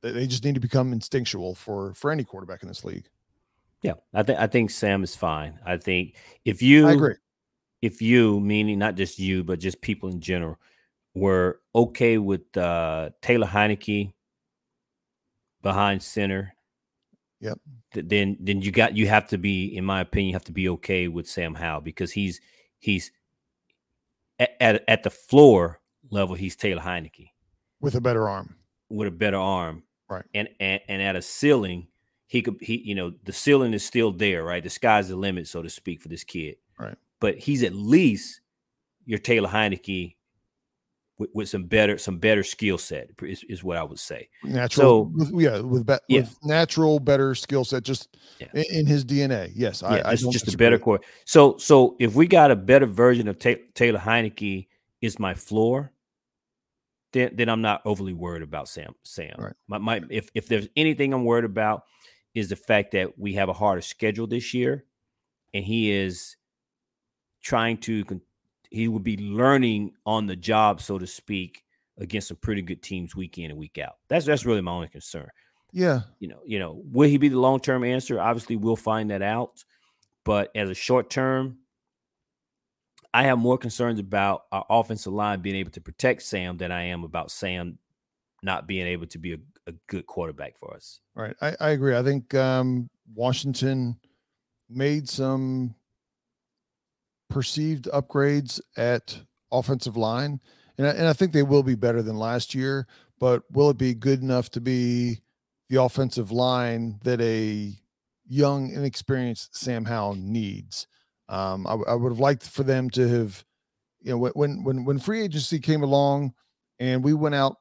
they, 0.00 0.12
they 0.12 0.26
just 0.28 0.44
need 0.44 0.54
to 0.54 0.60
become 0.60 0.92
instinctual 0.92 1.56
for, 1.56 1.92
for 1.94 2.12
any 2.12 2.22
quarterback 2.22 2.62
in 2.62 2.68
this 2.68 2.84
league. 2.84 3.08
Yeah. 3.82 3.94
I 4.14 4.22
think, 4.22 4.38
I 4.38 4.46
think 4.46 4.70
Sam 4.70 5.02
is 5.02 5.16
fine. 5.16 5.58
I 5.66 5.76
think 5.76 6.14
if 6.44 6.62
you, 6.62 6.86
I 6.86 6.92
agree. 6.92 7.14
If 7.82 8.00
you, 8.00 8.38
meaning 8.38 8.78
not 8.78 8.94
just 8.94 9.18
you, 9.18 9.42
but 9.42 9.58
just 9.58 9.80
people 9.80 10.08
in 10.08 10.20
general, 10.20 10.56
were 11.14 11.60
okay 11.74 12.18
with 12.18 12.56
uh, 12.56 13.10
Taylor 13.22 13.46
Heinicke 13.46 14.12
behind 15.62 16.02
center. 16.02 16.54
Yep. 17.40 17.58
Then 17.92 18.36
then 18.40 18.62
you 18.62 18.72
got 18.72 18.96
you 18.96 19.06
have 19.06 19.28
to 19.28 19.38
be, 19.38 19.66
in 19.76 19.84
my 19.84 20.00
opinion, 20.00 20.30
you 20.30 20.34
have 20.34 20.44
to 20.44 20.52
be 20.52 20.68
okay 20.70 21.08
with 21.08 21.28
Sam 21.28 21.54
Howell 21.54 21.82
because 21.82 22.12
he's 22.12 22.40
he's 22.78 23.12
at, 24.38 24.56
at, 24.60 24.84
at 24.88 25.02
the 25.02 25.10
floor 25.10 25.80
level, 26.10 26.34
he's 26.34 26.56
Taylor 26.56 26.82
Heinicke. 26.82 27.30
With 27.80 27.94
a 27.94 28.00
better 28.00 28.28
arm. 28.28 28.56
With 28.88 29.08
a 29.08 29.12
better 29.12 29.38
arm. 29.38 29.82
Right. 30.08 30.24
And 30.34 30.48
and, 30.58 30.80
and 30.88 31.02
at 31.02 31.16
a 31.16 31.22
ceiling, 31.22 31.88
he 32.26 32.42
could 32.42 32.56
he, 32.60 32.76
you 32.78 32.94
know, 32.94 33.12
the 33.24 33.32
ceiling 33.32 33.74
is 33.74 33.84
still 33.84 34.10
there, 34.10 34.44
right? 34.44 34.62
The 34.62 34.70
sky's 34.70 35.08
the 35.08 35.16
limit, 35.16 35.46
so 35.46 35.62
to 35.62 35.70
speak, 35.70 36.00
for 36.00 36.08
this 36.08 36.24
kid. 36.24 36.56
Right. 36.78 36.96
But 37.20 37.38
he's 37.38 37.62
at 37.62 37.74
least 37.74 38.40
your 39.04 39.18
Taylor 39.18 39.48
Heinicke 39.48 40.16
with, 41.18 41.30
with 41.34 41.48
some 41.48 41.64
better 41.64 41.96
some 41.98 42.18
better 42.18 42.42
skill 42.42 42.78
set 42.78 43.10
is, 43.22 43.44
is 43.44 43.62
what 43.62 43.76
I 43.76 43.82
would 43.82 43.98
say. 43.98 44.28
Natural, 44.42 44.68
so, 44.86 45.00
with, 45.14 45.42
yeah, 45.42 45.60
with, 45.60 45.86
be, 45.86 45.94
yeah. 46.08 46.20
with 46.20 46.36
natural 46.42 46.98
better 46.98 47.34
skill 47.34 47.64
set, 47.64 47.82
just 47.82 48.16
yeah. 48.40 48.48
in, 48.54 48.64
in, 48.70 48.86
his 48.86 49.04
DNA. 49.04 49.52
Yes, 49.54 49.82
yeah, 49.82 49.88
I, 49.88 50.10
I 50.10 50.16
just 50.16 50.32
disagree. 50.32 50.54
a 50.54 50.58
better 50.58 50.78
core. 50.78 51.00
So 51.24 51.56
so 51.58 51.96
if 52.00 52.14
we 52.14 52.26
got 52.26 52.50
a 52.50 52.56
better 52.56 52.86
version 52.86 53.28
of 53.28 53.38
Ta- 53.38 53.62
Taylor 53.74 54.00
Heinicke 54.00 54.66
is 55.00 55.18
my 55.18 55.34
floor, 55.34 55.92
then 57.12 57.30
then 57.34 57.48
I'm 57.48 57.62
not 57.62 57.82
overly 57.84 58.12
worried 58.12 58.42
about 58.42 58.68
Sam. 58.68 58.94
Sam, 59.04 59.34
right. 59.38 59.54
my, 59.68 59.78
my 59.78 60.00
if 60.10 60.30
if 60.34 60.48
there's 60.48 60.68
anything 60.76 61.12
I'm 61.12 61.24
worried 61.24 61.44
about 61.44 61.84
is 62.34 62.48
the 62.48 62.56
fact 62.56 62.90
that 62.92 63.16
we 63.16 63.34
have 63.34 63.48
a 63.48 63.52
harder 63.52 63.82
schedule 63.82 64.26
this 64.26 64.52
year, 64.52 64.84
and 65.52 65.64
he 65.64 65.92
is 65.92 66.36
trying 67.40 67.76
to 67.76 68.04
he 68.74 68.88
would 68.88 69.04
be 69.04 69.16
learning 69.16 69.92
on 70.04 70.26
the 70.26 70.34
job, 70.34 70.80
so 70.80 70.98
to 70.98 71.06
speak, 71.06 71.62
against 71.98 72.28
some 72.28 72.36
pretty 72.38 72.60
good 72.60 72.82
teams 72.82 73.14
week 73.14 73.38
in 73.38 73.50
and 73.50 73.58
week 73.58 73.78
out. 73.78 73.94
That's 74.08 74.26
that's 74.26 74.44
really 74.44 74.62
my 74.62 74.72
only 74.72 74.88
concern. 74.88 75.28
Yeah. 75.72 76.00
You 76.18 76.28
know, 76.28 76.40
you 76.44 76.58
know, 76.58 76.82
will 76.84 77.08
he 77.08 77.16
be 77.16 77.28
the 77.28 77.38
long 77.38 77.60
term 77.60 77.84
answer? 77.84 78.20
Obviously, 78.20 78.56
we'll 78.56 78.76
find 78.76 79.10
that 79.10 79.22
out. 79.22 79.64
But 80.24 80.50
as 80.56 80.70
a 80.70 80.74
short 80.74 81.08
term, 81.08 81.58
I 83.12 83.24
have 83.24 83.38
more 83.38 83.58
concerns 83.58 84.00
about 84.00 84.44
our 84.50 84.64
offensive 84.68 85.12
line 85.12 85.40
being 85.40 85.56
able 85.56 85.70
to 85.72 85.80
protect 85.80 86.22
Sam 86.22 86.56
than 86.56 86.72
I 86.72 86.84
am 86.84 87.04
about 87.04 87.30
Sam 87.30 87.78
not 88.42 88.66
being 88.66 88.86
able 88.86 89.06
to 89.06 89.18
be 89.18 89.34
a, 89.34 89.38
a 89.68 89.72
good 89.86 90.06
quarterback 90.06 90.58
for 90.58 90.74
us. 90.74 91.00
Right. 91.14 91.36
I, 91.40 91.56
I 91.60 91.70
agree. 91.70 91.96
I 91.96 92.02
think 92.02 92.34
um, 92.34 92.90
Washington 93.14 93.98
made 94.68 95.08
some 95.08 95.74
perceived 97.34 97.86
upgrades 97.92 98.60
at 98.76 99.20
offensive 99.52 99.96
line, 99.96 100.40
and 100.78 100.86
I, 100.86 100.90
and 100.90 101.06
I 101.06 101.12
think 101.12 101.32
they 101.32 101.42
will 101.42 101.64
be 101.64 101.74
better 101.74 102.00
than 102.00 102.16
last 102.16 102.54
year. 102.54 102.86
But 103.18 103.42
will 103.50 103.70
it 103.70 103.78
be 103.78 103.94
good 103.94 104.22
enough 104.22 104.50
to 104.50 104.60
be 104.60 105.20
the 105.68 105.82
offensive 105.82 106.30
line 106.30 107.00
that 107.04 107.20
a 107.20 107.72
young, 108.26 108.70
inexperienced 108.70 109.56
Sam 109.56 109.84
Howell 109.84 110.14
needs? 110.14 110.86
Um, 111.28 111.66
I, 111.66 111.74
I 111.74 111.94
would 111.94 112.12
have 112.12 112.20
liked 112.20 112.44
for 112.44 112.62
them 112.62 112.90
to 112.90 113.08
have, 113.08 113.44
you 114.00 114.10
know, 114.10 114.30
when 114.34 114.62
when 114.62 114.84
when 114.84 114.98
free 114.98 115.22
agency 115.22 115.58
came 115.58 115.82
along, 115.82 116.34
and 116.78 117.02
we 117.02 117.14
went 117.14 117.34
out 117.34 117.56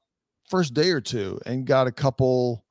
first 0.50 0.74
day 0.74 0.92
or 0.92 1.02
two 1.02 1.40
and 1.46 1.66
got 1.66 1.88
a 1.88 1.92
couple 1.92 2.64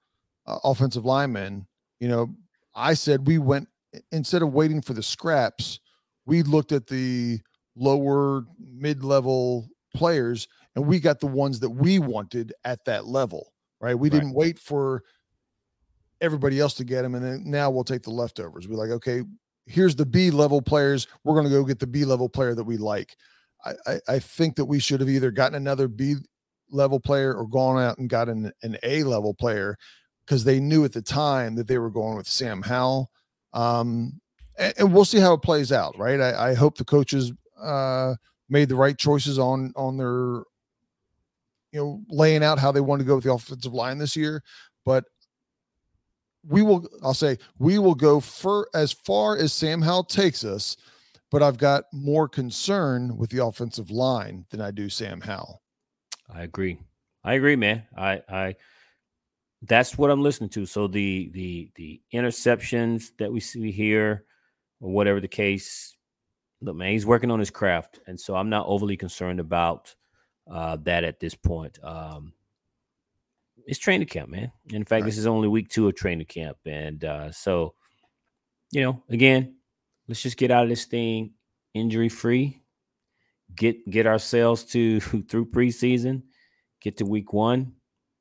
uh, 0.46 0.58
offensive 0.64 1.04
linemen. 1.04 1.66
You 1.98 2.08
know, 2.08 2.34
I 2.74 2.94
said 2.94 3.26
we 3.26 3.38
went 3.38 3.68
instead 4.10 4.42
of 4.42 4.52
waiting 4.52 4.82
for 4.82 4.92
the 4.92 5.02
scraps, 5.02 5.80
we 6.26 6.42
looked 6.42 6.72
at 6.72 6.86
the 6.86 7.40
lower 7.76 8.44
mid-level 8.58 9.68
players 9.94 10.48
and 10.74 10.86
we 10.86 11.00
got 11.00 11.20
the 11.20 11.26
ones 11.26 11.60
that 11.60 11.70
we 11.70 11.98
wanted 11.98 12.52
at 12.64 12.84
that 12.84 13.06
level 13.06 13.52
right? 13.82 13.98
We 13.98 14.08
right. 14.08 14.20
didn't 14.20 14.34
wait 14.34 14.58
for 14.58 15.02
everybody 16.20 16.60
else 16.60 16.74
to 16.74 16.84
get 16.84 17.02
them 17.02 17.14
and 17.14 17.24
then 17.24 17.42
now 17.44 17.68
we'll 17.68 17.84
take 17.84 18.02
the 18.02 18.10
leftovers. 18.10 18.68
We're 18.68 18.76
like 18.76 18.90
okay 18.90 19.22
here's 19.66 19.96
the 19.96 20.06
b 20.06 20.30
level 20.30 20.62
players. 20.62 21.06
We're 21.24 21.34
going 21.34 21.46
to 21.46 21.50
go 21.50 21.64
get 21.64 21.78
the 21.78 21.86
b 21.86 22.04
level 22.04 22.28
player 22.28 22.54
that 22.54 22.64
we 22.64 22.76
like. 22.76 23.16
I, 23.64 23.74
I, 23.86 24.00
I 24.08 24.18
think 24.18 24.56
that 24.56 24.64
we 24.64 24.78
should 24.78 25.00
have 25.00 25.08
either 25.08 25.30
gotten 25.30 25.56
another 25.56 25.88
b 25.88 26.16
level 26.70 27.00
player 27.00 27.34
or 27.34 27.46
gone 27.46 27.80
out 27.80 27.98
and 27.98 28.08
got 28.08 28.28
an, 28.28 28.52
an 28.62 28.78
a 28.82 29.02
level 29.04 29.34
player 29.34 29.76
because 30.24 30.44
they 30.44 30.58
knew 30.58 30.84
at 30.84 30.92
the 30.92 31.02
time 31.02 31.54
that 31.56 31.66
they 31.66 31.78
were 31.78 31.90
going 31.90 32.16
with 32.16 32.26
sam 32.26 32.62
howell. 32.62 33.10
Um, 33.52 34.20
and, 34.58 34.74
and 34.78 34.94
we'll 34.94 35.04
see 35.04 35.20
how 35.20 35.34
it 35.34 35.42
plays 35.42 35.72
out, 35.72 35.98
right? 35.98 36.20
I, 36.20 36.50
I 36.50 36.54
hope 36.54 36.76
the 36.76 36.84
coaches 36.84 37.32
uh, 37.60 38.14
made 38.48 38.68
the 38.68 38.76
right 38.76 38.96
choices 38.96 39.38
on 39.38 39.72
on 39.76 39.96
their 39.96 40.44
you 41.72 41.80
know 41.80 42.02
laying 42.08 42.42
out 42.42 42.58
how 42.58 42.72
they 42.72 42.80
want 42.80 43.00
to 43.00 43.06
go 43.06 43.16
with 43.16 43.24
the 43.24 43.32
offensive 43.32 43.72
line 43.72 43.98
this 43.98 44.16
year, 44.16 44.42
but 44.84 45.04
we 46.46 46.62
will 46.62 46.88
I'll 47.02 47.14
say 47.14 47.38
we 47.58 47.78
will 47.78 47.94
go 47.94 48.20
for 48.20 48.68
as 48.74 48.92
far 48.92 49.36
as 49.36 49.52
Sam 49.52 49.80
Howell 49.80 50.04
takes 50.04 50.44
us, 50.44 50.76
but 51.30 51.42
I've 51.42 51.58
got 51.58 51.84
more 51.92 52.28
concern 52.28 53.16
with 53.16 53.30
the 53.30 53.44
offensive 53.44 53.90
line 53.90 54.44
than 54.50 54.60
I 54.60 54.70
do 54.70 54.88
Sam 54.88 55.20
Howell. 55.20 55.62
I 56.32 56.42
agree. 56.42 56.78
I 57.24 57.34
agree, 57.34 57.56
man. 57.56 57.84
I 57.96 58.22
I 58.28 58.56
that's 59.62 59.96
what 59.96 60.10
I'm 60.10 60.22
listening 60.22 60.50
to. 60.50 60.66
So 60.66 60.86
the 60.88 61.30
the 61.32 61.70
the 61.76 62.00
interceptions 62.12 63.12
that 63.18 63.32
we 63.32 63.40
see 63.40 63.70
here, 63.70 64.24
or 64.82 64.90
whatever 64.90 65.20
the 65.20 65.28
case. 65.28 65.96
Look, 66.60 66.76
man, 66.76 66.92
he's 66.92 67.06
working 67.06 67.30
on 67.30 67.40
his 67.40 67.50
craft, 67.50 68.00
and 68.06 68.20
so 68.20 68.36
I'm 68.36 68.50
not 68.50 68.66
overly 68.66 68.96
concerned 68.96 69.40
about 69.40 69.94
uh, 70.50 70.76
that 70.82 71.04
at 71.04 71.18
this 71.18 71.34
point. 71.34 71.78
Um, 71.82 72.34
it's 73.66 73.78
training 73.78 74.08
camp, 74.08 74.28
man. 74.28 74.52
In 74.70 74.84
fact, 74.84 75.02
right. 75.02 75.06
this 75.06 75.18
is 75.18 75.26
only 75.26 75.48
week 75.48 75.68
two 75.68 75.88
of 75.88 75.96
training 75.96 76.26
camp, 76.26 76.58
and 76.66 77.02
uh, 77.04 77.32
so 77.32 77.74
you 78.70 78.82
know, 78.82 79.02
again, 79.08 79.56
let's 80.08 80.22
just 80.22 80.36
get 80.36 80.50
out 80.50 80.64
of 80.64 80.68
this 80.68 80.84
thing 80.84 81.32
injury 81.74 82.08
free. 82.08 82.60
Get 83.54 83.88
get 83.88 84.06
ourselves 84.06 84.64
to 84.66 85.00
through 85.28 85.50
preseason, 85.50 86.22
get 86.80 86.96
to 86.98 87.04
week 87.04 87.32
one, 87.32 87.72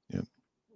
yep. 0.10 0.26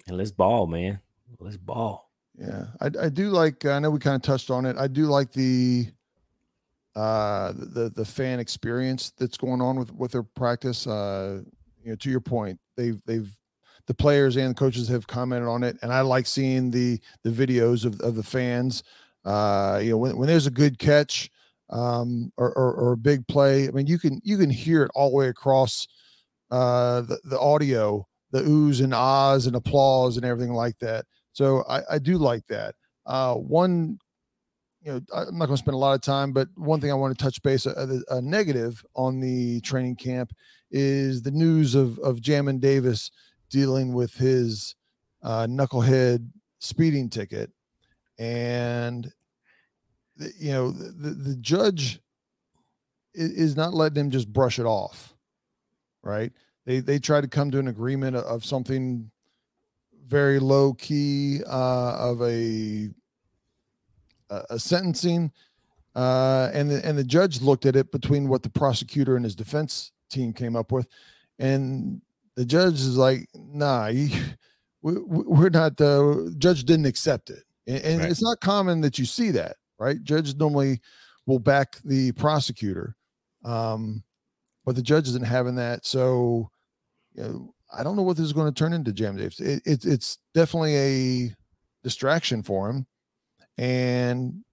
and 0.07 0.17
let's 0.17 0.31
ball, 0.31 0.67
man. 0.67 0.99
Let's 1.39 1.57
ball. 1.57 2.04
Yeah, 2.37 2.65
I, 2.81 2.89
I 3.05 3.09
do 3.09 3.29
like. 3.29 3.65
I 3.65 3.79
know 3.79 3.89
we 3.91 3.99
kind 3.99 4.15
of 4.15 4.21
touched 4.21 4.51
on 4.51 4.65
it. 4.65 4.77
I 4.77 4.87
do 4.87 5.05
like 5.05 5.31
the 5.31 5.87
uh 6.95 7.51
the 7.55 7.91
the 7.93 8.05
fan 8.05 8.39
experience 8.39 9.11
that's 9.17 9.37
going 9.37 9.61
on 9.61 9.77
with 9.77 9.93
with 9.93 10.11
their 10.11 10.23
practice. 10.23 10.87
Uh, 10.87 11.41
you 11.83 11.89
know, 11.89 11.95
to 11.97 12.09
your 12.09 12.21
point, 12.21 12.59
they've 12.77 13.01
they've 13.05 13.29
the 13.87 13.93
players 13.93 14.35
and 14.37 14.51
the 14.51 14.59
coaches 14.59 14.87
have 14.87 15.05
commented 15.07 15.47
on 15.47 15.63
it, 15.63 15.77
and 15.81 15.91
I 15.93 16.01
like 16.01 16.25
seeing 16.25 16.71
the 16.71 16.99
the 17.23 17.29
videos 17.29 17.85
of 17.85 17.99
of 18.01 18.15
the 18.15 18.23
fans. 18.23 18.83
Uh, 19.25 19.79
you 19.83 19.91
know, 19.91 19.97
when 19.97 20.17
when 20.17 20.27
there's 20.27 20.47
a 20.47 20.51
good 20.51 20.79
catch, 20.79 21.29
um, 21.69 22.31
or, 22.37 22.53
or, 22.57 22.73
or 22.73 22.91
a 22.93 22.97
big 22.97 23.27
play, 23.27 23.67
I 23.67 23.71
mean, 23.71 23.87
you 23.87 23.99
can 23.99 24.21
you 24.23 24.37
can 24.37 24.49
hear 24.49 24.83
it 24.83 24.91
all 24.95 25.09
the 25.09 25.15
way 25.17 25.27
across 25.27 25.87
uh 26.51 27.01
the, 27.01 27.19
the 27.25 27.39
audio, 27.39 28.07
the 28.31 28.41
oohs 28.41 28.83
and 28.83 28.93
ahs 28.93 29.47
and 29.47 29.55
applause 29.55 30.17
and 30.17 30.25
everything 30.25 30.53
like 30.53 30.77
that. 30.79 31.05
So 31.35 31.65
I, 31.67 31.81
I 31.91 31.99
do 31.99 32.17
like 32.17 32.47
that. 32.47 32.75
Uh, 33.05 33.35
one, 33.35 33.99
you 34.81 34.93
know, 34.93 35.01
I'm 35.13 35.37
not 35.37 35.47
going 35.47 35.57
to 35.57 35.61
spend 35.61 35.75
a 35.75 35.77
lot 35.77 35.93
of 35.93 36.01
time, 36.01 36.31
but 36.31 36.47
one 36.55 36.79
thing 36.79 36.91
I 36.91 36.95
want 36.95 37.15
to 37.15 37.21
touch 37.21 37.43
base 37.43 37.65
a, 37.65 37.77
uh, 37.77 37.99
a, 38.09 38.21
negative 38.21 38.83
on 38.95 39.19
the 39.19 39.59
training 39.59 39.97
camp 39.97 40.31
is 40.71 41.21
the 41.21 41.31
news 41.31 41.75
of 41.75 41.99
of 41.99 42.21
Jamin 42.21 42.61
Davis 42.61 43.11
dealing 43.49 43.93
with 43.93 44.13
his 44.13 44.75
uh, 45.23 45.45
knucklehead 45.45 46.25
speeding 46.59 47.09
ticket, 47.09 47.51
and 48.17 49.11
you 50.39 50.53
know 50.53 50.71
the, 50.71 51.09
the 51.09 51.35
judge 51.35 51.99
is 53.13 53.57
not 53.57 53.73
letting 53.73 54.05
him 54.05 54.09
just 54.09 54.31
brush 54.31 54.57
it 54.57 54.65
off, 54.65 55.13
right? 56.01 56.31
They 56.65 56.79
they 56.79 56.97
try 56.97 57.19
to 57.19 57.27
come 57.27 57.51
to 57.51 57.59
an 57.59 57.67
agreement 57.67 58.15
of 58.15 58.45
something 58.45 59.11
very 60.07 60.39
low 60.39 60.73
key 60.73 61.41
uh, 61.45 61.97
of 61.97 62.21
a 62.21 62.89
a 64.29 64.59
sentencing, 64.59 65.31
uh, 65.95 66.49
and 66.53 66.69
the, 66.69 66.85
and 66.85 66.97
the 66.97 67.03
judge 67.03 67.41
looked 67.41 67.65
at 67.65 67.75
it 67.75 67.91
between 67.91 68.27
what 68.27 68.43
the 68.43 68.49
prosecutor 68.49 69.15
and 69.15 69.23
his 69.23 69.35
defense 69.35 69.91
team 70.09 70.33
came 70.33 70.55
up 70.55 70.71
with, 70.71 70.87
and 71.39 72.01
the 72.35 72.45
judge 72.45 72.75
is 72.75 72.97
like, 72.97 73.27
"Nah, 73.35 73.87
he, 73.87 74.13
we, 74.81 74.93
we're 74.99 75.49
not." 75.49 75.77
The 75.77 76.33
judge 76.37 76.63
didn't 76.65 76.87
accept 76.87 77.29
it, 77.29 77.43
and, 77.67 77.83
and 77.83 77.99
right. 78.01 78.09
it's 78.09 78.23
not 78.23 78.39
common 78.41 78.81
that 78.81 78.97
you 78.99 79.05
see 79.05 79.31
that, 79.31 79.57
right? 79.79 80.01
Judges 80.03 80.35
normally 80.35 80.79
will 81.25 81.39
back 81.39 81.77
the 81.85 82.11
prosecutor, 82.13 82.95
um, 83.43 84.03
but 84.65 84.75
the 84.75 84.81
judge 84.81 85.07
isn't 85.07 85.25
having 85.25 85.55
that, 85.55 85.85
so. 85.85 86.49
You 87.17 87.23
know, 87.23 87.54
I 87.73 87.83
don't 87.83 87.95
know 87.95 88.03
what 88.03 88.17
this 88.17 88.25
is 88.25 88.33
going 88.33 88.51
to 88.51 88.57
turn 88.57 88.73
into, 88.73 88.93
Jam 88.93 89.17
Davis. 89.17 89.39
It, 89.39 89.61
it, 89.65 89.85
it's 89.85 90.17
definitely 90.33 90.75
a 90.75 91.35
distraction 91.83 92.43
for 92.43 92.69
him, 92.69 92.85
and 93.57 94.43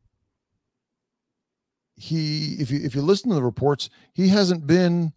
he, 1.97 2.55
if 2.59 2.71
you 2.71 2.81
if 2.83 2.95
you 2.95 3.03
listen 3.03 3.31
to 3.31 3.35
the 3.35 3.43
reports, 3.43 3.91
he 4.13 4.29
hasn't 4.29 4.67
been 4.67 5.13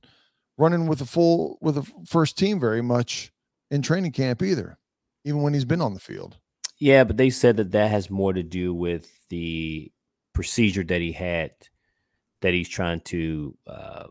running 0.58 0.88
with 0.88 1.02
a 1.02 1.06
full 1.06 1.58
with 1.62 1.78
a 1.78 1.92
first 2.06 2.38
team 2.38 2.60
very 2.60 2.82
much 2.82 3.32
in 3.72 3.82
training 3.82 4.12
camp 4.12 4.42
either, 4.42 4.78
even 5.24 5.42
when 5.42 5.54
he's 5.54 5.66
been 5.66 5.82
on 5.82 5.94
the 5.94 6.00
field. 6.00 6.38
Yeah, 6.80 7.04
but 7.06 7.18
they 7.18 7.30
said 7.30 7.58
that 7.58 7.72
that 7.72 7.90
has 7.92 8.10
more 8.10 8.34
to 8.34 8.44
do 8.44 8.74
with 8.74 9.10
the 9.30 9.92
procedure 10.34 10.84
that 10.84 11.02
he 11.02 11.14
had 11.14 11.52
that 12.42 12.54
he's 12.54 12.70
trying 12.70 13.00
to 13.02 13.58
uh, 13.66 14.08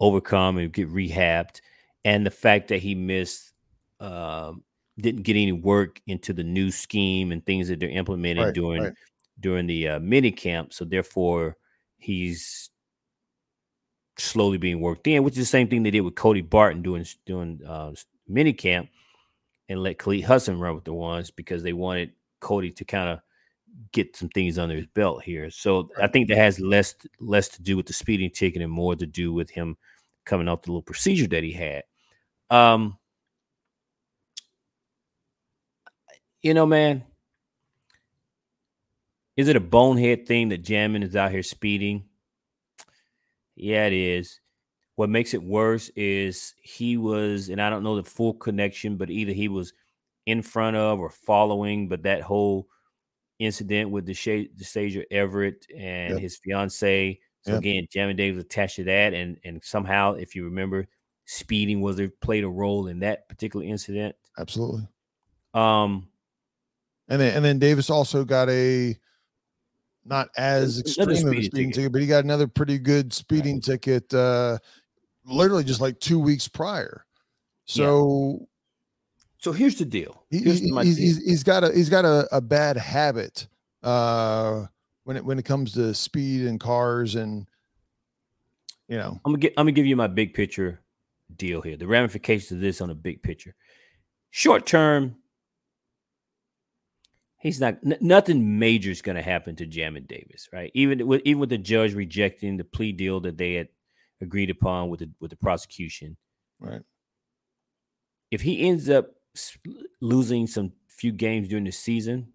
overcome 0.00 0.58
and 0.58 0.72
get 0.72 0.92
rehabbed 0.92 1.60
and 2.06 2.24
the 2.24 2.30
fact 2.30 2.68
that 2.68 2.78
he 2.78 2.94
missed 2.94 3.52
um, 3.98 4.62
didn't 4.96 5.22
get 5.22 5.32
any 5.32 5.50
work 5.50 6.00
into 6.06 6.32
the 6.32 6.44
new 6.44 6.70
scheme 6.70 7.32
and 7.32 7.44
things 7.44 7.66
that 7.66 7.80
they're 7.80 7.88
implementing 7.88 8.44
right, 8.44 8.54
during 8.54 8.82
right. 8.84 8.92
during 9.40 9.66
the 9.66 9.88
uh, 9.88 9.98
mini 9.98 10.30
camp. 10.30 10.72
So 10.72 10.84
therefore, 10.84 11.56
he's 11.98 12.70
slowly 14.18 14.56
being 14.56 14.80
worked 14.80 15.08
in, 15.08 15.24
which 15.24 15.32
is 15.32 15.40
the 15.40 15.44
same 15.46 15.66
thing 15.66 15.82
they 15.82 15.90
did 15.90 16.02
with 16.02 16.14
Cody 16.14 16.42
Barton 16.42 16.80
doing 16.80 17.04
doing 17.26 17.60
uh, 17.66 17.90
mini 18.28 18.52
camp 18.52 18.88
and 19.68 19.82
let 19.82 19.98
Khaleke 19.98 20.24
Hudson 20.24 20.60
run 20.60 20.76
with 20.76 20.84
the 20.84 20.94
ones 20.94 21.32
because 21.32 21.64
they 21.64 21.72
wanted 21.72 22.12
Cody 22.40 22.70
to 22.70 22.84
kind 22.84 23.08
of 23.08 23.18
get 23.90 24.14
some 24.14 24.28
things 24.28 24.58
under 24.58 24.76
his 24.76 24.86
belt 24.86 25.24
here. 25.24 25.50
So. 25.50 25.90
I 26.00 26.06
think 26.06 26.28
that 26.28 26.38
has 26.38 26.60
less 26.60 26.94
less 27.18 27.48
to 27.48 27.62
do 27.62 27.76
with 27.76 27.86
the 27.86 27.92
speeding 27.92 28.30
ticket 28.30 28.62
and 28.62 28.70
more 28.70 28.94
to 28.94 29.06
do 29.06 29.32
with 29.32 29.50
him 29.50 29.76
coming 30.24 30.46
off 30.46 30.62
the 30.62 30.70
little 30.70 30.82
procedure 30.82 31.26
that 31.28 31.42
he 31.42 31.50
had. 31.50 31.82
Um, 32.50 32.98
you 36.42 36.54
know, 36.54 36.66
man, 36.66 37.04
is 39.36 39.48
it 39.48 39.56
a 39.56 39.60
bonehead 39.60 40.26
thing 40.26 40.48
that 40.50 40.62
Jamin 40.62 41.02
is 41.02 41.16
out 41.16 41.30
here 41.30 41.42
speeding? 41.42 42.04
Yeah, 43.54 43.86
it 43.86 43.92
is. 43.92 44.40
What 44.94 45.10
makes 45.10 45.34
it 45.34 45.42
worse 45.42 45.90
is 45.96 46.54
he 46.62 46.96
was, 46.96 47.48
and 47.48 47.60
I 47.60 47.68
don't 47.68 47.82
know 47.82 47.96
the 47.96 48.08
full 48.08 48.34
connection, 48.34 48.96
but 48.96 49.10
either 49.10 49.32
he 49.32 49.48
was 49.48 49.72
in 50.24 50.42
front 50.42 50.76
of 50.76 51.00
or 51.00 51.10
following, 51.10 51.88
but 51.88 52.04
that 52.04 52.22
whole 52.22 52.68
incident 53.38 53.90
with 53.90 54.06
the 54.06 54.12
Deshazor 54.12 55.04
Everett 55.10 55.66
and 55.76 56.14
yep. 56.14 56.20
his 56.20 56.38
fiance. 56.38 57.18
So 57.42 57.52
yep. 57.52 57.58
again, 57.58 57.86
Jamin 57.94 58.16
Davis 58.16 58.42
attached 58.42 58.76
to 58.76 58.84
that, 58.84 59.14
and 59.14 59.38
and 59.44 59.62
somehow, 59.62 60.14
if 60.14 60.34
you 60.34 60.44
remember, 60.44 60.88
speeding 61.26 61.80
was 61.80 61.96
there 61.96 62.08
played 62.08 62.44
a 62.44 62.48
role 62.48 62.86
in 62.86 63.00
that 63.00 63.28
particular 63.28 63.66
incident. 63.66 64.16
Absolutely. 64.38 64.86
Um, 65.52 66.08
and 67.08 67.20
then 67.20 67.36
and 67.36 67.44
then 67.44 67.58
Davis 67.58 67.90
also 67.90 68.24
got 68.24 68.48
a 68.48 68.96
not 70.04 70.28
as 70.36 70.80
extreme 70.80 71.08
of 71.08 71.14
a 71.14 71.42
speeding 71.42 71.50
ticket. 71.50 71.74
ticket. 71.74 71.92
but 71.92 72.00
he 72.00 72.06
got 72.06 72.24
another 72.24 72.46
pretty 72.46 72.78
good 72.78 73.12
speeding 73.12 73.56
right. 73.56 73.64
ticket 73.64 74.14
uh 74.14 74.56
literally 75.24 75.64
just 75.64 75.80
like 75.80 75.98
two 75.98 76.18
weeks 76.18 76.46
prior. 76.46 77.04
So 77.64 78.38
yeah. 78.40 78.46
So 79.38 79.52
here's 79.52 79.76
the 79.76 79.84
deal. 79.84 80.24
Here's 80.30 80.60
he, 80.60 80.72
he's, 80.82 80.96
he's, 80.96 81.24
he's 81.24 81.42
got 81.42 81.62
a 81.62 81.72
he's 81.72 81.88
got 81.88 82.04
a, 82.04 82.26
a 82.32 82.40
bad 82.40 82.76
habit 82.76 83.46
uh 83.82 84.66
when 85.04 85.16
it 85.16 85.24
when 85.24 85.38
it 85.38 85.44
comes 85.44 85.72
to 85.74 85.92
speed 85.94 86.46
and 86.46 86.58
cars 86.60 87.14
and 87.16 87.46
you 88.88 88.96
know. 88.96 89.20
I'm 89.24 89.32
gonna 89.32 89.38
get 89.38 89.54
I'm 89.56 89.66
gonna 89.66 89.72
give 89.72 89.86
you 89.86 89.96
my 89.96 90.06
big 90.06 90.34
picture 90.34 90.80
deal 91.34 91.60
here. 91.60 91.76
The 91.76 91.86
ramifications 91.86 92.52
of 92.52 92.60
this 92.60 92.80
on 92.80 92.90
a 92.90 92.94
big 92.94 93.22
picture. 93.22 93.54
Short 94.30 94.66
term, 94.66 95.16
he's 97.38 97.60
not 97.60 97.78
n- 97.84 97.98
nothing 98.00 98.58
major 98.58 98.90
is 98.90 99.02
going 99.02 99.16
to 99.16 99.22
happen 99.22 99.56
to 99.56 99.66
Jamin 99.66 100.06
Davis, 100.06 100.48
right? 100.52 100.70
Even 100.74 101.06
with 101.06 101.22
even 101.24 101.40
with 101.40 101.50
the 101.50 101.58
judge 101.58 101.94
rejecting 101.94 102.56
the 102.56 102.64
plea 102.64 102.92
deal 102.92 103.20
that 103.20 103.38
they 103.38 103.54
had 103.54 103.68
agreed 104.20 104.50
upon 104.50 104.88
with 104.88 105.00
the 105.00 105.10
with 105.20 105.30
the 105.30 105.36
prosecution, 105.36 106.16
right? 106.58 106.82
If 108.30 108.42
he 108.42 108.66
ends 108.68 108.90
up 108.90 109.10
losing 110.00 110.46
some 110.46 110.72
few 110.88 111.12
games 111.12 111.48
during 111.48 111.64
the 111.64 111.70
season, 111.70 112.32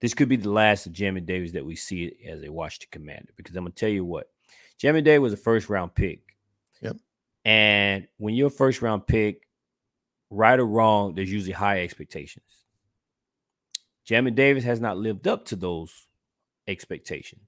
this 0.00 0.14
could 0.14 0.28
be 0.28 0.36
the 0.36 0.50
last 0.50 0.86
of 0.86 0.92
Jamin 0.92 1.26
Davis 1.26 1.52
that 1.52 1.64
we 1.64 1.76
see 1.76 2.12
as 2.28 2.42
a 2.42 2.52
Washington 2.52 2.88
Commander. 2.90 3.32
Because 3.36 3.56
I'm 3.56 3.64
gonna 3.64 3.74
tell 3.74 3.88
you 3.88 4.04
what, 4.04 4.28
Jamin 4.80 5.04
Davis 5.04 5.22
was 5.22 5.32
a 5.32 5.36
first 5.38 5.68
round 5.68 5.94
pick. 5.94 6.20
Yep. 6.80 6.96
And 7.44 8.06
when 8.18 8.34
you're 8.34 8.48
a 8.48 8.50
first 8.50 8.82
round 8.82 9.06
pick, 9.06 9.48
right 10.30 10.58
or 10.58 10.66
wrong, 10.66 11.14
there's 11.14 11.32
usually 11.32 11.52
high 11.52 11.82
expectations. 11.82 12.46
Jamin 14.08 14.34
Davis 14.34 14.64
has 14.64 14.80
not 14.80 14.96
lived 14.96 15.28
up 15.28 15.44
to 15.46 15.56
those 15.56 16.06
expectations. 16.66 17.42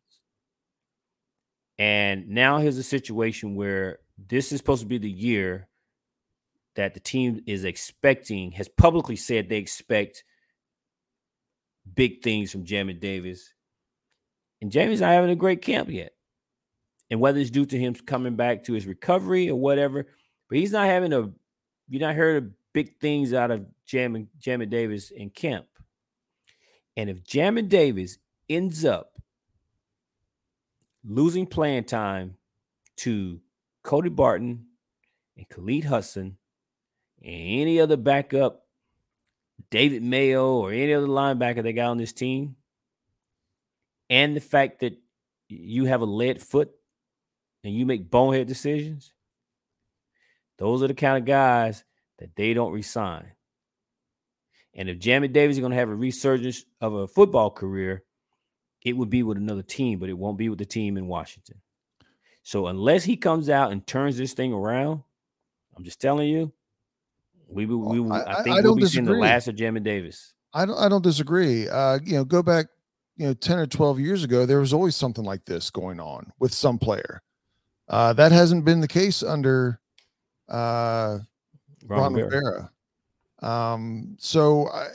And 1.78 2.28
now 2.28 2.58
here's 2.58 2.78
a 2.78 2.84
situation 2.84 3.56
where 3.56 3.98
this 4.16 4.52
is 4.52 4.58
supposed 4.58 4.82
to 4.82 4.86
be 4.88 4.98
the 4.98 5.10
year 5.10 5.68
that 6.76 6.94
the 6.94 7.00
team 7.00 7.42
is 7.46 7.64
expecting, 7.64 8.52
has 8.52 8.68
publicly 8.68 9.16
said 9.16 9.48
they 9.48 9.58
expect 9.58 10.24
big 11.94 12.22
things 12.22 12.50
from 12.50 12.64
Jamin 12.64 13.00
Davis. 13.00 13.52
And 14.60 14.70
Jamie's 14.70 15.00
not 15.00 15.10
having 15.10 15.30
a 15.30 15.36
great 15.36 15.62
camp 15.62 15.90
yet. 15.90 16.13
And 17.10 17.20
whether 17.20 17.38
it's 17.38 17.50
due 17.50 17.66
to 17.66 17.78
him 17.78 17.94
coming 17.94 18.34
back 18.34 18.64
to 18.64 18.72
his 18.72 18.86
recovery 18.86 19.50
or 19.50 19.56
whatever, 19.56 20.06
but 20.48 20.58
he's 20.58 20.72
not 20.72 20.86
having 20.86 21.12
a 21.12 21.30
you're 21.88 22.00
not 22.00 22.14
heard 22.14 22.42
of 22.42 22.50
big 22.72 22.98
things 22.98 23.32
out 23.32 23.50
of 23.50 23.66
Jamin, 23.86 24.28
Jamin 24.40 24.70
Davis 24.70 25.10
in 25.10 25.30
camp. 25.30 25.66
And 26.96 27.10
if 27.10 27.22
Jamin 27.24 27.68
Davis 27.68 28.18
ends 28.48 28.84
up 28.84 29.12
losing 31.04 31.46
playing 31.46 31.84
time 31.84 32.36
to 32.96 33.40
Cody 33.82 34.08
Barton 34.08 34.66
and 35.36 35.48
Khalid 35.48 35.84
Hudson 35.84 36.38
and 37.22 37.34
any 37.60 37.80
other 37.80 37.96
backup, 37.96 38.66
David 39.70 40.02
Mayo 40.02 40.54
or 40.54 40.72
any 40.72 40.94
other 40.94 41.06
linebacker 41.06 41.62
they 41.62 41.72
got 41.72 41.90
on 41.90 41.98
this 41.98 42.12
team, 42.12 42.56
and 44.08 44.36
the 44.36 44.40
fact 44.40 44.80
that 44.80 44.96
you 45.48 45.84
have 45.86 46.00
a 46.00 46.06
lead 46.06 46.42
foot 46.42 46.72
and 47.64 47.74
you 47.74 47.86
make 47.86 48.10
bonehead 48.10 48.46
decisions, 48.46 49.12
those 50.58 50.82
are 50.82 50.88
the 50.88 50.94
kind 50.94 51.18
of 51.18 51.24
guys 51.24 51.82
that 52.18 52.36
they 52.36 52.54
don't 52.54 52.72
resign. 52.72 53.32
And 54.74 54.88
if 54.88 54.98
Jamin 54.98 55.32
Davis 55.32 55.56
is 55.56 55.60
going 55.60 55.72
to 55.72 55.78
have 55.78 55.88
a 55.88 55.94
resurgence 55.94 56.64
of 56.80 56.94
a 56.94 57.08
football 57.08 57.50
career, 57.50 58.04
it 58.84 58.96
would 58.96 59.10
be 59.10 59.22
with 59.22 59.38
another 59.38 59.62
team, 59.62 59.98
but 59.98 60.08
it 60.08 60.18
won't 60.18 60.38
be 60.38 60.48
with 60.48 60.58
the 60.58 60.64
team 60.66 60.96
in 60.96 61.08
Washington. 61.08 61.60
So 62.42 62.66
unless 62.66 63.04
he 63.04 63.16
comes 63.16 63.48
out 63.48 63.72
and 63.72 63.86
turns 63.86 64.18
this 64.18 64.34
thing 64.34 64.52
around, 64.52 65.02
I'm 65.76 65.84
just 65.84 66.00
telling 66.00 66.28
you, 66.28 66.52
we 67.48 67.66
we, 67.66 68.00
we 68.00 68.10
I, 68.10 68.40
I, 68.40 68.42
think 68.42 68.58
I 68.58 68.60
we'll 68.60 68.74
be 68.74 68.82
disagree. 68.82 69.06
seeing 69.06 69.20
the 69.20 69.26
last 69.26 69.48
of 69.48 69.56
Jamin 69.56 69.82
Davis. 69.82 70.34
I 70.52 70.66
don't 70.66 70.78
I 70.78 70.88
don't 70.88 71.02
disagree. 71.02 71.68
Uh, 71.68 71.98
you 72.04 72.14
know, 72.14 72.24
go 72.24 72.42
back, 72.42 72.66
you 73.16 73.26
know, 73.26 73.34
10 73.34 73.58
or 73.58 73.66
12 73.66 74.00
years 74.00 74.24
ago, 74.24 74.44
there 74.44 74.60
was 74.60 74.72
always 74.72 74.96
something 74.96 75.24
like 75.24 75.44
this 75.44 75.70
going 75.70 76.00
on 76.00 76.32
with 76.38 76.52
some 76.52 76.78
player. 76.78 77.22
Uh, 77.88 78.12
that 78.14 78.32
hasn't 78.32 78.64
been 78.64 78.80
the 78.80 78.88
case 78.88 79.22
under 79.22 79.80
uh 80.48 81.18
Ron, 81.86 82.00
Ron 82.00 82.14
Rivera. 82.14 82.70
Um, 83.42 84.16
so 84.18 84.68
I 84.68 84.88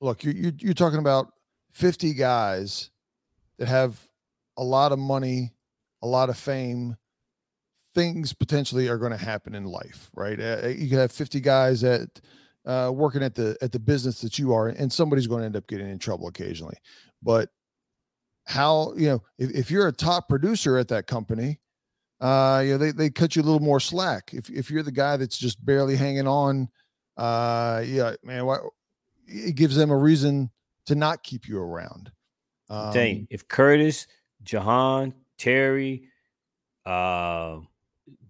look, 0.00 0.24
you 0.24 0.32
you 0.32 0.52
you're 0.58 0.74
talking 0.74 0.98
about 0.98 1.32
50 1.72 2.14
guys 2.14 2.90
that 3.58 3.68
have 3.68 3.98
a 4.56 4.64
lot 4.64 4.92
of 4.92 4.98
money, 4.98 5.52
a 6.02 6.06
lot 6.06 6.30
of 6.30 6.36
fame, 6.36 6.96
things 7.94 8.32
potentially 8.32 8.88
are 8.88 8.98
going 8.98 9.12
to 9.12 9.18
happen 9.18 9.54
in 9.54 9.64
life, 9.64 10.10
right? 10.14 10.38
Uh, 10.38 10.60
uh 10.64 10.68
you 10.68 10.96
have 10.98 11.10
50 11.10 11.40
guys 11.40 11.82
at 11.82 12.20
uh, 12.66 12.90
working 12.94 13.22
at 13.22 13.34
the 13.34 13.56
at 13.62 13.72
the 13.72 13.78
business 13.78 14.20
that 14.20 14.38
you 14.38 14.52
are, 14.52 14.68
and 14.68 14.92
somebody's 14.92 15.26
going 15.26 15.40
to 15.40 15.46
end 15.46 15.56
up 15.56 15.66
getting 15.66 15.88
in 15.88 15.98
trouble 15.98 16.28
occasionally. 16.28 16.76
But 17.22 17.48
how 18.46 18.94
you 18.96 19.08
know 19.08 19.22
if, 19.38 19.50
if 19.50 19.70
you're 19.70 19.88
a 19.88 19.92
top 19.92 20.28
producer 20.28 20.78
at 20.78 20.88
that 20.88 21.06
company, 21.06 21.58
uh, 22.20 22.62
you 22.64 22.72
know 22.72 22.78
they 22.78 22.92
they 22.92 23.10
cut 23.10 23.36
you 23.36 23.42
a 23.42 23.44
little 23.44 23.60
more 23.60 23.80
slack. 23.80 24.30
If 24.32 24.48
if 24.48 24.70
you're 24.70 24.82
the 24.82 24.92
guy 24.92 25.16
that's 25.16 25.36
just 25.36 25.62
barely 25.64 25.96
hanging 25.96 26.28
on, 26.28 26.68
uh, 27.16 27.82
yeah, 27.84 28.14
man, 28.22 28.46
what 28.46 28.62
it 29.26 29.56
gives 29.56 29.76
them 29.76 29.90
a 29.90 29.96
reason 29.96 30.50
to 30.86 30.94
not 30.94 31.22
keep 31.22 31.48
you 31.48 31.58
around. 31.58 32.12
Um, 32.70 32.92
Dang, 32.92 33.26
if 33.30 33.46
Curtis, 33.48 34.06
Jahan, 34.42 35.12
Terry, 35.38 36.04
uh, 36.84 37.58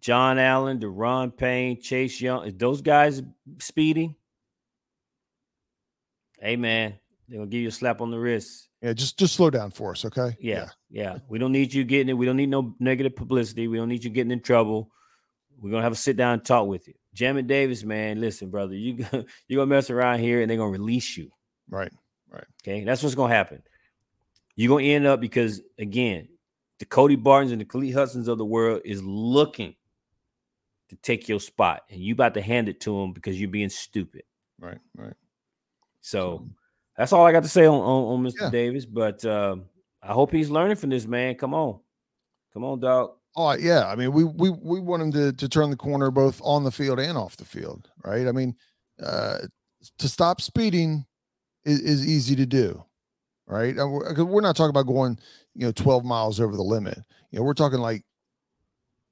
John 0.00 0.38
Allen, 0.38 0.78
Daron 0.78 1.36
Payne, 1.36 1.80
Chase 1.80 2.20
Young, 2.20 2.56
those 2.56 2.80
guys 2.80 3.22
speeding? 3.58 4.16
Hey 6.38 6.56
man, 6.56 6.94
they're 7.28 7.38
gonna 7.38 7.50
give 7.50 7.62
you 7.62 7.68
a 7.68 7.72
slap 7.72 8.00
on 8.00 8.10
the 8.10 8.18
wrist. 8.18 8.68
Yeah, 8.82 8.92
just 8.92 9.18
just 9.18 9.34
slow 9.34 9.50
down 9.50 9.70
for 9.70 9.92
us, 9.92 10.04
okay? 10.04 10.36
Yeah, 10.40 10.68
yeah. 10.90 11.02
yeah. 11.02 11.18
We 11.28 11.38
don't 11.38 11.52
need 11.52 11.74
you 11.74 11.84
getting 11.84 12.08
it. 12.08 12.14
We 12.14 12.26
don't 12.26 12.36
need 12.36 12.50
no 12.50 12.74
negative 12.78 13.16
publicity. 13.16 13.68
We 13.68 13.78
don't 13.78 13.88
need 13.88 14.04
you 14.04 14.10
getting 14.10 14.30
in 14.30 14.40
trouble. 14.40 14.90
We're 15.58 15.70
gonna 15.70 15.82
have 15.82 15.92
a 15.92 15.96
sit 15.96 16.16
down 16.16 16.34
and 16.34 16.44
talk 16.44 16.66
with 16.66 16.86
you. 16.86 16.94
Jamin 17.16 17.46
Davis, 17.46 17.82
man, 17.82 18.20
listen, 18.20 18.50
brother, 18.50 18.74
you 18.74 19.04
you're 19.48 19.60
gonna 19.60 19.66
mess 19.66 19.90
around 19.90 20.20
here 20.20 20.40
and 20.40 20.50
they're 20.50 20.58
gonna 20.58 20.70
release 20.70 21.16
you. 21.16 21.30
Right, 21.68 21.92
right. 22.30 22.44
Okay, 22.62 22.84
that's 22.84 23.02
what's 23.02 23.14
gonna 23.14 23.34
happen. 23.34 23.62
You're 24.54 24.76
gonna 24.76 24.88
end 24.88 25.06
up 25.06 25.20
because 25.20 25.62
again, 25.78 26.28
the 26.78 26.84
Cody 26.84 27.16
Bartons 27.16 27.52
and 27.52 27.60
the 27.60 27.64
Khaleke 27.64 27.94
Hudsons 27.94 28.28
of 28.28 28.38
the 28.38 28.44
world 28.44 28.82
is 28.84 29.02
looking 29.02 29.74
to 30.90 30.96
take 30.96 31.28
your 31.28 31.40
spot, 31.40 31.82
and 31.90 32.00
you 32.00 32.12
about 32.12 32.34
to 32.34 32.42
hand 32.42 32.68
it 32.68 32.80
to 32.82 33.00
them 33.00 33.12
because 33.12 33.40
you're 33.40 33.50
being 33.50 33.70
stupid. 33.70 34.22
Right, 34.60 34.78
right. 34.96 35.14
So, 36.00 36.46
so 36.46 36.48
that's 36.96 37.12
all 37.12 37.26
I 37.26 37.32
got 37.32 37.42
to 37.42 37.48
say 37.48 37.66
on 37.66 37.74
on, 37.80 38.04
on 38.14 38.24
Mr. 38.24 38.42
Yeah. 38.42 38.50
Davis. 38.50 38.86
But 38.86 39.24
uh, 39.24 39.56
I 40.02 40.12
hope 40.12 40.32
he's 40.32 40.50
learning 40.50 40.76
from 40.76 40.90
this 40.90 41.06
man. 41.06 41.34
Come 41.34 41.54
on, 41.54 41.80
come 42.52 42.64
on, 42.64 42.80
dog. 42.80 43.12
Oh 43.36 43.52
yeah, 43.52 43.86
I 43.86 43.96
mean 43.96 44.12
we 44.12 44.24
we 44.24 44.50
we 44.50 44.80
want 44.80 45.02
him 45.02 45.12
to 45.12 45.32
to 45.32 45.48
turn 45.48 45.70
the 45.70 45.76
corner 45.76 46.10
both 46.10 46.40
on 46.42 46.64
the 46.64 46.70
field 46.72 46.98
and 46.98 47.18
off 47.18 47.36
the 47.36 47.44
field, 47.44 47.90
right? 48.04 48.26
I 48.26 48.32
mean, 48.32 48.56
uh, 49.02 49.38
to 49.98 50.08
stop 50.08 50.40
speeding 50.40 51.04
is, 51.64 51.80
is 51.80 52.06
easy 52.08 52.34
to 52.36 52.46
do, 52.46 52.82
right? 53.46 53.74
We're, 53.76 54.24
we're 54.24 54.40
not 54.40 54.56
talking 54.56 54.70
about 54.70 54.86
going, 54.86 55.18
you 55.54 55.66
know, 55.66 55.72
12 55.72 56.04
miles 56.04 56.40
over 56.40 56.56
the 56.56 56.62
limit. 56.62 56.98
You 57.30 57.38
know, 57.38 57.44
we're 57.44 57.54
talking 57.54 57.80
like 57.80 58.04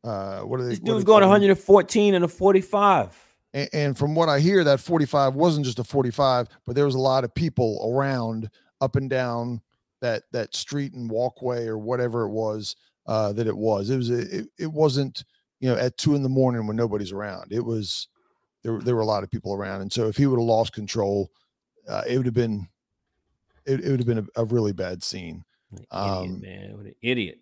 Uh, 0.04 0.40
what 0.40 0.60
are 0.60 0.64
they? 0.64 0.70
This 0.70 0.80
dude's 0.80 1.04
going 1.04 1.22
114 1.22 2.14
and 2.14 2.24
a 2.24 2.28
45. 2.28 3.23
And, 3.54 3.68
and 3.72 3.98
from 3.98 4.14
what 4.14 4.28
I 4.28 4.40
hear, 4.40 4.62
that 4.64 4.80
45 4.80 5.34
wasn't 5.34 5.64
just 5.64 5.78
a 5.78 5.84
45, 5.84 6.48
but 6.66 6.74
there 6.76 6.84
was 6.84 6.94
a 6.96 7.00
lot 7.00 7.24
of 7.24 7.34
people 7.34 7.90
around 7.90 8.50
up 8.82 8.96
and 8.96 9.08
down 9.08 9.62
that 10.02 10.24
that 10.32 10.54
street 10.54 10.92
and 10.92 11.10
walkway 11.10 11.66
or 11.66 11.78
whatever 11.78 12.24
it 12.24 12.30
was 12.30 12.76
uh, 13.06 13.32
that 13.32 13.46
it 13.46 13.56
was. 13.56 13.88
It 13.88 13.96
was 13.96 14.10
it, 14.10 14.48
it 14.58 14.66
wasn't 14.70 15.24
you 15.60 15.70
know 15.70 15.76
at 15.76 15.96
two 15.96 16.14
in 16.14 16.22
the 16.22 16.28
morning 16.28 16.66
when 16.66 16.76
nobody's 16.76 17.12
around. 17.12 17.52
It 17.52 17.64
was 17.64 18.08
there 18.62 18.78
there 18.80 18.96
were 18.96 19.00
a 19.02 19.06
lot 19.06 19.22
of 19.22 19.30
people 19.30 19.54
around, 19.54 19.80
and 19.80 19.90
so 19.92 20.08
if 20.08 20.16
he 20.16 20.26
would 20.26 20.38
have 20.38 20.44
lost 20.44 20.74
control, 20.74 21.30
uh, 21.88 22.02
it 22.06 22.16
would 22.18 22.26
have 22.26 22.34
been 22.34 22.68
it, 23.64 23.80
it 23.80 23.90
would 23.90 24.00
have 24.00 24.06
been 24.06 24.28
a, 24.36 24.42
a 24.42 24.44
really 24.44 24.72
bad 24.72 25.02
scene. 25.02 25.42
Idiot, 25.72 25.86
Um, 25.90 26.40
man. 26.40 26.76
What 26.76 26.86
an 26.86 26.94
idiot. 27.00 27.38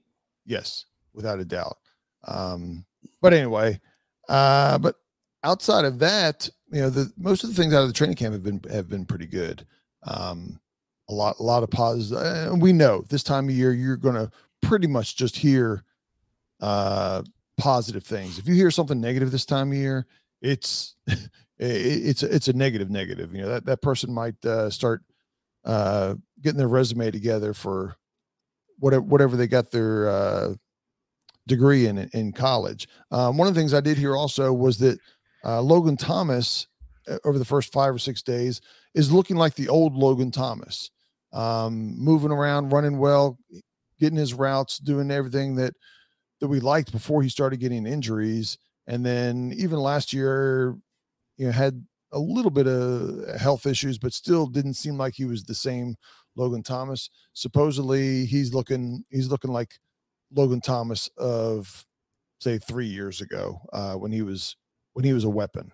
Yes, 0.47 0.87
without 1.15 1.41
a 1.41 1.45
doubt. 1.45 1.79
Um, 2.25 2.85
but 3.21 3.33
anyway, 3.33 3.81
uh, 4.29 4.79
but 4.79 4.97
outside 5.45 5.85
of 5.85 5.99
that, 6.01 6.49
you 6.71 6.81
know, 6.81 6.91
the 6.91 7.13
most 7.17 7.45
of 7.45 7.51
the 7.51 7.57
things 7.57 7.75
out 7.75 7.83
of 7.83 7.89
the 7.89 7.95
training 7.95 8.17
camp 8.17 8.33
have 8.33 8.43
been 8.43 8.61
have 8.71 8.89
been 8.89 9.05
pretty 9.05 9.27
good. 9.27 9.67
Um, 10.05 10.61
a 11.09 11.15
lot, 11.15 11.37
a 11.39 11.43
lot 11.43 11.63
of 11.63 11.71
positives. 11.71 12.13
And 12.13 12.61
we 12.61 12.73
know 12.73 13.05
this 13.09 13.23
time 13.23 13.49
of 13.49 13.55
year 13.55 13.73
you're 13.73 13.97
going 13.97 14.15
to 14.15 14.31
pretty 14.63 14.87
much 14.87 15.17
just 15.17 15.37
hear 15.37 15.85
uh, 16.61 17.23
positive 17.59 18.05
things. 18.05 18.39
If 18.39 18.49
you 18.49 18.55
hear 18.55 18.71
something 18.71 19.01
negative 19.01 19.31
this 19.31 19.45
time 19.45 19.73
of 19.73 19.79
year, 19.79 20.07
it's 20.41 20.97
it, 21.07 21.29
it's 21.59 22.23
it's 22.23 22.49
a 22.49 22.53
negative 22.53 22.91
negative. 22.91 23.35
You 23.35 23.43
know 23.43 23.49
that 23.49 23.67
that 23.67 23.83
person 23.83 24.13
might 24.13 24.43
uh, 24.45 24.71
start 24.71 25.03
uh, 25.65 26.15
getting 26.41 26.59
their 26.59 26.69
resume 26.69 27.11
together 27.11 27.53
for 27.55 27.97
whatever 28.79 29.03
whatever 29.03 29.37
they 29.37 29.47
got 29.47 29.71
their 29.71 30.09
uh, 30.09 30.55
degree 31.47 31.87
in 31.87 31.99
in 32.13 32.33
college. 32.33 32.89
Um, 33.11 33.37
one 33.37 33.49
of 33.49 33.55
the 33.55 33.61
things 33.61 33.75
I 33.75 33.81
did 33.81 33.99
hear 33.99 34.17
also 34.17 34.53
was 34.53 34.79
that 34.79 34.99
uh, 35.45 35.61
Logan 35.61 35.97
Thomas 35.97 36.67
uh, 37.09 37.19
over 37.25 37.39
the 37.39 37.45
first 37.45 37.73
five 37.73 37.95
or 37.95 37.99
six 37.99 38.23
days 38.23 38.61
is 38.95 39.13
looking 39.13 39.37
like 39.37 39.55
the 39.55 39.69
old 39.69 39.95
Logan 39.95 40.31
Thomas, 40.31 40.91
um, 41.33 41.95
moving 41.99 42.31
around, 42.31 42.73
running 42.73 42.99
well, 42.99 43.39
getting 43.99 44.19
his 44.19 44.35
routes, 44.35 44.79
doing 44.79 45.11
everything 45.11 45.57
that 45.57 45.75
that 46.41 46.49
we 46.49 46.61
liked 46.61 46.91
before 46.91 47.23
he 47.23 47.29
started 47.29 47.61
getting 47.61 47.87
injuries. 47.87 48.59
And 48.89 49.07
then 49.07 49.53
even 49.57 49.79
last 49.79 50.13
year, 50.13 50.77
you 51.37 51.47
know, 51.47 51.53
had 51.53 51.87
a 52.11 52.19
little 52.19 52.51
bit 52.51 52.67
of 52.67 53.41
health 53.41 53.65
issues, 53.65 53.97
but 53.97 54.13
still 54.13 54.47
didn't 54.47 54.75
seem 54.75 54.99
like 54.99 55.15
he 55.15 55.25
was 55.25 55.45
the 55.45 55.55
same 55.55 55.95
Logan 56.37 56.63
Thomas. 56.63 57.11
Supposedly, 57.33 58.27
he's 58.27 58.53
looking 58.53 59.05
he's 59.11 59.29
looking 59.29 59.53
like 59.53 59.79
Logan 60.35 60.61
Thomas 60.61 61.09
of 61.17 61.87
say 62.41 62.59
three 62.59 62.87
years 62.87 63.21
ago 63.21 63.61
uh, 63.73 63.95
when 63.95 64.11
he 64.11 64.23
was 64.23 64.57
when 64.95 65.05
he 65.05 65.13
was 65.13 65.25
a 65.25 65.31
weapon. 65.31 65.73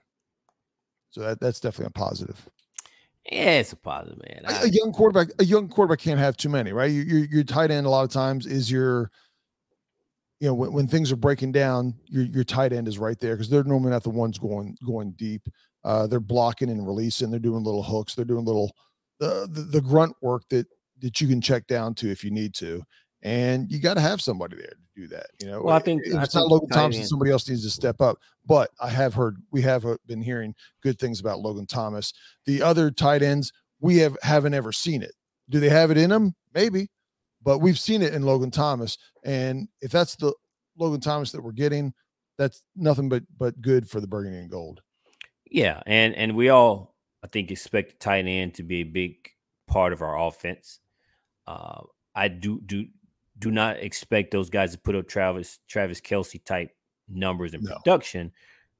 So 1.11 1.21
that, 1.23 1.41
that's 1.41 1.61
definitely 1.61 1.87
a 1.95 1.99
positive. 1.99 2.49
Yeah, 3.31 3.59
it's 3.59 3.73
a 3.73 3.77
positive, 3.77 4.19
man. 4.27 4.43
A, 4.45 4.53
I- 4.53 4.62
a 4.64 4.69
young 4.69 4.93
quarterback, 4.93 5.29
a 5.39 5.45
young 5.45 5.69
quarterback 5.69 6.01
can't 6.01 6.19
have 6.21 6.37
too 6.37 6.49
many, 6.49 6.73
right? 6.73 6.91
Your, 6.91 7.05
your 7.05 7.25
your 7.27 7.45
tight 7.45 7.71
end 7.71 7.87
a 7.87 7.91
lot 7.91 8.05
of 8.05 8.11
times 8.11 8.47
is 8.47 8.71
your, 8.71 9.11
you 10.41 10.49
know, 10.49 10.55
when, 10.55 10.73
when 10.73 10.87
things 10.89 11.12
are 11.12 11.16
breaking 11.16 11.53
down, 11.53 11.95
your 12.07 12.25
your 12.25 12.45
tight 12.45 12.73
end 12.73 12.89
is 12.89 12.99
right 12.99 13.19
there 13.19 13.35
because 13.35 13.51
they're 13.51 13.64
normally 13.64 13.91
not 13.91 14.03
the 14.03 14.11
ones 14.11 14.39
going 14.39 14.77
going 14.87 15.12
deep. 15.12 15.43
Uh, 15.85 16.07
they're 16.07 16.21
blocking 16.21 16.71
and 16.71 16.87
releasing. 16.87 17.31
They're 17.31 17.39
doing 17.41 17.64
little 17.64 17.83
hooks. 17.83 18.14
They're 18.14 18.25
doing 18.25 18.45
little 18.45 18.75
the 19.21 19.49
the, 19.51 19.62
the 19.62 19.81
grunt 19.81 20.14
work 20.23 20.43
that 20.51 20.66
that 21.01 21.21
you 21.21 21.29
can 21.29 21.41
check 21.41 21.66
down 21.66 21.95
to 21.97 22.11
if 22.11 22.25
you 22.25 22.31
need 22.31 22.55
to. 22.55 22.83
And 23.23 23.71
you 23.71 23.79
got 23.81 23.95
to 23.95 24.01
have 24.01 24.21
somebody 24.21 24.57
there 24.57 24.73
do 24.99 25.07
that. 25.09 25.26
You 25.40 25.46
know, 25.46 25.62
Well, 25.62 25.76
I 25.76 25.78
think- 25.78 26.03
if 26.05 26.14
I 26.14 26.22
it's 26.24 26.34
not 26.34 26.42
think 26.42 26.51
Logan 26.51 26.68
tight 26.70 26.76
Thompson, 26.80 27.01
end- 27.03 27.09
somebody 27.09 27.30
else 27.30 27.49
needs 27.49 27.62
to 27.62 27.70
step 27.70 28.01
up. 28.01 28.18
But 28.44 28.70
I 28.80 28.88
have 28.90 29.14
heard 29.14 29.36
we 29.53 29.62
have 29.62 29.84
uh, 29.86 29.96
been 30.07 30.20
hearing 30.22 30.55
good 30.82 30.99
things 30.99 31.20
about 31.20 31.40
Logan 31.40 31.66
Thomas. 31.66 32.12
The 32.46 32.62
other 32.62 32.90
tight 32.90 33.22
ends 33.22 33.53
we 33.80 33.99
have 33.99 34.16
haven't 34.22 34.55
ever 34.55 34.72
seen 34.72 35.03
it. 35.03 35.12
Do 35.49 35.61
they 35.61 35.68
have 35.68 35.90
it 35.90 35.96
in 35.96 36.11
them? 36.11 36.34
Maybe, 36.55 36.88
but 37.42 37.59
we've 37.59 37.78
seen 37.78 38.03
it 38.03 38.12
in 38.14 38.22
Logan 38.22 38.51
Thomas. 38.51 38.99
And 39.24 39.68
if 39.80 39.90
that's 39.92 40.16
the 40.16 40.32
Logan 40.76 41.01
Thomas 41.01 41.30
that 41.32 41.42
we're 41.42 41.53
getting, 41.53 41.92
that's 42.38 42.62
nothing 42.74 43.09
but 43.09 43.22
but 43.38 43.61
good 43.61 43.88
for 43.88 44.01
the 44.01 44.07
Burgundy 44.07 44.38
and 44.38 44.51
Gold. 44.51 44.80
Yeah, 45.51 45.82
and 45.86 46.14
and 46.16 46.34
we 46.36 46.49
all 46.49 46.94
I 47.22 47.26
think 47.28 47.51
expect 47.51 47.92
the 47.92 47.99
tight 47.99 48.26
end 48.26 48.55
to 48.55 48.62
be 48.62 48.80
a 48.80 48.84
big 48.84 49.14
part 49.66 49.92
of 49.92 50.03
our 50.03 50.18
offense. 50.18 50.80
Uh, 51.46 51.82
I 52.14 52.28
do 52.28 52.61
do 52.64 52.86
do 53.39 53.51
not 53.51 53.76
expect 53.78 54.30
those 54.30 54.51
guys 54.51 54.72
to 54.72 54.78
put 54.78 54.95
up 54.97 55.07
Travis 55.09 55.61
Travis 55.68 56.01
Kelce 56.01 56.43
type 56.45 56.70
numbers 57.09 57.55
and 57.55 57.62
No. 57.62 57.76
production, 57.76 58.32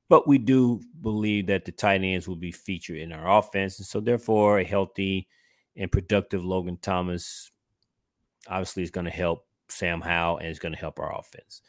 but 0.09 0.27
we 0.27 0.39
do 0.39 0.81
believe 1.01 1.47
that 1.47 1.65
the 1.65 1.73
tight 1.73 2.03
ends 2.03 2.27
will 2.29 2.37
be 2.37 2.53
featured 2.53 2.99
in 2.99 3.13
our 3.13 3.39
offense, 3.39 3.79
and 3.79 3.87
so 3.87 4.01
therefore 4.01 4.59
a 4.59 4.65
healthy 4.65 5.29
and 5.77 5.93
productive 5.93 6.45
Logan 6.45 6.79
Thomas 6.83 7.51
obviously 8.49 8.83
is 8.83 8.91
going 8.91 9.05
to 9.05 9.11
help 9.11 9.47
Sam 9.69 10.01
Howell 10.01 10.39
and 10.39 10.49
it's 10.49 10.59
going 10.59 10.73
to 10.73 10.79
help 10.79 10.99
our 10.99 11.17
offense. 11.17 11.63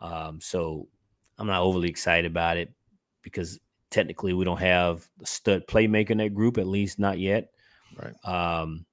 Um, 0.00 0.40
so 0.40 0.88
I'm 1.38 1.46
not 1.46 1.60
overly 1.62 1.88
excited 1.88 2.30
about 2.30 2.56
it 2.56 2.72
because 3.22 3.60
technically 3.90 4.32
we 4.32 4.44
don't 4.44 4.58
have 4.58 5.06
a 5.22 5.26
stud 5.26 5.66
playmaker 5.68 6.10
in 6.10 6.18
that 6.18 6.34
group, 6.34 6.58
at 6.58 6.66
least 6.66 6.98
not 6.98 7.18
yet. 7.18 7.50
Right. 7.96 8.14
Um, 8.24 8.86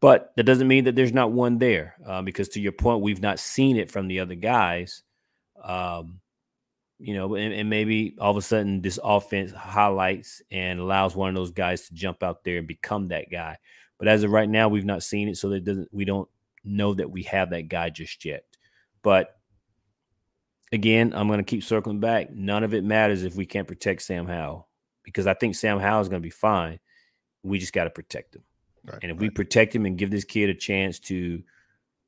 but 0.00 0.32
that 0.36 0.44
doesn't 0.44 0.68
mean 0.68 0.84
that 0.84 0.94
there's 0.94 1.12
not 1.12 1.32
one 1.32 1.58
there, 1.58 1.96
uh, 2.06 2.22
because 2.22 2.48
to 2.50 2.60
your 2.60 2.72
point, 2.72 3.02
we've 3.02 3.22
not 3.22 3.38
seen 3.38 3.76
it 3.76 3.90
from 3.90 4.08
the 4.08 4.20
other 4.20 4.34
guys. 4.34 5.02
Um, 5.62 6.20
you 6.98 7.14
know, 7.14 7.34
and, 7.36 7.52
and 7.52 7.70
maybe 7.70 8.16
all 8.20 8.30
of 8.30 8.36
a 8.36 8.42
sudden 8.42 8.82
this 8.82 8.98
offense 9.02 9.52
highlights 9.52 10.42
and 10.50 10.80
allows 10.80 11.14
one 11.14 11.28
of 11.28 11.34
those 11.34 11.52
guys 11.52 11.86
to 11.86 11.94
jump 11.94 12.22
out 12.22 12.42
there 12.44 12.58
and 12.58 12.66
become 12.66 13.08
that 13.08 13.30
guy. 13.30 13.56
But 13.98 14.08
as 14.08 14.22
of 14.22 14.30
right 14.30 14.48
now, 14.48 14.68
we've 14.68 14.84
not 14.84 15.02
seen 15.02 15.28
it, 15.28 15.36
so 15.36 15.48
that 15.50 15.64
doesn't 15.64 15.88
we 15.92 16.04
don't 16.04 16.28
know 16.64 16.94
that 16.94 17.10
we 17.10 17.22
have 17.24 17.50
that 17.50 17.68
guy 17.68 17.90
just 17.90 18.24
yet. 18.24 18.44
But 19.02 19.36
again, 20.72 21.12
I'm 21.14 21.28
going 21.28 21.38
to 21.38 21.44
keep 21.44 21.64
circling 21.64 22.00
back. 22.00 22.30
None 22.32 22.64
of 22.64 22.74
it 22.74 22.84
matters 22.84 23.24
if 23.24 23.36
we 23.36 23.46
can't 23.46 23.68
protect 23.68 24.02
Sam 24.02 24.26
Howell 24.26 24.68
because 25.02 25.26
I 25.26 25.34
think 25.34 25.54
Sam 25.54 25.78
Howell 25.78 26.02
is 26.02 26.08
going 26.08 26.22
to 26.22 26.26
be 26.26 26.30
fine. 26.30 26.78
We 27.42 27.58
just 27.58 27.72
got 27.72 27.84
to 27.84 27.90
protect 27.90 28.36
him. 28.36 28.42
Right. 28.90 28.98
And 29.02 29.12
if 29.12 29.18
we 29.18 29.30
protect 29.30 29.74
him 29.74 29.86
and 29.86 29.98
give 29.98 30.10
this 30.10 30.24
kid 30.24 30.50
a 30.50 30.54
chance 30.54 30.98
to 31.00 31.42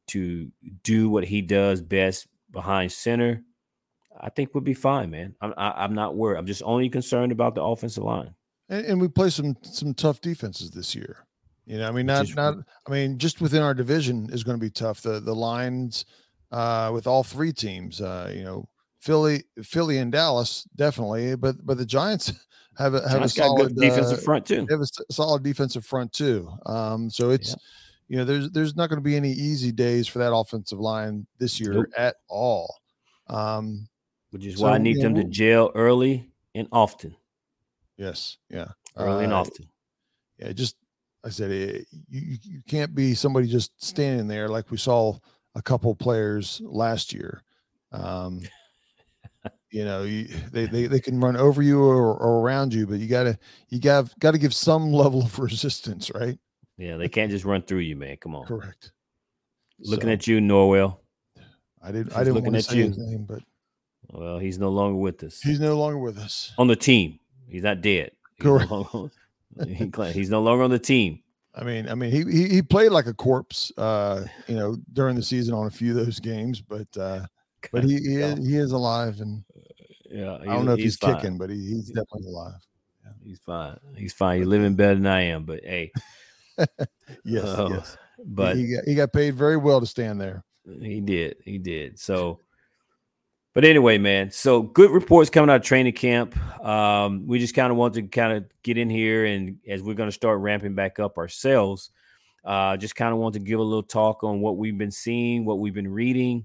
to 0.08 0.50
do 0.82 1.08
what 1.08 1.24
he 1.24 1.40
does 1.40 1.80
best 1.80 2.26
behind 2.50 2.90
center, 2.90 3.42
I 4.20 4.28
think 4.30 4.54
we'll 4.54 4.62
be 4.62 4.74
fine, 4.74 5.10
man. 5.10 5.34
I'm 5.40 5.54
I, 5.56 5.84
I'm 5.84 5.94
not 5.94 6.16
worried. 6.16 6.38
I'm 6.38 6.46
just 6.46 6.62
only 6.64 6.88
concerned 6.88 7.32
about 7.32 7.54
the 7.54 7.62
offensive 7.62 8.04
line. 8.04 8.34
and, 8.68 8.86
and 8.86 9.00
we 9.00 9.08
play 9.08 9.30
some 9.30 9.56
some 9.62 9.94
tough 9.94 10.20
defenses 10.20 10.70
this 10.70 10.94
year. 10.94 11.26
You 11.66 11.78
know, 11.78 11.88
I 11.88 11.92
mean, 11.92 12.06
not 12.06 12.34
not. 12.34 12.56
I 12.86 12.90
mean, 12.90 13.18
just 13.18 13.40
within 13.40 13.62
our 13.62 13.74
division 13.74 14.28
is 14.32 14.42
going 14.42 14.58
to 14.58 14.60
be 14.60 14.70
tough. 14.70 15.02
The 15.02 15.20
the 15.20 15.34
lines 15.34 16.04
uh, 16.50 16.90
with 16.92 17.06
all 17.06 17.22
three 17.22 17.52
teams. 17.52 18.00
Uh, 18.00 18.32
you 18.34 18.42
know, 18.42 18.68
Philly, 19.00 19.44
Philly, 19.62 19.98
and 19.98 20.12
Dallas 20.12 20.64
definitely, 20.76 21.34
but 21.36 21.56
but 21.64 21.78
the 21.78 21.86
Giants 21.86 22.32
have 22.78 22.94
a 22.94 23.00
have 23.08 23.18
Giants 23.18 23.36
a 23.38 23.40
solid 23.40 23.76
defensive 23.76 24.18
uh, 24.18 24.22
front 24.22 24.46
too. 24.46 24.66
they 24.66 24.74
have 24.74 24.80
a 24.82 25.12
solid 25.12 25.42
defensive 25.42 25.84
front 25.84 26.12
too. 26.12 26.50
Um, 26.66 27.10
so 27.10 27.30
it's 27.30 27.50
Yeah. 27.50 27.54
you 28.08 28.16
know 28.18 28.24
there's 28.24 28.50
there's 28.50 28.76
not 28.76 28.88
going 28.88 28.98
to 28.98 29.02
be 29.04 29.16
any 29.16 29.32
easy 29.32 29.72
days 29.72 30.06
for 30.06 30.18
that 30.18 30.34
offensive 30.34 30.78
line 30.80 31.26
this 31.38 31.58
year 31.60 31.72
Nope. 31.74 31.86
at 31.96 32.16
all. 32.28 32.74
Um, 33.28 33.88
Which 34.30 34.44
is 34.44 34.56
so, 34.58 34.64
why 34.64 34.74
I 34.74 34.78
need 34.78 35.00
them 35.00 35.14
to 35.14 35.24
jail 35.24 35.70
early 35.74 36.28
and 36.54 36.68
often. 36.72 37.16
yes, 37.96 38.38
yeah, 38.50 38.68
Early 38.96 39.24
and 39.24 39.32
Uh, 39.32 39.36
often. 39.40 39.68
yeah, 40.38 40.52
just 40.52 40.76
like 41.22 41.30
I 41.30 41.34
said, 41.34 41.50
eh, 41.52 41.78
you 42.08 42.20
you 42.20 42.38
you 42.42 42.60
can't 42.68 42.94
be 42.94 43.14
somebody 43.14 43.46
just 43.46 43.72
standing 43.82 44.26
there 44.26 44.48
like 44.48 44.70
we 44.70 44.76
saw 44.78 45.16
a 45.54 45.62
couple 45.62 45.94
players 45.94 46.60
last 46.64 47.12
year. 47.12 47.42
Um, 47.92 48.40
you 49.70 49.84
know, 49.84 50.02
you, 50.02 50.28
they, 50.52 50.66
they 50.66 50.86
they 50.86 51.00
can 51.00 51.20
run 51.20 51.36
over 51.36 51.62
you 51.62 51.80
or, 51.82 52.14
or 52.16 52.40
around 52.40 52.74
you, 52.74 52.86
but 52.86 52.98
you 52.98 53.06
gotta 53.06 53.38
you 53.68 53.80
got 53.80 54.18
got 54.18 54.32
to 54.32 54.38
give 54.38 54.54
some 54.54 54.92
level 55.02 55.22
of 55.22 55.38
resistance, 55.38 56.10
right? 56.14 56.38
Yeah, 56.76 56.96
they 56.96 57.08
can't 57.08 57.30
just 57.30 57.44
run 57.44 57.62
through 57.62 57.80
you, 57.80 57.96
man. 57.96 58.16
Come 58.16 58.34
on. 58.34 58.46
Correct. 58.46 58.92
Looking 59.80 60.08
So, 60.08 60.12
at 60.12 60.26
you, 60.26 60.40
Norwell. 60.40 60.98
I 61.82 61.92
didn't 61.92 62.08
he's 62.08 62.16
I 62.16 62.18
didn't 62.24 62.34
looking 62.34 62.52
want 62.52 62.64
to 62.64 62.68
at 62.68 62.72
say 62.72 62.76
you. 62.78 62.84
his 62.86 62.98
name, 62.98 63.24
but 63.28 63.42
Well, 64.10 64.38
he's 64.38 64.58
no 64.58 64.70
longer 64.70 64.98
with 64.98 65.22
us. 65.22 65.40
he's 65.40 65.60
no 65.60 65.76
longer 65.78 65.98
with 65.98 66.18
us. 66.18 66.52
on 66.58 66.66
the 66.66 66.76
team. 66.76 67.18
He's 67.48 67.62
not 67.62 67.80
dead. 67.80 68.10
He's 68.36 68.44
no 68.44 68.58
Correct. 68.58 68.70
longer- 68.94 70.12
he's 70.12 70.30
no 70.30 70.42
longer 70.42 70.64
on 70.64 70.70
the 70.70 70.78
team. 70.78 71.20
I 71.54 71.64
mean, 71.64 71.88
I 71.88 71.94
mean, 71.94 72.10
he, 72.12 72.22
he 72.30 72.48
he 72.48 72.62
played 72.62 72.92
like 72.92 73.06
a 73.06 73.14
corpse, 73.14 73.72
uh, 73.76 74.24
you 74.46 74.54
know, 74.54 74.76
during 74.92 75.16
the 75.16 75.22
season 75.22 75.52
on 75.52 75.66
a 75.66 75.70
few 75.70 75.98
of 75.98 76.04
those 76.06 76.20
games, 76.20 76.60
but 76.60 76.86
uh, 76.96 77.26
but 77.72 77.82
he 77.82 77.96
he 77.98 78.16
is, 78.16 78.46
he 78.46 78.56
is 78.56 78.70
alive, 78.72 79.20
and 79.20 79.42
yeah, 80.10 80.38
I 80.40 80.44
don't 80.46 80.64
know 80.66 80.72
if 80.72 80.80
he's, 80.80 80.96
fine. 80.96 81.16
kicking, 81.16 81.38
but 81.38 81.50
he, 81.50 81.56
he's 81.56 81.88
definitely 81.88 82.28
alive. 82.28 82.54
He's 83.24 83.38
fine. 83.40 83.78
He's 83.96 84.12
fine. 84.12 84.38
He's 84.38 84.46
living 84.46 84.74
better 84.74 84.94
than 84.94 85.06
I 85.06 85.22
am. 85.22 85.44
But 85.44 85.60
hey, 85.64 85.90
Yes, 87.24 87.44
Oh, 87.44 87.68
yes. 87.70 87.96
but 88.24 88.56
he, 88.56 88.66
he 88.66 88.74
got 88.74 88.84
he 88.86 88.94
got 88.94 89.12
paid 89.12 89.34
very 89.34 89.56
well 89.56 89.80
to 89.80 89.86
stand 89.86 90.20
there. 90.20 90.44
he 90.80 91.00
did. 91.00 91.36
He 91.44 91.58
did. 91.58 91.98
So 91.98 92.40
But 93.54 93.64
anyway, 93.64 93.98
man, 93.98 94.30
so 94.30 94.62
good 94.62 94.90
reports 94.90 95.30
coming 95.30 95.50
out 95.50 95.56
of 95.56 95.62
training 95.62 95.94
camp. 95.94 96.36
Um, 96.64 97.26
we 97.26 97.38
just 97.38 97.54
kind 97.54 97.70
of 97.72 97.76
want 97.76 97.94
to 97.94 98.02
kind 98.02 98.32
of 98.32 98.44
get 98.62 98.78
in 98.78 98.88
here 98.90 99.24
and 99.24 99.56
as 99.68 99.82
we're 99.82 99.94
going 99.94 100.08
to 100.08 100.12
start 100.14 100.38
ramping 100.40 100.74
back 100.74 101.00
up 101.00 101.18
ourselves, 101.18 101.90
uh, 102.44 102.76
just 102.76 102.94
kind 102.94 103.12
of 103.12 103.18
want 103.18 103.34
to 103.34 103.40
give 103.40 103.58
a 103.58 103.62
little 103.62 103.82
talk 103.82 104.22
on 104.22 104.40
what 104.40 104.56
we've 104.56 104.78
been 104.78 104.90
seeing, 104.92 105.44
what 105.44 105.58
we've 105.58 105.74
been 105.74 105.90
reading, 105.92 106.44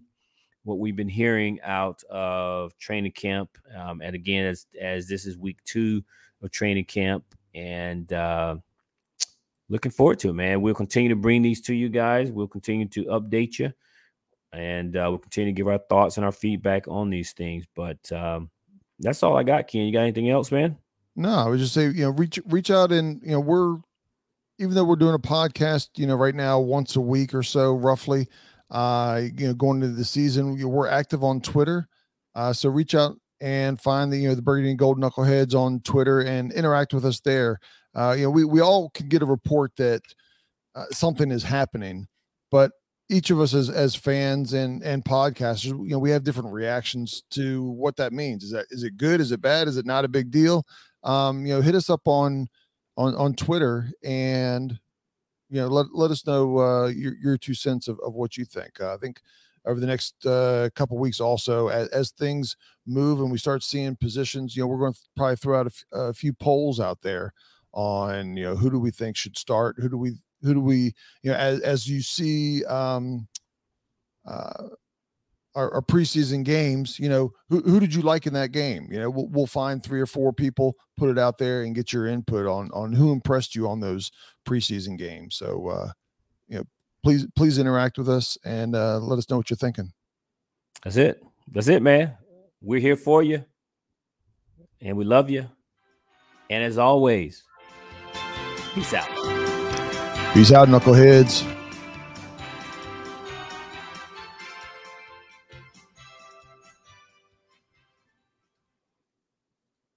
what 0.66 0.80
we've 0.80 0.96
been 0.96 1.08
hearing 1.08 1.60
out 1.64 2.04
of 2.10 2.78
training 2.78 3.14
camp. 3.14 3.58
Um, 3.74 4.02
and 4.02 4.16
again, 4.16 4.46
as 4.46 4.68
as 4.80 5.08
this 5.08 5.26
is 5.26 5.38
week 5.38 5.64
two 5.64 6.04
of 6.44 6.52
training 6.52 6.86
camp, 6.86 7.24
and 7.54 8.12
uh, 8.12 8.58
looking 9.70 9.92
forward 9.92 10.20
to 10.20 10.30
it, 10.30 10.34
man. 10.34 10.62
We'll 10.62 10.76
continue 10.76 11.10
to 11.10 11.16
bring 11.16 11.42
these 11.42 11.62
to 11.62 11.74
you 11.74 11.88
guys. 11.88 12.32
We'll 12.32 12.48
continue 12.48 12.88
to 12.90 13.06
update 13.06 13.60
you 13.60 13.72
and 14.56 14.96
uh, 14.96 15.08
we'll 15.10 15.20
continue 15.20 15.52
to 15.52 15.56
give 15.56 15.68
our 15.68 15.78
thoughts 15.78 16.18
and 16.18 16.26
our 16.26 16.32
feedback 16.32 16.88
on 16.88 17.10
these 17.10 17.34
things. 17.34 17.66
But 17.76 18.12
um, 18.12 18.50
that's 19.00 19.24
all 19.24 19.38
I 19.38 19.44
got, 19.44 19.68
Ken. 19.68 19.86
You 19.86 19.94
got 19.94 20.02
anything 20.02 20.30
else, 20.30 20.52
man? 20.52 20.78
No, 21.16 21.30
I 21.30 21.48
would 21.48 21.60
just 21.60 21.74
say, 21.74 21.86
you 21.86 22.04
know, 22.04 22.10
reach 22.12 22.40
reach 22.46 22.72
out 22.72 22.92
and 22.92 23.22
you 23.24 23.32
know, 23.32 23.40
we're 23.40 23.78
even 24.58 24.74
though 24.74 24.84
we're 24.84 24.96
doing 24.96 25.16
a 25.16 25.20
podcast, 25.20 25.90
you 25.96 26.08
know, 26.08 26.16
right 26.16 26.36
now 26.36 26.60
once 26.60 26.96
a 26.96 27.02
week 27.02 27.34
or 27.34 27.44
so, 27.44 27.74
roughly, 27.74 28.28
uh, 28.76 29.22
you 29.38 29.48
know, 29.48 29.54
going 29.54 29.82
into 29.82 29.96
the 29.96 30.04
season, 30.04 30.60
we're 30.70 30.90
active 30.90 31.24
on 31.24 31.40
Twitter. 31.40 31.88
Uh, 32.36 32.52
so 32.52 32.68
reach 32.68 32.94
out 32.94 33.16
and 33.40 33.80
find 33.80 34.12
the 34.12 34.18
you 34.18 34.28
know 34.28 34.36
the 34.36 34.42
Burgundy 34.42 34.70
and 34.70 34.78
Gold 34.78 35.00
Knuckleheads 35.00 35.56
on 35.56 35.80
Twitter 35.80 36.20
and 36.20 36.52
interact 36.52 36.94
with 36.94 37.06
us 37.06 37.22
there. 37.22 37.58
Uh, 37.96 38.14
you 38.18 38.24
know, 38.24 38.30
we 38.30 38.44
we 38.44 38.60
all 38.60 38.90
can 38.90 39.08
get 39.08 39.22
a 39.22 39.26
report 39.26 39.72
that 39.78 40.02
uh, 40.76 40.84
something 40.92 41.32
is 41.32 41.42
happening, 41.42 42.06
but 42.52 42.74
each 43.10 43.30
of 43.30 43.40
us 43.40 43.54
as 43.54 43.70
as 43.70 43.96
fans 43.96 44.52
and 44.52 44.84
and 44.84 45.06
podcasters 45.06 45.66
you 45.68 45.92
know 45.92 46.00
we 46.00 46.10
have 46.10 46.24
different 46.24 46.52
reactions 46.52 47.24
to 47.30 47.64
what 47.72 47.96
that 47.96 48.12
means 48.12 48.44
is 48.44 48.50
that 48.52 48.66
is 48.72 48.84
it 48.84 48.98
good 48.98 49.22
is 49.22 49.32
it 49.32 49.40
bad 49.40 49.68
is 49.68 49.78
it 49.78 49.86
not 49.86 50.04
a 50.04 50.08
big 50.08 50.32
deal 50.32 50.66
um 51.04 51.46
you 51.46 51.54
know 51.54 51.62
hit 51.62 51.76
us 51.76 51.88
up 51.88 52.02
on 52.06 52.48
on 52.98 53.14
on 53.14 53.36
twitter 53.36 53.92
and 54.04 54.80
you 55.50 55.62
know 55.62 55.68
let, 55.68 55.88
let 55.94 56.12
us 56.12 56.26
know 56.26 56.58
uh 56.58 56.88
your, 56.88 57.14
your 57.22 57.38
two 57.38 57.54
cents 57.54 57.88
of, 57.88 58.00
of 58.00 58.14
what 58.14 58.38
you 58.38 58.46
think. 58.46 58.80
Uh, 58.80 58.94
i 58.94 58.98
think 58.98 59.22
over 59.68 59.80
the 59.80 59.88
next 59.88 60.24
uh, 60.28 60.70
couple 60.76 60.96
weeks 60.96 61.20
also 61.20 61.70
as, 61.70 61.88
as 61.88 62.12
things 62.12 62.56
move 62.86 63.20
and 63.20 63.32
we 63.32 63.38
start 63.38 63.64
seeing 63.64 63.96
positions 63.96 64.56
you 64.56 64.62
know 64.62 64.68
we're 64.68 64.78
going 64.78 64.94
to 64.94 65.00
probably 65.16 65.36
throw 65.36 65.60
out 65.60 65.66
a, 65.66 65.72
f- 65.72 65.84
a 65.92 66.14
few 66.14 66.32
polls 66.34 66.80
out 66.80 67.02
there 67.02 67.34
on 67.76 68.36
you 68.38 68.44
know 68.44 68.56
who 68.56 68.72
do 68.72 68.80
we 68.80 68.90
think 68.90 69.16
should 69.16 69.38
start? 69.38 69.76
Who 69.78 69.90
do 69.90 69.98
we 69.98 70.14
who 70.42 70.54
do 70.54 70.62
we 70.62 70.94
you 71.22 71.32
know 71.32 71.36
as, 71.36 71.60
as 71.62 71.88
you 71.88 72.02
see 72.02 72.64
um 72.66 73.28
uh 74.26 74.70
our, 75.56 75.74
our, 75.76 75.82
preseason 75.82 76.44
games, 76.44 77.00
you 77.00 77.10
know, 77.10 77.32
who, 77.50 77.62
who 77.62 77.80
did 77.80 77.94
you 77.94 78.02
like 78.02 78.28
in 78.28 78.34
that 78.34 78.52
game? 78.52 78.88
You 78.92 79.00
know, 79.00 79.10
we'll, 79.10 79.28
we'll, 79.28 79.48
find 79.48 79.82
three 79.82 80.02
or 80.02 80.06
four 80.06 80.34
people, 80.34 80.76
put 80.98 81.10
it 81.10 81.18
out 81.18 81.38
there, 81.38 81.64
and 81.64 81.74
get 81.74 81.94
your 81.94 82.08
input 82.08 82.46
on 82.46 82.70
on 82.72 82.94
who 82.94 83.12
impressed 83.12 83.56
you 83.56 83.68
on 83.68 83.80
those 83.80 84.12
preseason 84.48 84.98
games. 84.98 85.36
So, 85.36 85.68
uh, 85.68 85.92
you 86.48 86.58
know, 86.58 86.64
please 87.04 87.28
please 87.36 87.58
interact 87.58 87.98
with 87.98 88.10
us 88.10 88.38
and 88.44 88.76
uh, 88.76 89.00
let 89.00 89.18
us 89.18 89.30
know 89.30 89.38
what 89.38 89.50
you're 89.50 89.58
thinking. 89.58 89.92
That's 90.84 90.98
it. 90.98 91.24
That's 91.52 91.68
it, 91.68 91.82
man. 91.82 92.18
We're 92.62 92.80
here 92.80 92.98
for 92.98 93.24
you, 93.24 93.46
and 94.82 94.98
we 94.98 95.06
love 95.06 95.30
you. 95.30 95.48
And 96.50 96.64
as 96.64 96.78
always, 96.78 97.44
peace 98.74 98.94
out. 98.94 99.08
Peace 100.34 100.52
out, 100.52 100.68
knuckleheads. 100.68 101.55